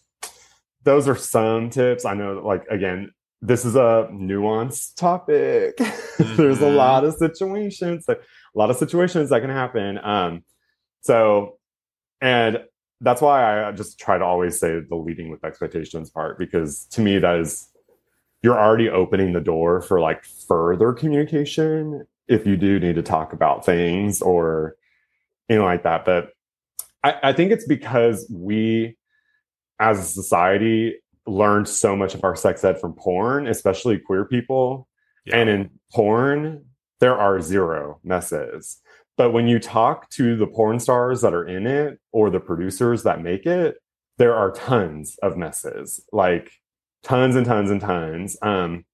those 0.84 1.06
are 1.06 1.16
some 1.16 1.68
tips. 1.68 2.06
I 2.06 2.14
know 2.14 2.40
like 2.42 2.64
again, 2.70 3.12
this 3.42 3.66
is 3.66 3.76
a 3.76 4.08
nuanced 4.10 4.96
topic. 4.96 5.76
Mm-hmm. 5.76 6.36
There's 6.42 6.62
a 6.62 6.64
mm-hmm. 6.64 6.76
lot 6.76 7.04
of 7.04 7.12
situations 7.14 8.06
that 8.06 8.20
a 8.20 8.58
lot 8.58 8.70
of 8.70 8.76
situations 8.76 9.28
that 9.28 9.42
can 9.42 9.50
happen. 9.50 9.98
Um 10.02 10.44
so, 11.02 11.58
and 12.22 12.64
that's 13.05 13.20
why 13.20 13.64
I 13.64 13.72
just 13.72 13.98
try 13.98 14.18
to 14.18 14.24
always 14.24 14.59
say 14.59 14.80
the 14.80 14.96
leading 14.96 15.30
with 15.30 15.44
expectations 15.44 16.11
part, 16.11 16.38
because 16.38 16.86
to 16.86 17.00
me, 17.00 17.18
that 17.18 17.36
is, 17.38 17.68
you're 18.42 18.59
already 18.59 18.88
opening 18.88 19.32
the 19.32 19.40
door 19.40 19.80
for 19.80 20.00
like 20.00 20.24
further 20.24 20.92
communication 20.92 22.07
if 22.28 22.46
you 22.46 22.57
do 22.57 22.80
need 22.80 22.96
to 22.96 23.02
talk 23.02 23.32
about 23.32 23.64
things 23.64 24.20
or 24.20 24.76
anything 25.48 25.64
like 25.64 25.82
that. 25.84 26.05
But 26.05 26.30
I, 27.02 27.14
I 27.22 27.32
think 27.32 27.52
it's 27.52 27.66
because 27.66 28.26
we, 28.30 28.96
as 29.78 29.98
a 29.98 30.02
society, 30.02 30.96
learned 31.26 31.68
so 31.68 31.96
much 31.96 32.14
of 32.14 32.24
our 32.24 32.36
sex 32.36 32.64
ed 32.64 32.80
from 32.80 32.92
porn, 32.94 33.46
especially 33.46 33.98
queer 33.98 34.24
people. 34.24 34.88
Yeah. 35.24 35.38
And 35.38 35.48
in 35.48 35.70
porn, 35.92 36.64
there 37.00 37.16
are 37.16 37.40
zero 37.40 37.98
messes. 38.05 38.80
But 39.16 39.30
when 39.30 39.46
you 39.46 39.58
talk 39.58 40.10
to 40.10 40.36
the 40.36 40.46
porn 40.46 40.80
stars 40.80 41.20
that 41.20 41.34
are 41.34 41.46
in 41.46 41.66
it 41.66 42.00
or 42.12 42.30
the 42.30 42.40
producers 42.40 43.04
that 43.04 43.22
make 43.22 43.46
it, 43.46 43.76
there 44.18 44.34
are 44.34 44.52
tons 44.52 45.16
of 45.22 45.36
messes, 45.36 46.04
like 46.12 46.50
tons 47.02 47.36
and 47.36 47.46
tons 47.46 47.70
and 47.70 47.80
tons. 47.80 48.36
Um, 48.42 48.84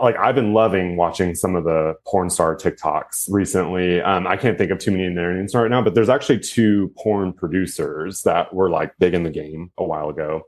like 0.00 0.16
I've 0.16 0.34
been 0.34 0.52
loving 0.52 0.96
watching 0.96 1.36
some 1.36 1.54
of 1.54 1.64
the 1.64 1.94
porn 2.04 2.30
star 2.30 2.56
TikToks 2.56 3.28
recently. 3.28 4.00
Um, 4.00 4.26
I 4.26 4.36
can't 4.36 4.58
think 4.58 4.72
of 4.72 4.78
too 4.78 4.90
many 4.90 5.04
in 5.04 5.14
names 5.14 5.54
right 5.54 5.70
now, 5.70 5.82
but 5.82 5.94
there's 5.94 6.08
actually 6.08 6.40
two 6.40 6.92
porn 6.96 7.32
producers 7.32 8.22
that 8.22 8.52
were 8.52 8.70
like 8.70 8.92
big 8.98 9.14
in 9.14 9.22
the 9.22 9.30
game 9.30 9.70
a 9.78 9.84
while 9.84 10.08
ago. 10.08 10.42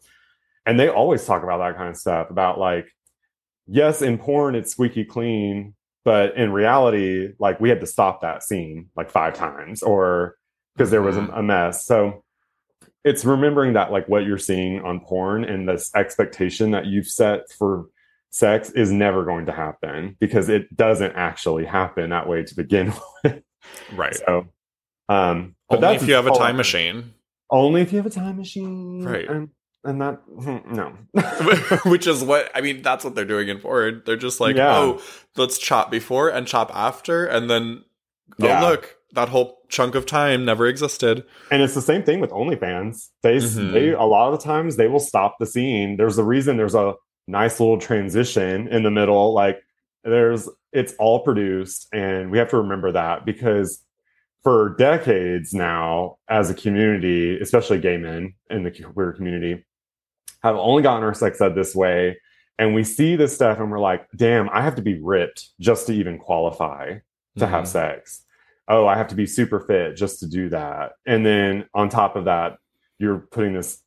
And 0.65 0.81
they 0.81 0.89
always 0.89 1.25
talk 1.25 1.45
about 1.45 1.59
that 1.59 1.77
kind 1.77 1.89
of 1.89 1.97
stuff 1.97 2.29
about 2.31 2.59
like, 2.59 2.89
yes, 3.69 4.03
in 4.03 4.19
porn, 4.19 4.57
it's 4.57 4.73
squeaky 4.73 5.05
clean, 5.05 5.76
but 6.07 6.37
in 6.37 6.53
reality, 6.53 7.33
like 7.41 7.59
we 7.59 7.69
had 7.69 7.81
to 7.81 7.87
stop 7.87 8.21
that 8.21 8.45
scene 8.45 8.91
like 8.97 9.11
five 9.11 9.35
times 9.35 9.83
or 9.83 10.37
because 10.73 10.93
there 10.93 11.03
was 11.03 11.17
a, 11.17 11.23
mm-hmm. 11.23 11.47
mess. 11.49 11.85
So 11.85 12.23
it's 13.05 13.25
remembering 13.25 13.73
that 13.73 13.91
like 13.91 14.09
what 14.09 14.25
you're 14.25 14.39
seeing 14.39 14.81
on 14.83 15.01
porn 15.01 15.43
and 15.43 15.69
this 15.69 15.93
expectation 15.97 16.71
that 16.71 16.87
you've 16.87 17.09
set 17.09 17.51
for 17.59 17.87
sex 18.31 18.71
is 18.71 18.93
never 18.93 19.25
going 19.25 19.47
to 19.47 19.53
happen 19.53 20.17
because 20.21 20.49
it 20.49 20.75
doesn't 20.77 21.17
actually 21.17 21.65
happen 21.65 22.11
that 22.11 22.29
way 22.29 22.45
to 22.45 22.55
begin 22.55 22.93
with. 23.25 23.43
Right. 23.93 24.15
So, 24.15 24.47
um, 25.09 25.57
but 25.69 25.79
only 25.79 25.89
that's 25.89 26.03
if 26.05 26.09
you 26.09 26.15
have 26.15 26.29
a 26.29 26.39
time 26.39 26.57
machine. 26.57 27.15
Only 27.51 27.81
if 27.81 27.91
you 27.91 27.99
have 27.99 28.07
a 28.07 28.11
time 28.11 28.37
machine. 28.37 29.03
Right. 29.03 29.29
And 29.29 29.49
and 29.87 30.01
that 30.01 30.21
hmm, 30.41 30.75
no 30.75 30.93
which 31.91 32.07
is 32.07 32.23
what 32.23 32.51
i 32.55 32.61
mean 32.61 32.83
that's 32.83 33.05
what 33.05 33.15
they're 33.15 33.25
doing 33.25 33.49
in 33.49 33.61
forward 33.61 34.03
they're 34.07 34.17
just 34.17 34.41
like 34.41 34.57
yeah. 34.57 34.77
oh 34.77 35.01
let's 35.37 35.59
chop 35.59 35.91
before 35.91 36.29
and 36.29 36.47
chop 36.47 36.71
after 36.75 37.27
and 37.27 37.49
then 37.49 37.85
oh 38.41 38.47
yeah. 38.47 38.61
look 38.61 38.97
that 39.13 39.29
whole 39.29 39.63
chunk 39.69 39.95
of 39.95 40.05
time 40.05 40.45
never 40.45 40.67
existed 40.67 41.25
and 41.51 41.63
it's 41.63 41.75
the 41.75 41.83
same 41.83 42.03
thing 42.03 42.21
with 42.21 42.31
onlyfans 42.31 43.09
they, 43.23 43.37
mm-hmm. 43.37 43.73
they 43.73 43.91
a 43.91 44.03
lot 44.03 44.33
of 44.33 44.39
the 44.39 44.45
times 44.45 44.77
they 44.77 44.89
will 44.89 45.01
stop 45.01 45.37
the 45.39 45.47
scene 45.47 45.97
there's 45.97 46.19
a 46.19 46.25
reason 46.25 46.57
there's 46.57 46.75
a 46.75 46.95
nice 47.27 47.59
little 47.59 47.79
transition 47.79 48.69
in 48.69 48.83
the 48.83 48.91
middle 48.91 49.33
like 49.33 49.61
there's 50.05 50.49
it's 50.73 50.95
all 50.99 51.21
produced 51.21 51.89
and 51.93 52.31
we 52.31 52.39
have 52.39 52.51
to 52.51 52.57
remember 52.57 52.93
that 52.93 53.25
because 53.25 53.83
for 54.43 54.77
decades 54.79 55.53
now 55.53 56.17
as 56.29 56.51
a 56.51 56.55
community 56.55 57.39
especially 57.41 57.79
gay 57.79 57.97
men 57.97 58.33
in 58.51 58.63
the 58.63 58.71
queer 58.71 59.13
community 59.13 59.65
have 60.43 60.57
only 60.57 60.83
gotten 60.83 61.03
our 61.03 61.15
sex 61.15 61.41
ed 61.41 61.55
this 61.55 61.75
way. 61.75 62.19
And 62.59 62.75
we 62.75 62.85
see 62.85 63.17
this 63.17 63.35
stuff 63.35 63.59
and 63.59 63.71
we're 63.71 63.81
like, 63.81 64.07
damn, 64.17 64.49
I 64.51 64.63
have 64.63 64.77
to 64.77 64.83
be 64.83 65.01
ripped 65.01 65.51
just 65.61 65.87
to 65.89 65.93
even 65.93 66.19
qualify 66.19 66.87
to 66.87 67.01
mm-hmm. 67.45 67.53
have 67.53 67.69
sex. 67.69 68.23
Oh, 68.69 68.87
I 68.87 68.97
have 68.97 69.09
to 69.09 69.15
be 69.15 69.27
super 69.27 69.61
fit 69.61 69.97
just 69.97 70.21
to 70.21 70.27
do 70.27 70.49
that. 70.49 70.93
And 71.07 71.25
then 71.25 71.67
on 71.75 71.89
top 71.89 72.17
of 72.17 72.25
that, 72.25 72.59
you're 72.99 73.19
putting 73.19 73.53
this 73.53 73.83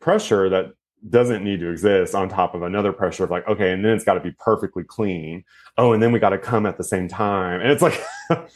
pressure 0.00 0.48
that 0.50 0.72
doesn't 1.08 1.42
need 1.42 1.60
to 1.60 1.70
exist 1.70 2.14
on 2.14 2.28
top 2.28 2.54
of 2.54 2.62
another 2.62 2.92
pressure 2.92 3.24
of 3.24 3.30
like, 3.30 3.46
okay, 3.48 3.72
and 3.72 3.84
then 3.84 3.92
it's 3.92 4.04
got 4.04 4.14
to 4.14 4.20
be 4.20 4.32
perfectly 4.38 4.84
clean. 4.84 5.44
Oh, 5.76 5.92
and 5.92 6.02
then 6.02 6.12
we 6.12 6.18
got 6.18 6.30
to 6.30 6.38
come 6.38 6.64
at 6.64 6.78
the 6.78 6.84
same 6.84 7.08
time. 7.08 7.60
And 7.60 7.70
it's 7.70 7.82
like, 7.82 8.00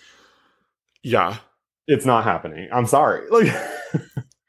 yeah, 1.03 1.39
it's 1.87 2.07
not 2.07 2.25
happening. 2.25 2.69
I'm 2.73 2.87
sorry. 2.87 3.29
Like, 3.31 3.53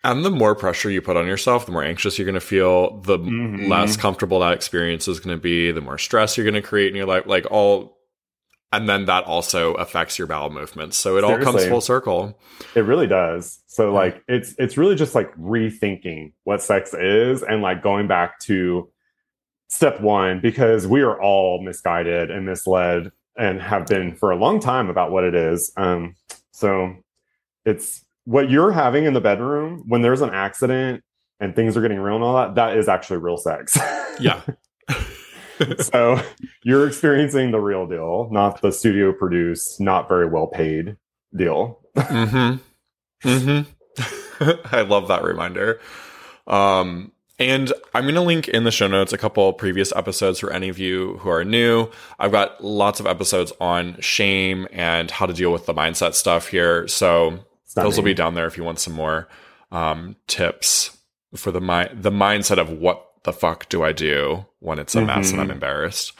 And 0.07 0.23
the 0.23 0.31
more 0.31 0.55
pressure 0.55 0.89
you 0.89 1.01
put 1.01 1.17
on 1.17 1.27
yourself, 1.27 1.65
the 1.65 1.73
more 1.73 1.83
anxious 1.83 2.17
you're 2.17 2.25
going 2.25 2.35
to 2.35 2.39
feel, 2.39 3.01
the 3.01 3.19
mm-hmm. 3.19 3.69
less 3.69 3.97
comfortable 3.97 4.39
that 4.39 4.53
experience 4.53 5.05
is 5.09 5.19
going 5.19 5.35
to 5.35 5.41
be, 5.41 5.73
the 5.73 5.81
more 5.81 5.97
stress 5.97 6.37
you're 6.37 6.45
going 6.45 6.53
to 6.53 6.61
create 6.61 6.87
in 6.87 6.95
your 6.95 7.05
life, 7.05 7.25
like 7.25 7.45
all 7.51 7.97
and 8.71 8.87
then 8.87 9.05
that 9.05 9.25
also 9.25 9.73
affects 9.73 10.17
your 10.17 10.27
bowel 10.27 10.49
movements. 10.49 10.95
So 10.97 11.17
it 11.17 11.21
Seriously. 11.21 11.45
all 11.45 11.53
comes 11.53 11.67
full 11.67 11.81
circle. 11.81 12.39
It 12.73 12.81
really 12.81 13.07
does. 13.07 13.59
So 13.67 13.91
like 13.91 14.23
it's 14.29 14.55
it's 14.57 14.77
really 14.77 14.95
just 14.95 15.13
like 15.13 15.35
rethinking 15.35 16.31
what 16.45 16.61
sex 16.61 16.93
is 16.93 17.43
and 17.43 17.61
like 17.61 17.83
going 17.83 18.07
back 18.07 18.39
to 18.41 18.89
step 19.67 19.99
1 19.99 20.39
because 20.39 20.87
we 20.87 21.01
are 21.01 21.21
all 21.21 21.61
misguided 21.61 22.31
and 22.31 22.45
misled 22.45 23.11
and 23.37 23.61
have 23.61 23.87
been 23.87 24.15
for 24.15 24.31
a 24.31 24.37
long 24.37 24.61
time 24.61 24.89
about 24.89 25.11
what 25.11 25.25
it 25.25 25.35
is. 25.35 25.73
Um 25.75 26.15
so 26.51 26.95
it's 27.65 28.05
what 28.27 28.49
you're 28.49 28.73
having 28.73 29.05
in 29.05 29.13
the 29.13 29.21
bedroom 29.21 29.85
when 29.87 30.01
there's 30.01 30.19
an 30.19 30.31
accident 30.31 31.01
and 31.39 31.55
things 31.55 31.77
are 31.77 31.81
getting 31.81 31.97
real 31.97 32.15
and 32.15 32.23
all 32.25 32.35
that, 32.35 32.55
that 32.55 32.77
is 32.77 32.89
actually 32.89 33.15
real 33.15 33.37
sex. 33.37 33.77
yeah. 34.19 34.41
so 35.79 36.21
you're 36.61 36.85
experiencing 36.85 37.51
the 37.51 37.59
real 37.61 37.87
deal, 37.87 38.27
not 38.29 38.61
the 38.61 38.73
studio 38.73 39.13
produced, 39.13 39.79
not 39.79 40.09
very 40.09 40.27
well 40.27 40.47
paid 40.47 40.97
deal. 41.33 41.79
mm-hmm. 41.95 42.57
Mm-hmm. 43.25 44.51
I 44.75 44.81
love 44.81 45.07
that 45.07 45.23
reminder. 45.23 45.79
Um, 46.47 47.13
and 47.39 47.71
I'm 47.95 48.03
going 48.03 48.15
to 48.15 48.21
link 48.21 48.49
in 48.49 48.65
the 48.65 48.71
show 48.71 48.87
notes 48.87 49.13
a 49.13 49.17
couple 49.17 49.53
previous 49.53 49.95
episodes 49.95 50.39
for 50.39 50.51
any 50.51 50.67
of 50.67 50.77
you 50.77 51.15
who 51.19 51.29
are 51.29 51.45
new. 51.45 51.89
I've 52.19 52.33
got 52.33 52.61
lots 52.61 52.99
of 52.99 53.07
episodes 53.07 53.53
on 53.61 53.95
shame 54.01 54.67
and 54.73 55.09
how 55.09 55.27
to 55.27 55.33
deal 55.33 55.53
with 55.53 55.65
the 55.65 55.73
mindset 55.73 56.13
stuff 56.13 56.49
here. 56.49 56.89
So 56.89 57.39
those 57.75 57.97
will 57.97 58.03
be 58.03 58.13
down 58.13 58.33
there 58.35 58.47
if 58.47 58.57
you 58.57 58.63
want 58.63 58.79
some 58.79 58.93
more 58.93 59.27
um, 59.71 60.15
tips 60.27 60.97
for 61.35 61.51
the 61.51 61.59
the 61.93 62.11
mindset 62.11 62.57
of 62.57 62.69
what 62.69 63.05
the 63.23 63.33
fuck 63.33 63.67
do 63.69 63.83
I 63.83 63.91
do 63.91 64.45
when 64.59 64.79
it's 64.79 64.95
a 64.95 64.99
mm-hmm. 64.99 65.07
mess 65.07 65.31
and 65.31 65.41
I'm 65.41 65.47
mm-hmm. 65.47 65.53
embarrassed. 65.53 66.13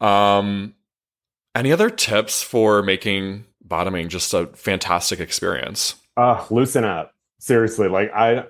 Um, 0.00 0.74
any 1.54 1.72
other 1.72 1.90
tips 1.90 2.42
for 2.42 2.82
making 2.82 3.44
bottoming 3.62 4.08
just 4.08 4.34
a 4.34 4.48
fantastic 4.48 5.20
experience? 5.20 5.94
Uh, 6.16 6.44
loosen 6.50 6.84
up. 6.84 7.12
Seriously, 7.38 7.88
like 7.88 8.10
I, 8.12 8.44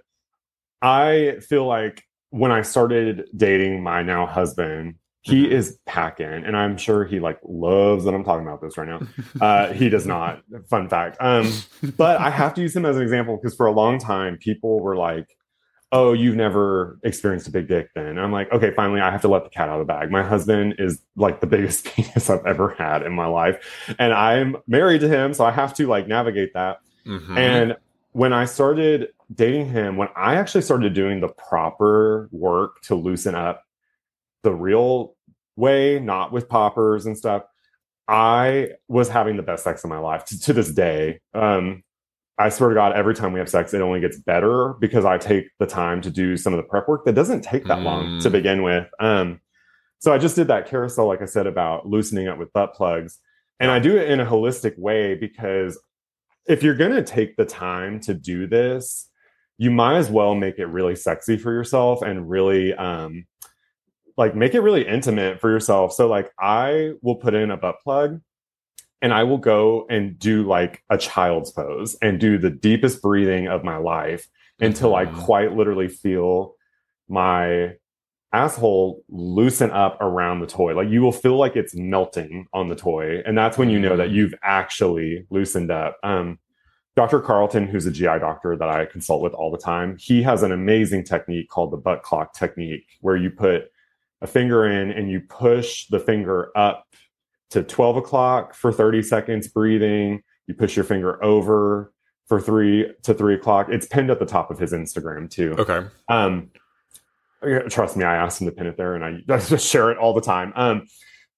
I 0.80 1.38
feel 1.40 1.66
like 1.66 2.04
when 2.30 2.52
I 2.52 2.62
started 2.62 3.28
dating 3.36 3.82
my 3.82 4.02
now 4.02 4.26
husband, 4.26 4.96
he 5.24 5.44
mm-hmm. 5.44 5.52
is 5.52 5.78
packing 5.86 6.26
and 6.26 6.56
i'm 6.56 6.76
sure 6.76 7.04
he 7.04 7.18
like 7.18 7.38
loves 7.44 8.04
that 8.04 8.14
i'm 8.14 8.24
talking 8.24 8.46
about 8.46 8.60
this 8.60 8.78
right 8.78 8.88
now 8.88 9.00
uh, 9.40 9.72
he 9.72 9.88
does 9.88 10.06
not 10.06 10.42
fun 10.70 10.88
fact 10.88 11.16
um, 11.20 11.50
but 11.96 12.20
i 12.20 12.30
have 12.30 12.54
to 12.54 12.60
use 12.60 12.74
him 12.74 12.86
as 12.86 12.96
an 12.96 13.02
example 13.02 13.36
because 13.36 13.56
for 13.56 13.66
a 13.66 13.72
long 13.72 13.98
time 13.98 14.36
people 14.36 14.80
were 14.80 14.96
like 14.96 15.36
oh, 15.94 16.12
you've 16.12 16.34
never 16.34 16.98
experienced 17.04 17.46
a 17.46 17.52
big 17.52 17.68
dick 17.68 17.88
then. 17.94 18.06
And 18.06 18.20
I'm 18.20 18.32
like, 18.32 18.50
okay, 18.52 18.72
finally, 18.74 19.00
I 19.00 19.12
have 19.12 19.22
to 19.22 19.28
let 19.28 19.44
the 19.44 19.50
cat 19.50 19.68
out 19.68 19.80
of 19.80 19.86
the 19.86 19.92
bag. 19.92 20.10
My 20.10 20.24
husband 20.24 20.74
is 20.78 21.00
like 21.14 21.40
the 21.40 21.46
biggest 21.54 21.84
penis 21.84 22.28
I've 22.28 22.44
ever 22.44 22.70
had 22.70 23.02
in 23.02 23.12
my 23.12 23.26
life. 23.26 23.94
And 23.98 24.12
I'm 24.12 24.56
married 24.66 25.02
to 25.02 25.08
him. 25.08 25.32
So 25.32 25.44
I 25.44 25.52
have 25.52 25.72
to 25.74 25.86
like 25.86 26.08
navigate 26.08 26.52
that. 26.54 26.78
Mhm. 27.06 27.38
And 27.38 27.76
when 28.10 28.32
I 28.32 28.44
started 28.44 29.10
dating 29.32 29.68
him, 29.68 29.96
when 29.96 30.08
I 30.16 30.34
actually 30.34 30.62
started 30.62 30.94
doing 30.94 31.20
the 31.20 31.28
proper 31.28 32.28
work 32.32 32.80
to 32.82 32.96
loosen 32.96 33.36
up 33.36 33.62
the 34.42 34.52
real 34.52 35.13
way, 35.56 35.98
not 35.98 36.32
with 36.32 36.48
poppers 36.48 37.06
and 37.06 37.16
stuff, 37.16 37.42
I 38.08 38.70
was 38.88 39.08
having 39.08 39.36
the 39.36 39.42
best 39.42 39.64
sex 39.64 39.82
of 39.84 39.90
my 39.90 39.98
life 39.98 40.24
to, 40.26 40.40
to 40.40 40.52
this 40.52 40.70
day. 40.70 41.20
Um, 41.32 41.82
I 42.36 42.48
swear 42.48 42.70
to 42.70 42.74
God, 42.74 42.92
every 42.94 43.14
time 43.14 43.32
we 43.32 43.38
have 43.38 43.48
sex, 43.48 43.72
it 43.72 43.80
only 43.80 44.00
gets 44.00 44.18
better 44.18 44.74
because 44.80 45.04
I 45.04 45.18
take 45.18 45.46
the 45.58 45.66
time 45.66 46.00
to 46.02 46.10
do 46.10 46.36
some 46.36 46.52
of 46.52 46.56
the 46.58 46.64
prep 46.64 46.88
work 46.88 47.04
that 47.04 47.14
doesn't 47.14 47.42
take 47.42 47.64
that 47.66 47.82
long 47.82 48.18
to 48.20 48.28
Mm. 48.28 48.32
begin 48.32 48.62
with. 48.62 48.88
Um, 48.98 49.40
so 50.00 50.12
I 50.12 50.18
just 50.18 50.36
did 50.36 50.48
that 50.48 50.66
carousel, 50.66 51.06
like 51.06 51.22
I 51.22 51.26
said, 51.26 51.46
about 51.46 51.86
loosening 51.86 52.28
up 52.28 52.38
with 52.38 52.52
butt 52.52 52.74
plugs. 52.74 53.18
And 53.60 53.70
I 53.70 53.78
do 53.78 53.96
it 53.96 54.10
in 54.10 54.20
a 54.20 54.26
holistic 54.26 54.76
way 54.78 55.14
because 55.14 55.80
if 56.46 56.62
you're 56.62 56.74
going 56.74 56.92
to 56.92 57.02
take 57.04 57.36
the 57.36 57.46
time 57.46 58.00
to 58.00 58.12
do 58.12 58.46
this, 58.48 59.08
you 59.56 59.70
might 59.70 59.96
as 59.96 60.10
well 60.10 60.34
make 60.34 60.58
it 60.58 60.66
really 60.66 60.96
sexy 60.96 61.38
for 61.38 61.52
yourself 61.52 62.02
and 62.02 62.28
really 62.28 62.74
um 62.74 63.24
like 64.16 64.34
make 64.34 64.54
it 64.54 64.60
really 64.60 64.86
intimate 64.86 65.40
for 65.40 65.50
yourself. 65.50 65.92
So 65.92 66.06
like 66.08 66.32
I 66.38 66.92
will 67.02 67.16
put 67.16 67.34
in 67.34 67.50
a 67.50 67.56
butt 67.56 67.76
plug 67.82 68.20
and 69.02 69.12
I 69.12 69.24
will 69.24 69.38
go 69.38 69.86
and 69.90 70.18
do 70.18 70.46
like 70.46 70.82
a 70.88 70.96
child's 70.96 71.50
pose 71.50 71.96
and 72.00 72.20
do 72.20 72.38
the 72.38 72.50
deepest 72.50 73.02
breathing 73.02 73.48
of 73.48 73.64
my 73.64 73.76
life 73.76 74.28
until 74.60 74.94
I 74.94 75.06
Mhm. 75.06 75.24
quite 75.24 75.52
literally 75.56 75.88
feel 75.88 76.54
my 77.08 77.74
asshole 78.32 79.04
loosen 79.08 79.70
up 79.70 80.00
around 80.00 80.40
the 80.40 80.46
toy. 80.46 80.74
Like 80.74 80.88
you 80.88 81.02
will 81.02 81.12
feel 81.12 81.36
like 81.36 81.54
it's 81.56 81.74
melting 81.74 82.46
on 82.52 82.68
the 82.68 82.74
toy. 82.76 83.22
And 83.26 83.36
that's 83.36 83.58
when 83.58 83.70
you 83.70 83.78
know 83.78 83.96
that 83.96 84.08
Mhm. 84.10 84.14
you've 84.14 84.34
actually 84.42 85.26
loosened 85.30 85.70
up. 85.70 85.98
Um, 86.02 86.38
Dr. 86.96 87.20
Carlton, 87.20 87.66
who's 87.66 87.86
a 87.86 87.90
GI 87.92 88.18
doctor 88.18 88.56
that 88.56 88.68
I 88.68 88.86
consult 88.86 89.22
with 89.22 89.34
all 89.34 89.50
the 89.50 89.58
time, 89.58 89.96
he 89.98 90.22
has 90.22 90.42
an 90.44 90.52
amazing 90.52 91.04
technique 91.04 91.48
called 91.48 91.72
the 91.72 91.76
butt 91.76 92.02
clock 92.02 92.34
technique, 92.34 92.86
where 93.00 93.16
you 93.16 93.30
put 93.30 93.70
a 94.24 94.26
finger 94.26 94.66
in 94.66 94.90
and 94.90 95.10
you 95.10 95.20
push 95.20 95.86
the 95.88 96.00
finger 96.00 96.50
up 96.56 96.86
to 97.50 97.62
12 97.62 97.98
o'clock 97.98 98.54
for 98.54 98.72
30 98.72 99.02
seconds 99.02 99.48
breathing. 99.48 100.22
You 100.46 100.54
push 100.54 100.74
your 100.74 100.84
finger 100.84 101.22
over 101.22 101.92
for 102.26 102.40
three 102.40 102.90
to 103.02 103.12
three 103.12 103.34
o'clock. 103.34 103.68
It's 103.70 103.86
pinned 103.86 104.10
at 104.10 104.18
the 104.18 104.26
top 104.26 104.50
of 104.50 104.58
his 104.58 104.72
Instagram 104.72 105.30
too. 105.30 105.54
Okay. 105.58 105.86
Um, 106.08 106.50
trust 107.68 107.98
me, 107.98 108.04
I 108.04 108.16
asked 108.16 108.40
him 108.40 108.46
to 108.46 108.52
pin 108.52 108.66
it 108.66 108.78
there, 108.78 108.94
and 108.94 109.04
I, 109.04 109.34
I 109.34 109.38
just 109.38 109.68
share 109.68 109.90
it 109.90 109.98
all 109.98 110.14
the 110.14 110.22
time. 110.22 110.52
Um, 110.56 110.86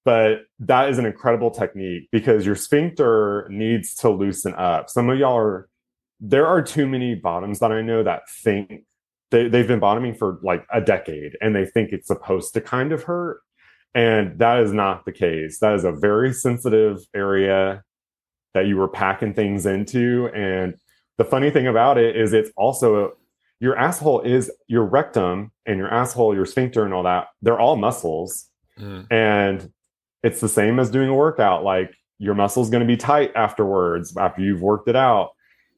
but 0.05 0.43
that 0.59 0.89
is 0.89 0.97
an 0.97 1.05
incredible 1.05 1.51
technique 1.51 2.07
because 2.13 2.45
your 2.45 2.55
sphincter 2.55 3.45
needs 3.51 3.93
to 3.95 4.09
loosen 4.09 4.55
up. 4.55 4.89
Some 4.89 5.09
of 5.09 5.19
y'all 5.19 5.37
are 5.37 5.67
there 6.21 6.47
are 6.47 6.61
too 6.61 6.87
many 6.87 7.13
bottoms 7.15 7.59
that 7.59 7.71
I 7.71 7.81
know 7.81 8.03
that 8.03 8.29
think 8.29 8.85
they, 9.31 9.47
they've 9.47 9.67
been 9.67 9.79
bottoming 9.79 10.13
for 10.13 10.39
like 10.41 10.65
a 10.73 10.81
decade 10.81 11.37
and 11.41 11.55
they 11.55 11.65
think 11.65 11.91
it's 11.91 12.07
supposed 12.07 12.53
to 12.53 12.61
kind 12.61 12.91
of 12.91 13.03
hurt. 13.03 13.41
And 13.93 14.37
that 14.39 14.59
is 14.59 14.71
not 14.71 15.05
the 15.05 15.11
case. 15.11 15.59
That 15.59 15.73
is 15.73 15.83
a 15.83 15.91
very 15.91 16.33
sensitive 16.33 16.99
area 17.15 17.83
that 18.53 18.67
you 18.67 18.77
were 18.77 18.87
packing 18.87 19.33
things 19.33 19.65
into. 19.65 20.29
And 20.33 20.75
the 21.17 21.25
funny 21.25 21.49
thing 21.49 21.67
about 21.67 21.97
it 21.97 22.15
is 22.15 22.33
it's 22.33 22.51
also 22.55 23.13
your 23.59 23.77
asshole 23.77 24.21
is 24.21 24.51
your 24.67 24.83
rectum 24.83 25.51
and 25.65 25.77
your 25.77 25.91
asshole, 25.91 26.35
your 26.35 26.45
sphincter 26.45 26.85
and 26.85 26.93
all 26.93 27.03
that. 27.03 27.27
They're 27.41 27.59
all 27.59 27.75
muscles. 27.75 28.45
Mm. 28.79 29.11
And 29.11 29.71
it's 30.23 30.41
the 30.41 30.49
same 30.49 30.79
as 30.79 30.91
doing 30.91 31.09
a 31.09 31.15
workout. 31.15 31.63
Like 31.63 31.95
your 32.19 32.35
muscle's 32.35 32.69
going 32.69 32.81
to 32.81 32.87
be 32.87 32.97
tight 32.97 33.31
afterwards, 33.35 34.15
after 34.15 34.41
you've 34.41 34.61
worked 34.61 34.87
it 34.87 34.95
out. 34.95 35.31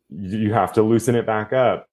You 0.09 0.37
you 0.37 0.53
have 0.53 0.73
to 0.73 0.83
loosen 0.83 1.15
it 1.15 1.25
back 1.25 1.53
up. 1.53 1.88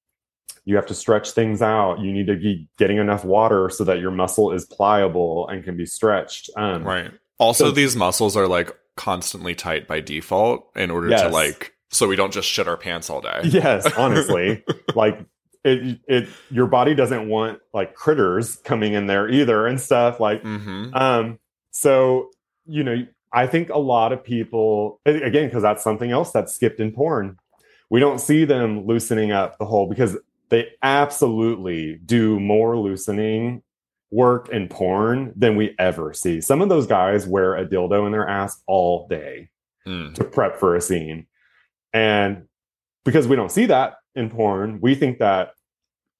You 0.66 0.76
have 0.76 0.86
to 0.86 0.94
stretch 0.94 1.30
things 1.30 1.62
out. 1.62 2.00
You 2.00 2.12
need 2.12 2.26
to 2.26 2.36
be 2.36 2.68
getting 2.76 2.98
enough 2.98 3.24
water 3.24 3.70
so 3.70 3.84
that 3.84 3.98
your 4.00 4.10
muscle 4.10 4.52
is 4.52 4.66
pliable 4.66 5.48
and 5.48 5.64
can 5.64 5.76
be 5.76 5.86
stretched. 5.86 6.50
Um, 6.56 6.84
Right. 6.84 7.10
Also, 7.38 7.66
So- 7.66 7.70
these 7.70 7.96
muscles 7.96 8.36
are 8.36 8.46
like 8.48 8.76
constantly 8.96 9.54
tight 9.54 9.86
by 9.88 10.00
default 10.00 10.68
in 10.76 10.90
order 10.90 11.08
to 11.08 11.28
like, 11.28 11.74
so 11.90 12.08
we 12.08 12.16
don't 12.16 12.32
just 12.32 12.48
shit 12.48 12.66
our 12.68 12.76
pants 12.76 13.08
all 13.08 13.20
day. 13.20 13.40
Yes, 13.44 13.86
honestly, 13.96 14.64
like 14.94 15.20
it, 15.64 15.98
it, 16.08 16.28
your 16.50 16.66
body 16.66 16.94
doesn't 16.94 17.28
want 17.28 17.60
like 17.72 17.94
critters 17.94 18.56
coming 18.64 18.94
in 18.94 19.06
there 19.06 19.28
either 19.28 19.66
and 19.66 19.80
stuff. 19.80 20.18
Like, 20.20 20.42
hmm 20.42 20.86
Um, 20.94 21.38
so 21.70 22.30
you 22.66 22.82
know, 22.82 23.06
I 23.32 23.46
think 23.46 23.68
a 23.68 23.78
lot 23.78 24.12
of 24.12 24.24
people 24.24 25.00
again 25.06 25.46
because 25.46 25.62
that's 25.62 25.84
something 25.84 26.10
else 26.10 26.32
that's 26.32 26.52
skipped 26.54 26.80
in 26.80 26.90
porn. 26.92 27.36
We 27.90 28.00
don't 28.00 28.18
see 28.20 28.44
them 28.44 28.84
loosening 28.86 29.30
up 29.30 29.58
the 29.58 29.64
whole 29.66 29.88
because 29.88 30.16
they 30.48 30.68
absolutely 30.82 32.00
do 32.04 32.38
more 32.40 32.78
loosening 32.78 33.62
work 34.10 34.48
in 34.50 34.68
porn 34.68 35.32
than 35.36 35.56
we 35.56 35.74
ever 35.78 36.12
see. 36.12 36.40
Some 36.40 36.62
of 36.62 36.68
those 36.68 36.86
guys 36.86 37.26
wear 37.26 37.56
a 37.56 37.66
dildo 37.66 38.06
in 38.06 38.12
their 38.12 38.28
ass 38.28 38.62
all 38.66 39.06
day 39.08 39.48
Mm. 39.86 40.14
to 40.14 40.24
prep 40.24 40.56
for 40.56 40.74
a 40.74 40.80
scene. 40.80 41.26
And 41.92 42.46
because 43.04 43.28
we 43.28 43.36
don't 43.36 43.52
see 43.52 43.66
that 43.66 43.94
in 44.16 44.30
porn, 44.30 44.80
we 44.80 44.96
think 44.96 45.18
that 45.20 45.52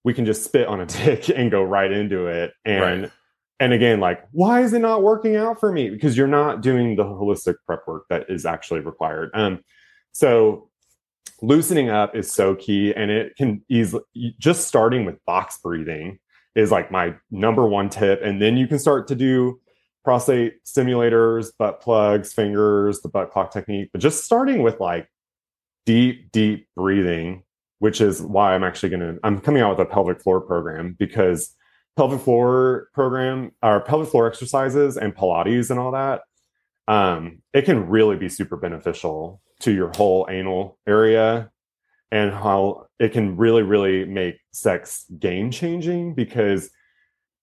we 0.05 0.15
can 0.15 0.25
just 0.25 0.45
spit 0.45 0.69
on 0.69 0.81
a 0.81 0.87
dick 1.05 1.29
and 1.31 1.51
go 1.51 1.65
right 1.65 1.91
into 1.91 2.27
it. 2.29 2.53
And 2.65 3.03
Right. 3.03 3.11
and 3.59 3.73
again, 3.73 3.99
like, 4.01 4.25
why 4.33 4.61
is 4.63 4.73
it 4.73 4.79
not 4.81 5.03
working 5.03 5.35
out 5.35 5.59
for 5.59 5.73
me? 5.73 5.91
Because 5.91 6.17
you're 6.17 6.27
not 6.29 6.61
doing 6.61 6.95
the 6.95 7.03
holistic 7.05 7.57
prep 7.67 7.87
work 7.89 8.05
that 8.11 8.27
is 8.29 8.47
actually 8.47 8.81
required. 8.81 9.31
Um, 9.35 9.65
so 10.13 10.69
loosening 11.43 11.91
up 11.91 12.17
is 12.17 12.31
so 12.31 12.55
key, 12.55 12.95
and 12.95 13.11
it 13.11 13.37
can 13.37 13.63
easily 13.69 14.03
just 14.39 14.67
starting 14.67 15.05
with 15.05 15.25
box 15.25 15.59
breathing 15.63 16.19
is 16.55 16.71
like 16.71 16.91
my 16.91 17.15
number 17.31 17.67
one 17.67 17.89
tip, 17.89 18.21
and 18.23 18.41
then 18.41 18.57
you 18.57 18.67
can 18.67 18.79
start 18.79 19.09
to 19.09 19.15
do 19.15 19.61
prostate 20.07 20.65
stimulators, 20.65 21.49
butt 21.59 21.81
plugs, 21.81 22.33
fingers, 22.33 23.01
the 23.01 23.09
butt 23.09 23.31
clock 23.33 23.53
technique, 23.53 23.91
but 23.93 24.01
just 24.01 24.25
starting 24.25 24.63
with 24.63 24.79
like 24.79 25.09
deep, 25.85 26.31
deep 26.31 26.69
breathing, 26.77 27.43
which 27.81 28.01
is 28.01 28.23
why 28.23 28.55
I'm 28.55 28.63
actually 28.63 28.91
going 28.91 29.01
to, 29.01 29.19
I'm 29.25 29.41
coming 29.41 29.63
out 29.63 29.77
with 29.77 29.87
a 29.87 29.91
pelvic 29.91 30.23
floor 30.23 30.41
program 30.41 30.95
because 30.97 31.53
pelvic 31.97 32.21
floor 32.21 32.89
program 32.95 33.51
or 33.63 33.81
pelvic 33.81 34.09
floor 34.09 34.29
exercises 34.29 34.97
and 34.97 35.13
Pilates 35.13 35.71
and 35.71 35.81
all 35.81 35.91
that, 35.91 36.23
um, 36.87 37.43
it 37.53 37.65
can 37.65 37.89
really 37.89 38.17
be 38.17 38.29
super 38.29 38.57
beneficial 38.57 39.41
to 39.61 39.73
your 39.73 39.91
whole 39.97 40.27
anal 40.31 40.79
area 40.87 41.51
and 42.11 42.33
how 42.33 42.87
it 42.99 43.13
can 43.13 43.37
really, 43.37 43.63
really 43.63 44.05
make 44.05 44.37
sex 44.53 45.05
game 45.19 45.51
changing 45.51 46.15
because 46.15 46.71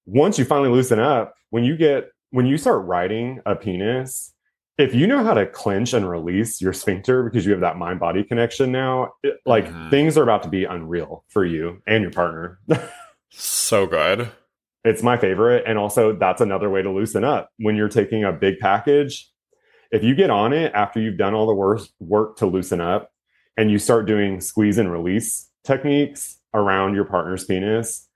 once 0.06 0.38
you 0.38 0.46
finally 0.46 0.70
loosen 0.70 1.00
up, 1.00 1.34
when 1.50 1.64
you 1.64 1.76
get, 1.78 2.10
when 2.32 2.46
you 2.46 2.58
start 2.58 2.86
riding 2.86 3.40
a 3.46 3.56
penis, 3.56 4.34
if 4.78 4.96
you 4.96 5.06
know 5.06 5.24
how 5.24 5.34
to 5.36 5.46
clench 5.46 5.94
and 5.94 6.10
release 6.10 6.60
your 6.62 6.74
sphincter 6.74 7.24
because 7.24 7.46
you 7.46 7.52
have 7.52 7.62
that 7.62 7.78
mind 7.78 8.00
body 8.00 8.24
connection 8.24 8.72
now, 8.72 9.12
it, 9.22 9.38
like 9.46 9.66
Mhm. 9.68 9.90
things 9.92 10.18
are 10.18 10.24
about 10.24 10.44
to 10.44 10.50
be 10.50 10.66
unreal 10.66 11.24
for 11.28 11.46
you 11.46 11.82
and 11.88 12.02
your 12.02 12.12
partner. 12.12 12.60
So 13.36 13.88
good. 13.88 14.30
it's 14.86 15.02
my 15.02 15.18
favorite. 15.18 15.64
And 15.66 15.78
also, 15.80 16.14
that's 16.16 16.40
another 16.42 16.70
way 16.70 16.82
to 16.84 16.92
loosen 16.92 17.24
up 17.24 17.50
when 17.58 17.76
you're 17.76 17.90
taking 17.90 18.24
a 18.24 18.32
big 18.32 18.60
package. 18.60 19.28
If 19.94 20.04
you 20.04 20.16
get 20.16 20.32
on 20.32 20.54
it 20.54 20.74
after 20.74 21.00
you've 21.00 21.20
done 21.20 21.36
all 21.36 21.46
the 21.46 21.54
work, 21.54 21.82
work 22.00 22.38
to 22.38 22.48
loosen 22.48 22.82
up 22.82 23.12
and 23.56 23.70
you 23.70 23.78
start 23.78 24.08
doing 24.08 24.42
squeeze 24.42 24.80
and 24.80 24.92
release 24.92 25.52
techniques 25.64 26.40
around 26.52 26.96
your 26.96 27.06
partner's 27.06 27.46
penis, 27.46 28.10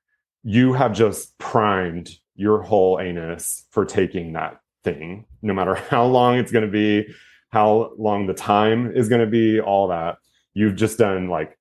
you 0.43 0.73
have 0.73 0.91
just 0.91 1.37
primed 1.37 2.09
your 2.35 2.63
whole 2.63 2.99
anus 2.99 3.67
for 3.69 3.85
taking 3.85 4.33
that 4.33 4.59
thing, 4.83 5.25
no 5.43 5.53
matter 5.53 5.75
how 5.75 6.03
long 6.03 6.39
it's 6.39 6.51
going 6.51 6.65
to 6.65 6.71
be, 6.71 7.05
how 7.49 7.91
long 7.99 8.25
the 8.25 8.33
time 8.33 8.91
is 8.95 9.07
going 9.07 9.21
to 9.21 9.27
be, 9.27 9.61
all 9.61 9.89
that. 9.89 10.17
You've 10.55 10.75
just 10.75 10.97
done 10.97 11.29
like 11.29 11.59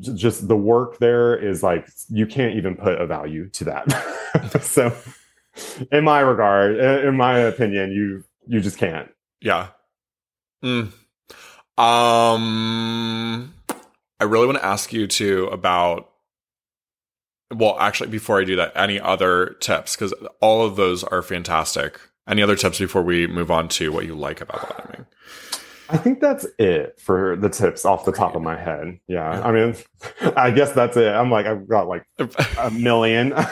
just 0.00 0.48
the 0.48 0.56
work 0.56 0.98
there 0.98 1.36
is 1.36 1.62
like 1.62 1.88
you 2.08 2.26
can't 2.26 2.56
even 2.56 2.74
put 2.74 3.00
a 3.00 3.06
value 3.06 3.48
to 3.50 3.64
that. 3.64 4.60
so, 4.60 4.92
in 5.92 6.02
my 6.02 6.18
regard, 6.18 6.76
in 6.78 7.08
in 7.08 7.16
my 7.16 7.38
opinion, 7.38 7.92
you 7.92 8.24
you 8.46 8.60
just 8.60 8.78
can't. 8.78 9.10
Yeah. 9.40 9.68
Mm. 10.64 10.92
Um, 11.78 13.54
I 14.20 14.24
really 14.24 14.46
want 14.46 14.58
to 14.58 14.64
ask 14.64 14.92
you 14.92 15.06
too 15.06 15.46
about. 15.46 16.08
Well, 17.54 17.76
actually, 17.78 18.08
before 18.08 18.40
I 18.40 18.44
do 18.44 18.56
that, 18.56 18.72
any 18.74 18.98
other 18.98 19.56
tips? 19.60 19.94
Because 19.94 20.14
all 20.40 20.64
of 20.64 20.76
those 20.76 21.04
are 21.04 21.20
fantastic. 21.20 22.00
Any 22.26 22.42
other 22.42 22.56
tips 22.56 22.78
before 22.78 23.02
we 23.02 23.26
move 23.26 23.50
on 23.50 23.68
to 23.70 23.92
what 23.92 24.06
you 24.06 24.14
like 24.14 24.40
about 24.40 24.68
bottoming? 24.68 25.06
I 25.90 25.98
think 25.98 26.20
that's 26.20 26.46
it 26.58 26.98
for 26.98 27.36
the 27.36 27.50
tips 27.50 27.84
off 27.84 28.06
the 28.06 28.12
top 28.12 28.34
of 28.34 28.40
my 28.40 28.56
head. 28.56 28.98
Yeah. 29.06 29.28
I 29.28 29.52
mean, 29.52 29.76
I 30.36 30.50
guess 30.50 30.72
that's 30.72 30.96
it. 30.96 31.12
I'm 31.12 31.30
like, 31.30 31.44
I've 31.44 31.68
got 31.68 31.88
like 31.88 32.06
a 32.58 32.70
million. 32.70 33.34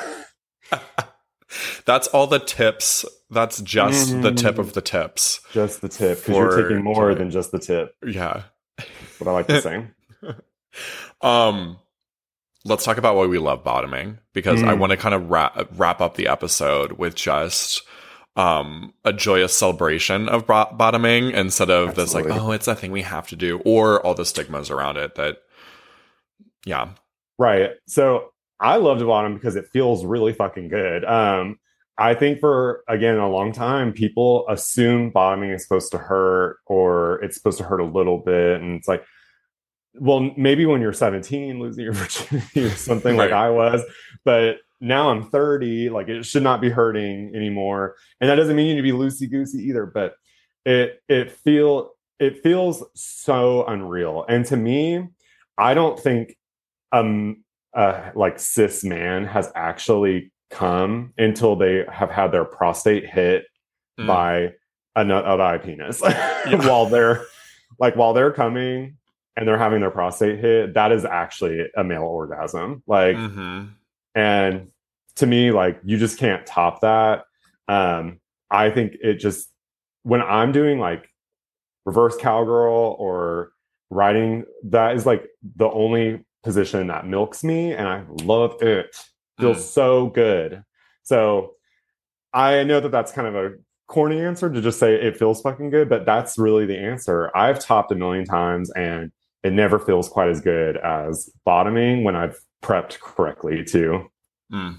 that's 1.85 2.09
all 2.09 2.27
the 2.27 2.39
tips. 2.39 3.05
That's 3.31 3.61
just 3.61 4.13
mm. 4.13 4.23
the 4.23 4.33
tip 4.33 4.59
of 4.59 4.73
the 4.73 4.81
tips. 4.81 5.41
Just 5.53 5.81
the 5.81 5.89
tip. 5.89 6.19
Because 6.19 6.37
you're 6.37 6.63
taking 6.63 6.85
more 6.85 7.15
than 7.15 7.31
just 7.31 7.53
the 7.53 7.59
tip. 7.59 7.95
Yeah. 8.05 8.43
What 9.19 9.29
I 9.29 9.33
like 9.33 9.47
to 9.49 9.61
say. 9.61 9.87
um, 11.21 11.79
let's 12.65 12.85
talk 12.85 12.99
about 12.99 13.17
why 13.17 13.27
we 13.27 13.39
love 13.39 13.65
bottoming 13.65 14.19
because 14.33 14.63
mm. 14.63 14.69
I 14.69 14.75
want 14.75 14.91
to 14.91 14.97
kind 14.97 15.15
of 15.15 15.31
wrap, 15.31 15.69
wrap 15.77 16.01
up 16.01 16.17
the 16.17 16.29
episode 16.29 16.93
with 16.93 17.15
just 17.15 17.83
um, 18.37 18.95
a 19.05 19.13
joyous 19.13 19.57
celebration 19.57 20.29
of 20.29 20.47
bottoming 20.47 21.31
instead 21.33 21.71
of 21.71 21.91
Absolutely. 21.91 22.23
this 22.23 22.31
like, 22.33 22.41
oh, 22.43 22.53
it's 22.53 22.69
a 22.69 22.75
thing 22.75 22.93
we 22.93 23.03
have 23.03 23.29
to 23.29 23.37
do, 23.37 23.61
or 23.65 24.05
all 24.05 24.15
the 24.15 24.25
stigmas 24.25 24.71
around 24.71 24.97
it 24.97 25.15
that, 25.17 25.39
yeah. 26.65 26.91
Right. 27.39 27.71
So 27.87 28.33
I 28.61 28.77
love 28.77 28.99
to 28.99 29.07
bottom 29.07 29.35
because 29.35 29.57
it 29.57 29.69
feels 29.73 30.05
really 30.05 30.33
fucking 30.33 30.69
good. 30.69 31.05
Um, 31.05 31.59
I 31.97 32.15
think 32.15 32.41
for 32.41 32.83
again 32.89 33.19
a 33.19 33.29
long 33.29 33.53
time, 33.53 33.93
people 33.93 34.47
assume 34.49 35.11
bottoming 35.11 35.51
is 35.51 35.63
supposed 35.63 35.91
to 35.93 35.99
hurt 35.99 36.59
or 36.67 37.23
it's 37.23 37.37
supposed 37.37 37.59
to 37.59 37.65
hurt 37.65 37.81
a 37.81 37.85
little 37.85 38.19
bit, 38.19 38.61
and 38.61 38.77
it's 38.77 38.89
like, 38.89 39.05
well, 39.95 40.31
maybe 40.37 40.67
when 40.67 40.81
you're 40.81 40.93
17, 40.93 41.59
losing 41.59 41.85
your 41.85 41.93
virginity 41.95 42.65
or 42.65 42.71
something 42.71 43.17
right. 43.17 43.31
like 43.31 43.33
I 43.33 43.51
was, 43.51 43.83
but 44.25 44.59
now 44.81 45.11
I'm 45.11 45.29
30, 45.31 45.91
like 45.91 46.09
it 46.09 46.25
should 46.25 46.43
not 46.43 46.61
be 46.61 46.71
hurting 46.71 47.33
anymore. 47.35 47.97
And 48.21 48.31
that 48.31 48.37
doesn't 48.37 48.57
mean 48.57 48.67
you 48.67 48.75
need 48.75 48.81
to 48.81 48.83
be 48.83 48.99
loosey 48.99 49.31
goosey 49.31 49.63
either, 49.65 49.87
but 49.87 50.15
it 50.65 51.03
it 51.09 51.33
feel 51.33 51.93
it 52.19 52.43
feels 52.43 52.85
so 52.95 53.65
unreal. 53.67 54.25
And 54.29 54.45
to 54.47 54.57
me, 54.57 55.07
I 55.59 55.75
don't 55.75 55.99
think 55.99 56.37
um 56.93 57.45
uh 57.75 58.11
like 58.14 58.39
cis 58.39 58.83
man 58.85 59.25
has 59.25 59.51
actually 59.55 60.33
come 60.51 61.12
until 61.16 61.57
they 61.57 61.85
have 61.91 62.11
had 62.11 62.33
their 62.33 62.45
prostate 62.45 63.07
hit 63.09 63.45
mm. 63.99 64.07
by 64.07 64.53
a 64.97 65.05
nut 65.05 65.25
of 65.25 65.41
eye 65.41 65.59
penis. 65.59 66.01
While 66.47 66.87
they're 66.87 67.25
like 67.79 67.97
while 67.97 68.12
they're 68.12 68.33
coming 68.33 68.97
and 69.37 69.47
they're 69.47 69.57
having 69.57 69.81
their 69.81 69.93
prostate 69.93 70.41
hit 70.41 70.75
that 70.75 70.93
is 70.93 71.05
actually 71.05 71.66
a 71.77 71.85
male 71.85 72.03
orgasm. 72.03 72.83
Like 72.87 73.16
mm-hmm. 73.16 73.66
and 74.14 74.71
to 75.16 75.27
me 75.27 75.53
like 75.53 75.81
you 75.85 75.97
just 75.97 76.18
can't 76.18 76.45
top 76.47 76.81
that. 76.81 77.25
Um 77.68 78.21
i 78.51 78.68
think 78.68 78.95
it 79.01 79.14
just 79.14 79.49
when 80.03 80.21
i'm 80.21 80.51
doing 80.51 80.79
like 80.79 81.09
reverse 81.87 82.16
cowgirl 82.16 82.97
or 82.99 83.53
riding 83.91 84.45
that 84.64 84.97
is 84.97 85.07
like 85.07 85.29
the 85.57 85.68
only 85.71 86.25
position 86.43 86.86
that 86.86 87.07
milks 87.07 87.45
me 87.45 87.72
and 87.72 87.88
i 87.88 88.03
love 88.24 88.61
it 88.62 88.95
feels 89.38 89.59
mm. 89.59 89.61
so 89.61 90.07
good 90.09 90.62
so 91.03 91.53
i 92.32 92.62
know 92.62 92.80
that 92.80 92.91
that's 92.93 93.12
kind 93.12 93.28
of 93.28 93.34
a 93.34 93.51
corny 93.88 94.20
answer 94.20 94.49
to 94.49 94.62
just 94.62 94.78
say 94.78 94.95
it 94.95 95.16
feels 95.16 95.43
fucking 95.43 95.70
good 95.70 95.88
but 95.88 96.07
that's 96.07 96.38
really 96.38 96.64
the 96.64 96.78
answer 96.78 97.30
i've 97.36 97.59
topped 97.59 97.91
a 97.93 97.95
million 97.95 98.24
times 98.24 98.70
and 98.72 99.11
it 99.43 99.53
never 99.53 99.78
feels 99.78 100.09
quite 100.09 100.28
as 100.28 100.41
good 100.41 100.76
as 100.78 101.28
bottoming 101.45 102.05
when 102.05 102.14
i've 102.14 102.38
prepped 102.62 103.01
correctly 103.01 103.64
too 103.64 104.09
Mm. 104.53 104.78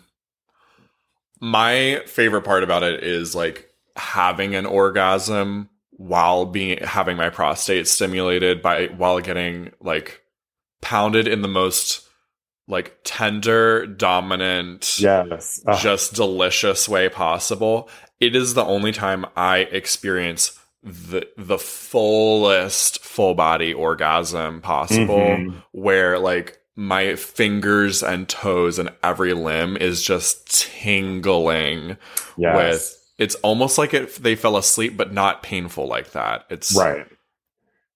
My 1.40 2.02
favorite 2.06 2.44
part 2.44 2.64
about 2.64 2.84
it 2.84 3.04
is 3.04 3.34
like 3.34 3.70
having 3.96 4.56
an 4.56 4.66
orgasm 4.66 5.70
while 5.92 6.46
being 6.46 6.80
having 6.80 7.18
my 7.18 7.30
prostate 7.30 7.88
stimulated 7.88 8.62
by 8.62 8.88
while 8.88 9.20
getting 9.20 9.72
like 9.82 10.22
pounded 10.82 11.28
in 11.28 11.42
the 11.42 11.48
most 11.48 12.08
like 12.68 12.98
tender, 13.04 13.86
dominant, 13.86 15.00
yes, 15.00 15.64
just 15.80 16.14
delicious 16.14 16.88
way 16.88 17.10
possible. 17.10 17.90
It 18.20 18.36
is 18.36 18.54
the 18.54 18.64
only 18.64 18.92
time 18.92 19.26
I 19.36 19.60
experience 19.60 20.58
the 20.84 21.28
the 21.38 21.60
fullest 21.60 23.04
full 23.04 23.36
body 23.36 23.74
orgasm 23.74 24.62
possible 24.62 25.18
mm-hmm. 25.18 25.60
where 25.72 26.18
like 26.18 26.58
my 26.76 27.16
fingers 27.16 28.02
and 28.02 28.28
toes 28.28 28.80
and 28.80 28.90
every 29.04 29.34
limb 29.34 29.78
is 29.78 30.02
just 30.02 30.50
tingling 30.50 31.98
yes. 32.38 32.56
with 32.56 33.14
it's 33.20 33.36
almost 33.36 33.78
like 33.78 33.94
it 33.94 34.16
they 34.16 34.36
fell 34.36 34.58
asleep 34.58 34.98
but 34.98 35.14
not 35.14 35.44
painful 35.44 35.88
like 35.88 36.12
that 36.12 36.46
it's 36.50 36.76
right 36.76 37.06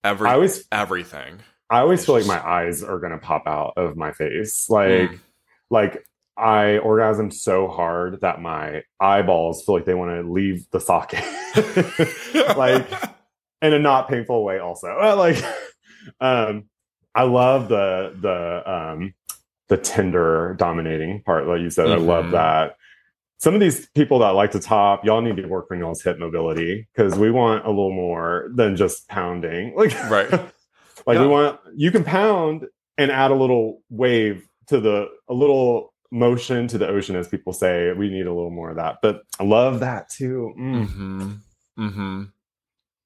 every 0.04 0.28
I 0.28 0.34
always, 0.34 0.64
everything 0.70 1.40
i 1.70 1.80
always 1.80 2.04
feel 2.04 2.14
like 2.14 2.26
my 2.26 2.44
eyes 2.46 2.82
are 2.82 2.98
gonna 2.98 3.18
pop 3.18 3.46
out 3.46 3.74
of 3.76 3.96
my 3.96 4.12
face 4.12 4.68
like 4.68 5.10
mm. 5.10 5.18
like 5.70 6.04
i 6.36 6.78
orgasm 6.78 7.30
so 7.30 7.68
hard 7.68 8.20
that 8.20 8.40
my 8.40 8.82
eyeballs 9.00 9.64
feel 9.64 9.74
like 9.74 9.84
they 9.84 9.94
want 9.94 10.10
to 10.10 10.30
leave 10.30 10.66
the 10.70 10.80
socket 10.80 11.24
like 12.56 12.88
in 13.62 13.72
a 13.72 13.78
not 13.78 14.08
painful 14.08 14.44
way 14.44 14.58
also 14.58 14.88
like 15.16 15.42
um 16.20 16.64
I 17.16 17.22
love 17.22 17.68
the 17.68 18.14
the 18.20 18.70
um 18.70 19.14
the 19.68 19.78
tender 19.78 20.54
dominating 20.58 21.22
part, 21.22 21.46
like 21.46 21.60
you 21.60 21.70
said. 21.70 21.86
Mm-hmm. 21.86 22.02
I 22.02 22.12
love 22.12 22.24
mm-hmm. 22.24 22.32
that. 22.34 22.76
Some 23.38 23.54
of 23.54 23.60
these 23.60 23.88
people 23.88 24.18
that 24.20 24.30
like 24.30 24.52
to 24.52 24.60
top, 24.60 25.04
y'all 25.04 25.20
need 25.20 25.36
to 25.36 25.46
work 25.46 25.66
on 25.70 25.78
y'all's 25.78 26.02
hip 26.02 26.18
mobility 26.18 26.86
because 26.94 27.18
we 27.18 27.30
want 27.30 27.64
a 27.66 27.68
little 27.68 27.92
more 27.92 28.50
than 28.54 28.76
just 28.76 29.08
pounding. 29.08 29.74
Like, 29.76 29.94
right. 30.10 30.30
Like 31.06 31.16
yeah. 31.16 31.22
we 31.22 31.28
want 31.28 31.60
you 31.74 31.90
can 31.90 32.04
pound 32.04 32.66
and 32.98 33.10
add 33.10 33.30
a 33.30 33.34
little 33.34 33.82
wave 33.90 34.46
to 34.68 34.80
the 34.80 35.08
a 35.28 35.34
little 35.34 35.92
motion 36.10 36.68
to 36.68 36.78
the 36.78 36.88
ocean, 36.88 37.16
as 37.16 37.28
people 37.28 37.52
say. 37.52 37.92
We 37.92 38.08
need 38.08 38.26
a 38.26 38.34
little 38.34 38.50
more 38.50 38.70
of 38.70 38.76
that. 38.76 38.98
But 39.02 39.22
I 39.38 39.44
love 39.44 39.80
that 39.80 40.08
too. 40.08 40.52
Mm. 40.58 40.86
Mm-hmm. 40.86 41.32
Mm-hmm. 41.78 42.22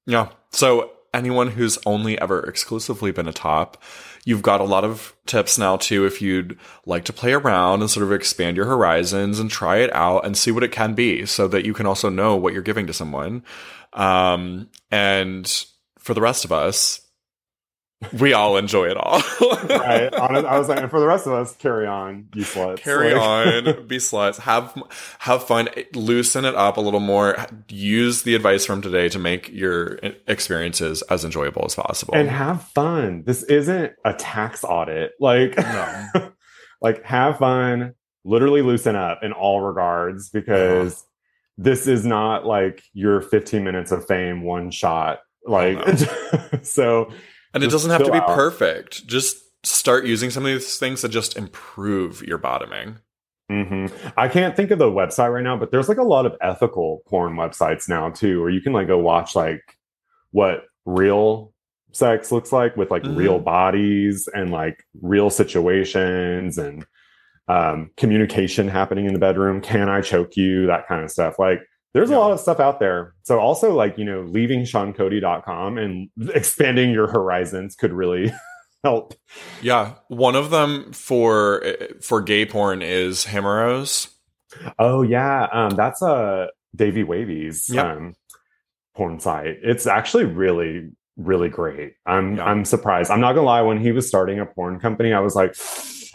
Yeah. 0.07 0.29
So 0.51 0.91
anyone 1.13 1.49
who's 1.49 1.77
only 1.85 2.19
ever 2.19 2.41
exclusively 2.47 3.11
been 3.11 3.27
a 3.27 3.33
top, 3.33 3.81
you've 4.23 4.41
got 4.41 4.61
a 4.61 4.65
lot 4.65 4.83
of 4.83 5.13
tips 5.25 5.57
now 5.57 5.77
too 5.77 6.05
if 6.05 6.21
you'd 6.21 6.57
like 6.85 7.03
to 7.05 7.13
play 7.13 7.33
around 7.33 7.81
and 7.81 7.89
sort 7.89 8.05
of 8.05 8.13
expand 8.13 8.55
your 8.55 8.65
horizons 8.65 9.39
and 9.39 9.49
try 9.49 9.77
it 9.77 9.93
out 9.93 10.25
and 10.25 10.37
see 10.37 10.51
what 10.51 10.63
it 10.63 10.71
can 10.71 10.93
be 10.93 11.25
so 11.25 11.47
that 11.47 11.65
you 11.65 11.73
can 11.73 11.85
also 11.85 12.09
know 12.09 12.35
what 12.35 12.53
you're 12.53 12.61
giving 12.61 12.87
to 12.87 12.93
someone. 12.93 13.43
Um, 13.93 14.69
and 14.89 15.65
for 15.99 16.13
the 16.13 16.21
rest 16.21 16.45
of 16.45 16.51
us, 16.51 17.01
we 18.19 18.33
all 18.33 18.57
enjoy 18.57 18.89
it 18.89 18.97
all. 18.97 19.19
right. 19.69 20.13
I 20.13 20.57
was 20.57 20.67
like, 20.67 20.79
and 20.79 20.89
for 20.89 20.99
the 20.99 21.05
rest 21.05 21.27
of 21.27 21.33
us, 21.33 21.55
carry 21.55 21.85
on, 21.85 22.23
be 22.23 22.41
sluts. 22.41 22.79
Carry 22.79 23.13
like. 23.13 23.21
on, 23.21 23.63
be 23.87 23.97
sluts. 23.97 24.39
Have 24.39 24.75
have 25.19 25.43
fun. 25.45 25.69
Loosen 25.93 26.45
it 26.45 26.55
up 26.55 26.77
a 26.77 26.81
little 26.81 26.99
more. 26.99 27.37
Use 27.69 28.23
the 28.23 28.35
advice 28.35 28.65
from 28.65 28.81
today 28.81 29.07
to 29.09 29.19
make 29.19 29.49
your 29.49 29.99
experiences 30.27 31.03
as 31.03 31.23
enjoyable 31.23 31.63
as 31.65 31.75
possible. 31.75 32.15
And 32.15 32.29
have 32.29 32.63
fun. 32.69 33.23
This 33.25 33.43
isn't 33.43 33.93
a 34.03 34.13
tax 34.13 34.63
audit. 34.63 35.13
Like, 35.19 35.57
no. 35.57 36.31
like 36.81 37.03
have 37.05 37.37
fun. 37.37 37.93
Literally 38.23 38.61
loosen 38.61 38.95
up 38.95 39.23
in 39.23 39.31
all 39.31 39.61
regards 39.61 40.29
because 40.29 40.93
uh-huh. 40.93 41.05
this 41.57 41.87
is 41.87 42.05
not 42.05 42.45
like 42.45 42.83
your 42.93 43.21
15 43.21 43.63
minutes 43.63 43.91
of 43.91 44.05
fame 44.07 44.43
one 44.43 44.71
shot. 44.71 45.19
Like, 45.43 45.79
so 46.61 47.11
and 47.53 47.63
it 47.63 47.69
doesn't 47.69 47.91
have 47.91 48.03
to 48.03 48.11
be 48.11 48.17
out. 48.17 48.27
perfect. 48.27 49.05
Just 49.07 49.37
start 49.63 50.05
using 50.05 50.29
some 50.29 50.45
of 50.45 50.51
these 50.51 50.77
things 50.77 51.01
to 51.01 51.09
just 51.09 51.37
improve 51.37 52.23
your 52.23 52.37
bottoming. 52.37 52.97
Mm-hmm. 53.51 54.09
I 54.17 54.27
can't 54.27 54.55
think 54.55 54.71
of 54.71 54.79
the 54.79 54.89
website 54.89 55.33
right 55.33 55.43
now, 55.43 55.57
but 55.57 55.71
there's 55.71 55.89
like 55.89 55.97
a 55.97 56.03
lot 56.03 56.25
of 56.25 56.35
ethical 56.41 57.01
porn 57.07 57.35
websites 57.35 57.89
now 57.89 58.09
too, 58.09 58.39
where 58.39 58.49
you 58.49 58.61
can 58.61 58.73
like 58.73 58.87
go 58.87 58.97
watch 58.97 59.35
like 59.35 59.61
what 60.31 60.63
real 60.85 61.53
sex 61.91 62.31
looks 62.31 62.53
like 62.53 62.77
with 62.77 62.89
like 62.89 63.03
mm-hmm. 63.03 63.17
real 63.17 63.39
bodies 63.39 64.29
and 64.33 64.51
like 64.51 64.83
real 65.01 65.29
situations 65.29 66.57
and 66.57 66.85
um, 67.49 67.91
communication 67.97 68.69
happening 68.69 69.05
in 69.05 69.13
the 69.13 69.19
bedroom. 69.19 69.59
Can 69.59 69.89
I 69.89 69.99
choke 69.99 70.37
you? 70.37 70.67
That 70.67 70.87
kind 70.87 71.03
of 71.03 71.11
stuff. 71.11 71.37
Like 71.37 71.61
there's 71.93 72.09
yeah. 72.09 72.17
a 72.17 72.19
lot 72.19 72.31
of 72.31 72.39
stuff 72.39 72.59
out 72.59 72.79
there. 72.79 73.13
So 73.23 73.39
also 73.39 73.73
like, 73.73 73.97
you 73.97 74.05
know, 74.05 74.21
leaving 74.21 74.61
SeanCody.com 74.61 75.77
and 75.77 76.09
expanding 76.33 76.91
your 76.91 77.07
horizons 77.07 77.75
could 77.75 77.93
really 77.93 78.31
help. 78.83 79.13
Yeah. 79.61 79.93
One 80.07 80.35
of 80.35 80.49
them 80.49 80.91
for 80.93 81.63
for 82.01 82.21
gay 82.21 82.45
porn 82.45 82.81
is 82.81 83.25
Himeros. 83.25 84.09
Oh 84.79 85.01
yeah. 85.01 85.47
Um 85.51 85.71
that's 85.71 86.01
a 86.01 86.49
Davey 86.75 87.03
Wavy's 87.03 87.69
yep. 87.69 87.85
um 87.85 88.15
porn 88.95 89.19
site. 89.19 89.57
It's 89.63 89.87
actually 89.87 90.25
really 90.25 90.91
really 91.17 91.49
great. 91.49 91.93
I'm 92.05 92.37
yeah. 92.37 92.45
I'm 92.45 92.65
surprised. 92.65 93.11
I'm 93.11 93.21
not 93.21 93.33
gonna 93.33 93.47
lie, 93.47 93.61
when 93.61 93.79
he 93.79 93.91
was 93.91 94.07
starting 94.07 94.39
a 94.39 94.45
porn 94.45 94.79
company, 94.79 95.13
I 95.13 95.19
was 95.19 95.35
like, 95.35 95.55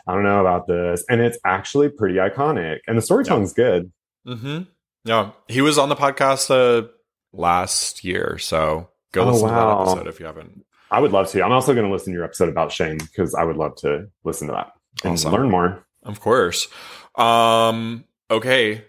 I 0.06 0.14
don't 0.14 0.24
know 0.24 0.40
about 0.40 0.66
this. 0.66 1.04
And 1.08 1.20
it's 1.20 1.38
actually 1.44 1.88
pretty 1.88 2.16
iconic. 2.16 2.78
And 2.86 2.96
the 2.96 3.02
storytelling's 3.02 3.54
yeah. 3.56 3.64
good. 3.64 3.92
Mm-hmm. 4.26 4.62
Yeah, 5.06 5.30
he 5.48 5.60
was 5.60 5.78
on 5.78 5.88
the 5.88 5.96
podcast 5.96 6.50
uh, 6.50 6.88
last 7.32 8.04
year, 8.04 8.38
so 8.38 8.88
Go 9.12 9.22
Oh, 9.22 9.30
listen 9.32 9.48
wow. 9.48 9.78
to 9.78 9.84
that 9.84 9.90
episode 9.92 10.08
if 10.08 10.20
you 10.20 10.26
haven't. 10.26 10.64
I 10.90 11.00
would 11.00 11.12
love 11.12 11.28
to. 11.30 11.42
I'm 11.44 11.52
also 11.52 11.72
going 11.74 11.86
to 11.86 11.92
listen 11.92 12.12
to 12.12 12.16
your 12.16 12.24
episode 12.24 12.48
about 12.48 12.70
shame 12.72 12.98
because 12.98 13.34
I 13.34 13.44
would 13.44 13.56
love 13.56 13.76
to 13.76 14.08
listen 14.24 14.48
to 14.48 14.52
that 14.54 14.72
and 15.04 15.14
Awesome. 15.14 15.32
learn 15.32 15.50
more. 15.50 15.86
Of 16.02 16.20
course. 16.20 16.68
Um, 17.14 18.04
okay. 18.30 18.84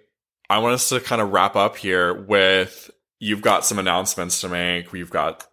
I 0.50 0.60
want 0.60 0.74
us 0.74 0.90
to 0.90 1.00
kind 1.00 1.22
of 1.22 1.32
wrap 1.32 1.56
up 1.56 1.78
here 1.78 2.14
with 2.14 2.90
you've 3.20 3.42
got 3.42 3.66
some 3.66 3.80
announcements 3.80 4.42
to 4.42 4.50
make. 4.50 4.92
We've 4.92 5.10
got 5.10 5.46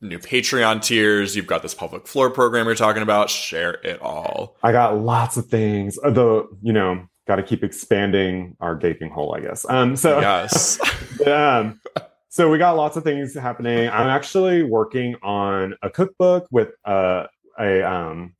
new 0.00 0.18
Patreon 0.18 0.82
tiers. 0.82 1.34
You've 1.34 1.46
got 1.46 1.62
this 1.62 1.74
pelvic 1.74 2.06
floor 2.06 2.30
program 2.30 2.66
you're 2.66 2.74
talking 2.74 3.02
about. 3.02 3.30
Share 3.30 3.72
it 3.84 4.00
all. 4.02 4.56
I 4.62 4.72
got 4.72 4.98
lots 5.00 5.36
of 5.36 5.46
things. 5.46 5.98
Although, 6.04 6.48
you 6.62 6.72
know, 6.72 7.06
got 7.26 7.36
to 7.36 7.42
keep 7.42 7.64
expanding 7.64 8.56
our 8.60 8.74
gaping 8.74 9.10
hole, 9.10 9.34
I 9.34 9.40
guess. 9.40 9.64
Um, 9.68 9.96
so 9.96 10.20
Yes. 10.20 10.78
um, 11.26 11.80
so 12.28 12.50
we 12.50 12.58
got 12.58 12.76
lots 12.76 12.96
of 12.96 13.04
things 13.04 13.34
happening. 13.34 13.88
I'm 13.88 14.08
actually 14.08 14.64
working 14.64 15.14
on 15.22 15.74
a 15.82 15.90
cookbook 15.90 16.48
with 16.50 16.70
uh, 16.84 17.26
a 17.58 17.82
um, 17.82 18.34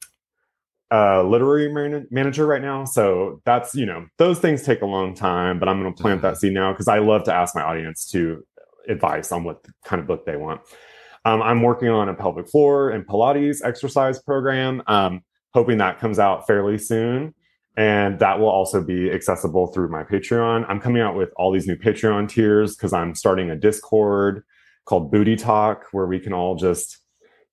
a 0.91 1.23
literary 1.23 1.73
man- 1.73 2.09
manager 2.11 2.47
right 2.47 2.61
now. 2.61 2.85
So 2.87 3.41
that's 3.45 3.75
you 3.75 3.87
know 3.87 4.07
those 4.19 4.41
things 4.41 4.63
take 4.63 4.83
a 4.83 4.87
long 4.87 5.15
time, 5.15 5.61
but 5.61 5.69
I'm 5.69 5.81
going 5.81 5.95
to 5.95 6.03
plant 6.03 6.23
that 6.23 6.39
seed 6.39 6.53
now 6.53 6.73
because 6.73 6.89
I 6.89 6.99
love 6.99 7.23
to 7.25 7.35
ask 7.35 7.55
my 7.55 7.63
audience 7.63 8.11
to 8.11 8.45
advice 8.89 9.31
on 9.31 9.45
what 9.45 9.65
kind 9.85 10.01
of 10.01 10.09
book 10.09 10.27
they 10.27 10.37
want. 10.37 10.61
Um, 11.25 11.41
I'm 11.41 11.63
working 11.63 11.89
on 11.89 12.09
a 12.09 12.15
pelvic 12.15 12.49
floor 12.49 12.91
and 12.91 13.07
Pilates 13.07 13.65
exercise 13.65 14.21
program. 14.21 14.83
Um, 14.89 15.23
hoping 15.55 15.79
that 15.79 16.01
comes 16.01 16.19
out 16.19 16.47
fairly 16.47 16.79
soon. 16.79 17.35
And 17.77 18.19
that 18.21 18.39
will 18.39 18.49
also 18.49 18.83
be 18.83 19.11
accessible 19.11 19.67
through 19.69 19.89
my 19.89 20.05
Patreon. 20.05 20.65
I'm 20.69 20.81
coming 20.81 21.03
out 21.03 21.17
with 21.17 21.31
all 21.37 21.51
these 21.53 21.67
new 21.67 21.77
Patreon 21.77 22.29
tiers 22.29 22.77
because 22.77 22.93
I'm 22.93 23.15
starting 23.15 23.51
a 23.51 23.57
Discord 23.57 24.45
called 24.85 25.11
Booty 25.11 25.35
Talk, 25.35 25.87
where 25.93 26.07
we 26.07 26.21
can 26.21 26.33
all 26.33 26.55
just 26.55 26.99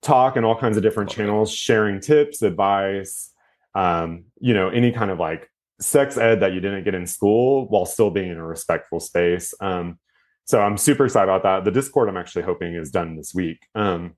talk 0.01 0.37
in 0.37 0.43
all 0.43 0.57
kinds 0.57 0.77
of 0.77 0.83
different 0.83 1.09
channels, 1.09 1.51
sharing 1.51 1.99
tips, 1.99 2.41
advice, 2.41 3.31
um, 3.73 4.25
you 4.39 4.53
know, 4.53 4.69
any 4.69 4.91
kind 4.91 5.11
of 5.11 5.19
like 5.19 5.49
sex 5.79 6.17
ed 6.17 6.41
that 6.41 6.53
you 6.53 6.59
didn't 6.59 6.83
get 6.83 6.93
in 6.93 7.07
school 7.07 7.67
while 7.69 7.85
still 7.85 8.11
being 8.11 8.29
in 8.29 8.37
a 8.37 8.45
respectful 8.45 8.99
space. 8.99 9.53
Um, 9.59 9.97
so 10.45 10.61
I'm 10.61 10.77
super 10.77 11.05
excited 11.05 11.31
about 11.31 11.43
that. 11.43 11.65
The 11.65 11.71
Discord 11.71 12.09
I'm 12.09 12.17
actually 12.17 12.43
hoping 12.43 12.75
is 12.75 12.91
done 12.91 13.15
this 13.15 13.33
week. 13.33 13.65
Um, 13.73 14.15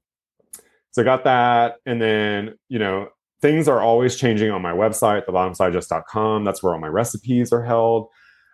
so 0.91 1.01
I 1.01 1.05
got 1.05 1.23
that. 1.25 1.75
And 1.85 2.01
then, 2.01 2.55
you 2.69 2.79
know, 2.79 3.09
things 3.43 3.67
are 3.67 3.81
always 3.81 4.15
changing 4.15 4.49
on 4.51 4.61
my 4.61 4.71
website, 4.71 5.25
thebottomsdigest.com. 5.25 6.45
That's 6.45 6.63
where 6.63 6.73
all 6.73 6.79
my 6.79 6.87
recipes 6.87 7.51
are 7.51 7.61
held. 7.61 8.07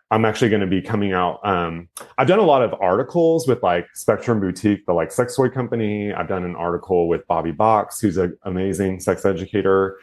I'm 0.10 0.26
actually 0.26 0.50
going 0.50 0.62
to 0.62 0.68
be 0.68 0.82
coming 0.82 1.14
out. 1.14 1.40
Um, 1.46 1.90
I've 2.18 2.28
done 2.28 2.40
a 2.40 2.44
lot 2.44 2.64
of 2.64 2.74
articles 2.82 3.48
with 3.48 3.62
like 3.62 3.86
Spectrum 3.94 4.40
Boutique, 4.40 4.88
the 4.88 4.94
like 4.94 5.12
sex 5.12 5.36
toy 5.36 5.50
company. 5.50 6.12
I've 6.12 6.28
done 6.28 6.44
an 6.44 6.56
article 6.56 7.08
with 7.08 7.26
Bobby 7.28 7.52
Box, 7.52 8.02
who's 8.02 8.18
an 8.18 8.36
amazing 8.46 9.00
sex 9.00 9.26
educator. 9.26 10.00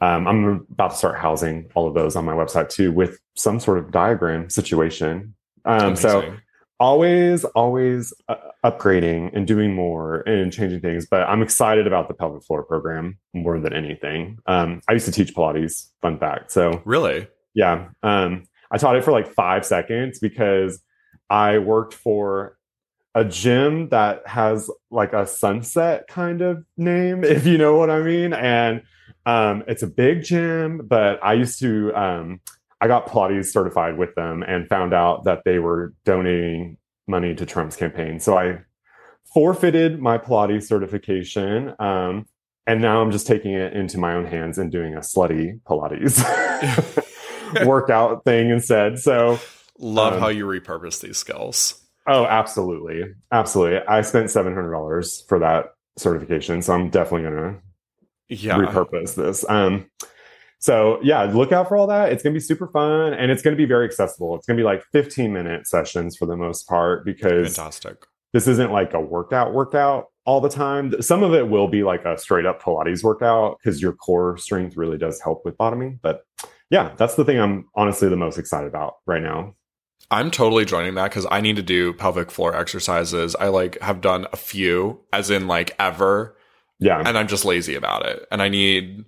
Um, 0.00 0.28
I'm 0.28 0.66
about 0.70 0.92
to 0.92 0.96
start 0.96 1.18
housing 1.18 1.68
all 1.74 1.88
of 1.88 1.94
those 1.94 2.14
on 2.14 2.24
my 2.24 2.32
website 2.32 2.68
too, 2.68 2.92
with 2.92 3.18
some 3.34 3.58
sort 3.58 3.78
of 3.78 3.90
diagram 3.90 4.48
situation. 4.48 5.34
Um, 5.64 5.96
so. 5.96 6.36
Always 6.80 7.44
always 7.44 8.12
uh, 8.28 8.36
upgrading 8.64 9.30
and 9.34 9.46
doing 9.46 9.74
more 9.74 10.20
and 10.20 10.52
changing 10.52 10.80
things 10.80 11.06
but 11.10 11.22
i'm 11.22 11.42
excited 11.42 11.86
about 11.86 12.08
the 12.08 12.14
pelvic 12.14 12.42
floor 12.44 12.62
program 12.62 13.18
more 13.34 13.58
than 13.58 13.72
anything 13.72 14.38
um, 14.46 14.80
i 14.88 14.92
used 14.92 15.06
to 15.06 15.12
teach 15.12 15.34
pilates 15.34 15.90
fun 16.00 16.18
fact 16.18 16.50
so 16.50 16.80
really? 16.84 17.26
yeah 17.54 17.88
um, 18.02 18.44
i 18.70 18.78
taught 18.78 18.96
it 18.96 19.04
for 19.04 19.12
like 19.12 19.32
five 19.32 19.64
seconds 19.64 20.18
because 20.18 20.80
i 21.30 21.58
worked 21.58 21.94
for 21.94 22.56
a 23.14 23.24
gym 23.24 23.88
that 23.88 24.22
has 24.26 24.70
like 24.90 25.12
a 25.12 25.26
sunset 25.26 26.06
kind 26.08 26.42
of 26.42 26.64
name 26.76 27.24
if 27.24 27.46
you 27.46 27.58
know 27.58 27.76
what 27.76 27.90
i 27.90 28.00
mean 28.00 28.32
and 28.32 28.82
um, 29.26 29.62
it's 29.66 29.82
a 29.82 29.86
big 29.86 30.22
gym 30.22 30.82
but 30.86 31.18
i 31.24 31.32
used 31.32 31.58
to 31.58 31.92
um, 31.94 32.40
i 32.80 32.86
got 32.86 33.06
pilates 33.06 33.46
certified 33.46 33.96
with 33.98 34.14
them 34.14 34.42
and 34.42 34.68
found 34.68 34.92
out 34.94 35.24
that 35.24 35.42
they 35.44 35.58
were 35.58 35.92
donating 36.04 36.76
money 37.06 37.34
to 37.34 37.44
trump's 37.46 37.76
campaign 37.76 38.18
so 38.20 38.36
i 38.38 38.58
forfeited 39.34 40.00
my 40.00 40.16
pilates 40.18 40.64
certification 40.64 41.74
um, 41.78 42.26
and 42.66 42.80
now 42.80 43.00
i'm 43.02 43.10
just 43.10 43.26
taking 43.26 43.52
it 43.52 43.72
into 43.72 43.98
my 43.98 44.14
own 44.14 44.24
hands 44.24 44.58
and 44.58 44.72
doing 44.72 44.94
a 44.94 45.00
slutty 45.00 45.60
pilates 45.62 46.22
workout 47.66 48.24
thing 48.24 48.50
instead 48.50 48.98
so 48.98 49.38
Love 49.80 50.14
Um, 50.14 50.20
how 50.20 50.26
you 50.28 50.44
repurpose 50.44 51.00
these 51.00 51.16
skills. 51.18 51.80
Oh, 52.08 52.24
absolutely. 52.26 53.14
Absolutely. 53.30 53.78
I 53.86 54.00
spent 54.02 54.26
$700 54.26 55.28
for 55.28 55.38
that 55.38 55.66
certification. 55.96 56.62
So 56.62 56.72
I'm 56.74 56.90
definitely 56.90 57.30
going 57.30 57.54
to 57.54 57.60
Yeah. 58.34 58.56
repurpose 58.58 59.14
this. 59.14 59.44
Um, 59.48 59.88
so 60.58 60.98
yeah, 61.02 61.22
look 61.24 61.52
out 61.52 61.68
for 61.68 61.76
all 61.76 61.86
that. 61.86 62.12
It's 62.12 62.22
going 62.22 62.32
to 62.34 62.36
be 62.36 62.44
super 62.44 62.68
fun 62.68 63.12
and 63.14 63.30
it's 63.30 63.42
going 63.42 63.54
to 63.56 63.58
be 63.60 63.66
very 63.66 63.84
accessible. 63.84 64.36
It's 64.36 64.46
going 64.46 64.56
to 64.56 64.60
be 64.60 64.64
like 64.64 64.82
15 64.92 65.32
minute 65.32 65.66
sessions 65.66 66.16
for 66.16 66.26
the 66.26 66.36
most 66.36 66.68
part 66.68 67.04
because 67.04 67.54
Fantastic. 67.54 68.04
this 68.32 68.48
isn't 68.48 68.72
like 68.72 68.92
a 68.94 69.00
workout 69.00 69.52
workout 69.54 70.06
all 70.24 70.40
the 70.40 70.48
time. 70.50 71.00
Some 71.00 71.22
of 71.22 71.32
it 71.32 71.48
will 71.48 71.68
be 71.68 71.82
like 71.84 72.04
a 72.04 72.18
straight 72.18 72.44
up 72.46 72.60
Pilates 72.62 73.02
workout 73.02 73.58
because 73.62 73.80
your 73.80 73.92
core 73.92 74.36
strength 74.36 74.76
really 74.76 74.98
does 74.98 75.20
help 75.22 75.42
with 75.44 75.56
bottoming. 75.56 76.00
But 76.02 76.22
yeah, 76.70 76.92
that's 76.96 77.14
the 77.14 77.24
thing 77.24 77.38
I'm 77.40 77.66
honestly 77.74 78.08
the 78.08 78.16
most 78.16 78.36
excited 78.38 78.66
about 78.66 78.96
right 79.06 79.22
now. 79.22 79.54
I'm 80.10 80.30
totally 80.30 80.64
joining 80.64 80.94
that 80.94 81.10
because 81.10 81.26
I 81.30 81.40
need 81.40 81.56
to 81.56 81.62
do 81.62 81.92
pelvic 81.92 82.30
floor 82.30 82.54
exercises. 82.56 83.36
I 83.38 83.48
like 83.48 83.80
have 83.80 84.00
done 84.00 84.26
a 84.32 84.36
few, 84.36 85.00
as 85.12 85.28
in 85.30 85.46
like 85.46 85.74
ever, 85.78 86.36
Yeah. 86.78 87.02
and 87.04 87.16
I'm 87.18 87.26
just 87.28 87.44
lazy 87.44 87.74
about 87.74 88.06
it. 88.06 88.26
And 88.30 88.40
I 88.42 88.48
need 88.48 89.04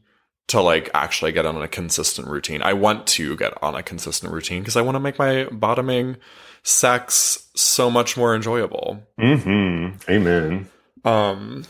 to 0.50 0.60
like 0.60 0.90
actually 0.94 1.32
get 1.32 1.46
on 1.46 1.60
a 1.60 1.68
consistent 1.68 2.28
routine. 2.28 2.62
I 2.62 2.72
want 2.72 3.06
to 3.08 3.36
get 3.36 3.52
on 3.62 3.74
a 3.74 3.82
consistent 3.82 4.32
routine 4.32 4.62
because 4.62 4.76
I 4.76 4.82
want 4.82 4.96
to 4.96 5.00
make 5.00 5.18
my 5.18 5.44
bottoming 5.50 6.16
sex 6.62 7.48
so 7.56 7.90
much 7.90 8.16
more 8.16 8.34
enjoyable. 8.34 9.02
hmm 9.18 9.88
Amen. 10.08 10.68
Um, 11.04 11.64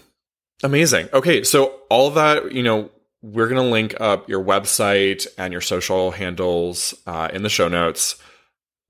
amazing. 0.62 1.08
Okay, 1.12 1.44
so 1.44 1.80
all 1.88 2.08
of 2.08 2.14
that, 2.14 2.52
you 2.52 2.62
know, 2.62 2.90
we're 3.22 3.48
gonna 3.48 3.62
link 3.68 3.94
up 4.00 4.28
your 4.28 4.42
website 4.42 5.26
and 5.36 5.52
your 5.52 5.60
social 5.60 6.10
handles 6.10 6.94
uh, 7.06 7.28
in 7.32 7.42
the 7.42 7.50
show 7.50 7.68
notes. 7.68 8.20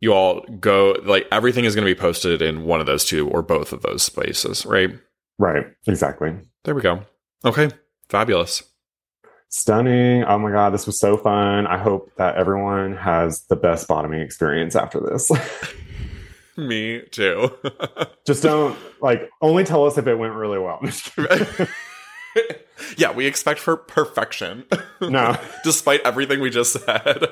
You 0.01 0.15
all 0.15 0.41
go 0.61 0.97
like 1.05 1.27
everything 1.31 1.65
is 1.65 1.75
gonna 1.75 1.85
be 1.85 1.95
posted 1.97 2.41
in 2.41 2.65
one 2.65 2.81
of 2.81 2.87
those 2.87 3.05
two 3.05 3.29
or 3.29 3.43
both 3.43 3.73
of 3.73 3.83
those 3.83 4.03
spaces, 4.03 4.65
right? 4.65 4.91
Right. 5.39 5.67
Exactly. 5.87 6.33
There 6.65 6.75
we 6.75 6.81
go. 6.83 7.03
Okay, 7.45 7.71
fabulous. 8.09 8.63
Stunning. 9.51 10.23
Oh 10.25 10.39
my 10.39 10.53
God. 10.53 10.73
This 10.73 10.87
was 10.87 10.99
so 10.99 11.17
fun. 11.17 11.67
I 11.67 11.77
hope 11.77 12.13
that 12.17 12.37
everyone 12.37 12.97
has 12.97 13.43
the 13.43 13.57
best 13.57 13.89
bottoming 13.89 14.21
experience 14.21 14.77
after 14.77 15.01
this. 15.01 15.31
Me 16.57 17.03
too. 17.11 17.51
Just 18.27 18.45
don't 18.45 18.79
like 19.01 19.29
only 19.43 19.65
tell 19.65 19.87
us 19.87 19.99
if 19.99 20.07
it 20.07 20.15
went 20.15 20.35
really 20.35 20.59
well. 20.59 20.81
yeah, 22.97 23.13
we 23.13 23.27
expect 23.27 23.59
for 23.59 23.77
perfection. 23.77 24.65
no, 25.01 25.37
despite 25.65 26.01
everything 26.03 26.41
we 26.41 26.51
just 26.51 26.73
said. 26.73 27.25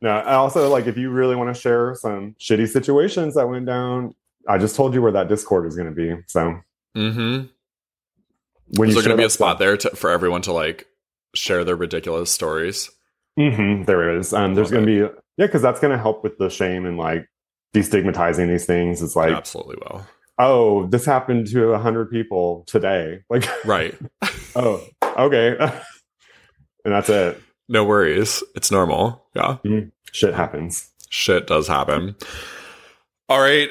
no. 0.00 0.10
I 0.10 0.34
Also, 0.34 0.70
like 0.70 0.86
if 0.86 0.96
you 0.96 1.10
really 1.10 1.36
want 1.36 1.54
to 1.54 1.60
share 1.60 1.94
some 1.96 2.36
shitty 2.38 2.68
situations 2.68 3.34
that 3.34 3.48
went 3.48 3.66
down, 3.66 4.14
I 4.48 4.58
just 4.58 4.76
told 4.76 4.94
you 4.94 5.02
where 5.02 5.12
that 5.12 5.28
Discord 5.28 5.66
is 5.66 5.76
going 5.76 5.88
to 5.88 5.94
be. 5.94 6.22
So 6.28 6.60
mm-hmm. 6.96 7.46
when 8.76 8.88
Is 8.88 8.94
there 8.94 9.04
going 9.04 9.16
to 9.16 9.20
be 9.20 9.26
a 9.26 9.30
spot 9.30 9.58
there 9.58 9.76
to, 9.76 9.90
for 9.90 10.10
everyone 10.10 10.42
to 10.42 10.52
like 10.52 10.86
share 11.34 11.64
their 11.64 11.76
ridiculous 11.76 12.30
stories? 12.30 12.90
hmm 13.36 13.82
there 13.82 14.16
is. 14.16 14.32
Um, 14.32 14.54
there's 14.54 14.70
going 14.70 14.86
to 14.86 15.08
be 15.08 15.14
yeah, 15.36 15.46
because 15.46 15.62
that's 15.62 15.80
going 15.80 15.90
to 15.90 15.98
help 16.00 16.22
with 16.22 16.38
the 16.38 16.48
shame 16.48 16.86
and 16.86 16.96
like 16.96 17.28
destigmatizing 17.74 18.46
these 18.48 18.66
things. 18.66 19.02
It's 19.02 19.16
like, 19.16 19.32
Absolutely 19.32 19.76
well. 19.82 20.06
oh, 20.38 20.86
this 20.86 21.04
happened 21.04 21.48
to 21.48 21.72
a 21.72 21.78
hundred 21.78 22.10
people 22.10 22.64
today. 22.66 23.22
Like, 23.30 23.48
Right. 23.64 23.96
oh, 24.56 24.84
okay, 25.02 25.56
and 26.84 26.94
that's 26.94 27.08
it. 27.08 27.40
No 27.68 27.84
worries. 27.84 28.42
It's 28.54 28.70
normal. 28.70 29.24
Yeah. 29.34 29.56
Shit 30.12 30.34
happens. 30.34 30.90
Shit 31.08 31.46
does 31.46 31.66
happen. 31.66 32.14
All 33.28 33.40
right. 33.40 33.70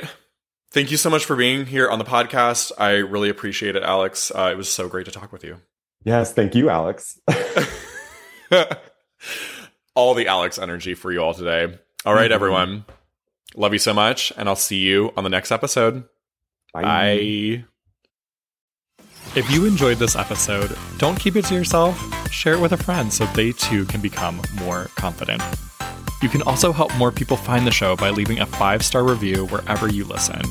Thank 0.72 0.90
you 0.90 0.98
so 0.98 1.10
much 1.12 1.24
for 1.26 1.36
being 1.36 1.68
here 1.68 1.88
on 1.88 2.00
the 2.00 2.06
podcast. 2.06 2.72
I 2.80 2.94
really 2.94 3.30
appreciate 3.30 3.76
it, 3.76 3.84
Alex. 3.84 4.32
Uh, 4.34 4.50
it 4.52 4.58
was 4.58 4.68
so 4.68 4.90
great 4.90 5.06
to 5.06 5.12
talk 5.12 5.32
with 5.32 5.44
you. 5.44 5.62
Yes, 6.06 6.34
thank 6.34 6.56
you, 6.56 6.70
Alex. 6.70 7.20
all 9.96 10.14
the 10.14 10.28
Alex 10.28 10.58
energy 10.60 10.94
for 10.94 11.12
you 11.12 11.20
all 11.22 11.34
today. 11.34 11.78
All 12.06 12.14
right, 12.14 12.32
Mhm. 12.32 12.36
everyone. 12.36 12.86
Love 13.56 13.74
you 13.74 13.80
so 13.80 13.94
much, 13.94 14.34
and 14.36 14.50
I'll 14.50 14.56
see 14.56 14.78
you 14.80 15.14
on 15.16 15.24
the 15.24 15.30
next 15.30 15.52
episode. 15.52 16.04
Bye. 16.74 17.64
If 19.36 19.50
you 19.50 19.66
enjoyed 19.66 19.98
this 19.98 20.16
episode, 20.16 20.76
don't 20.98 21.20
keep 21.20 21.36
it 21.36 21.46
to 21.46 21.54
yourself. 21.56 21.98
Share 22.32 22.54
it 22.54 22.60
with 22.60 22.72
a 22.74 22.78
friend 22.78 23.12
so 23.14 23.26
they 23.28 23.52
too 23.52 23.86
can 23.86 24.02
become 24.02 24.42
more 24.56 24.90
confident. 24.96 25.42
You 26.22 26.30
can 26.30 26.42
also 26.44 26.72
help 26.72 26.94
more 26.98 27.12
people 27.12 27.38
find 27.38 27.66
the 27.68 27.72
show 27.72 27.96
by 27.96 28.10
leaving 28.10 28.40
a 28.40 28.46
five 28.46 28.84
star 28.84 29.04
review 29.04 29.46
wherever 29.48 29.88
you 29.88 30.04
listen. 30.06 30.42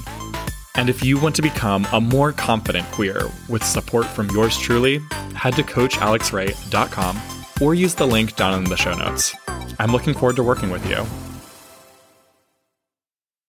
And 0.75 0.89
if 0.89 1.05
you 1.05 1.21
want 1.21 1.37
to 1.37 1.43
become 1.43 1.87
a 1.93 2.01
more 2.01 2.33
confident 2.33 2.87
queer 2.93 3.31
with 3.49 3.63
support 3.63 4.07
from 4.07 4.31
yours 4.31 4.57
truly, 4.57 5.01
head 5.35 5.55
to 5.57 5.63
CoachAlexRay.com 5.63 7.21
or 7.61 7.75
use 7.75 7.95
the 7.95 8.07
link 8.07 8.37
down 8.37 8.55
in 8.55 8.65
the 8.65 8.77
show 8.77 8.95
notes. 8.95 9.35
I'm 9.79 9.93
looking 9.93 10.15
forward 10.15 10.37
to 10.37 10.43
working 10.43 10.71
with 10.71 10.89
you. 10.89 11.05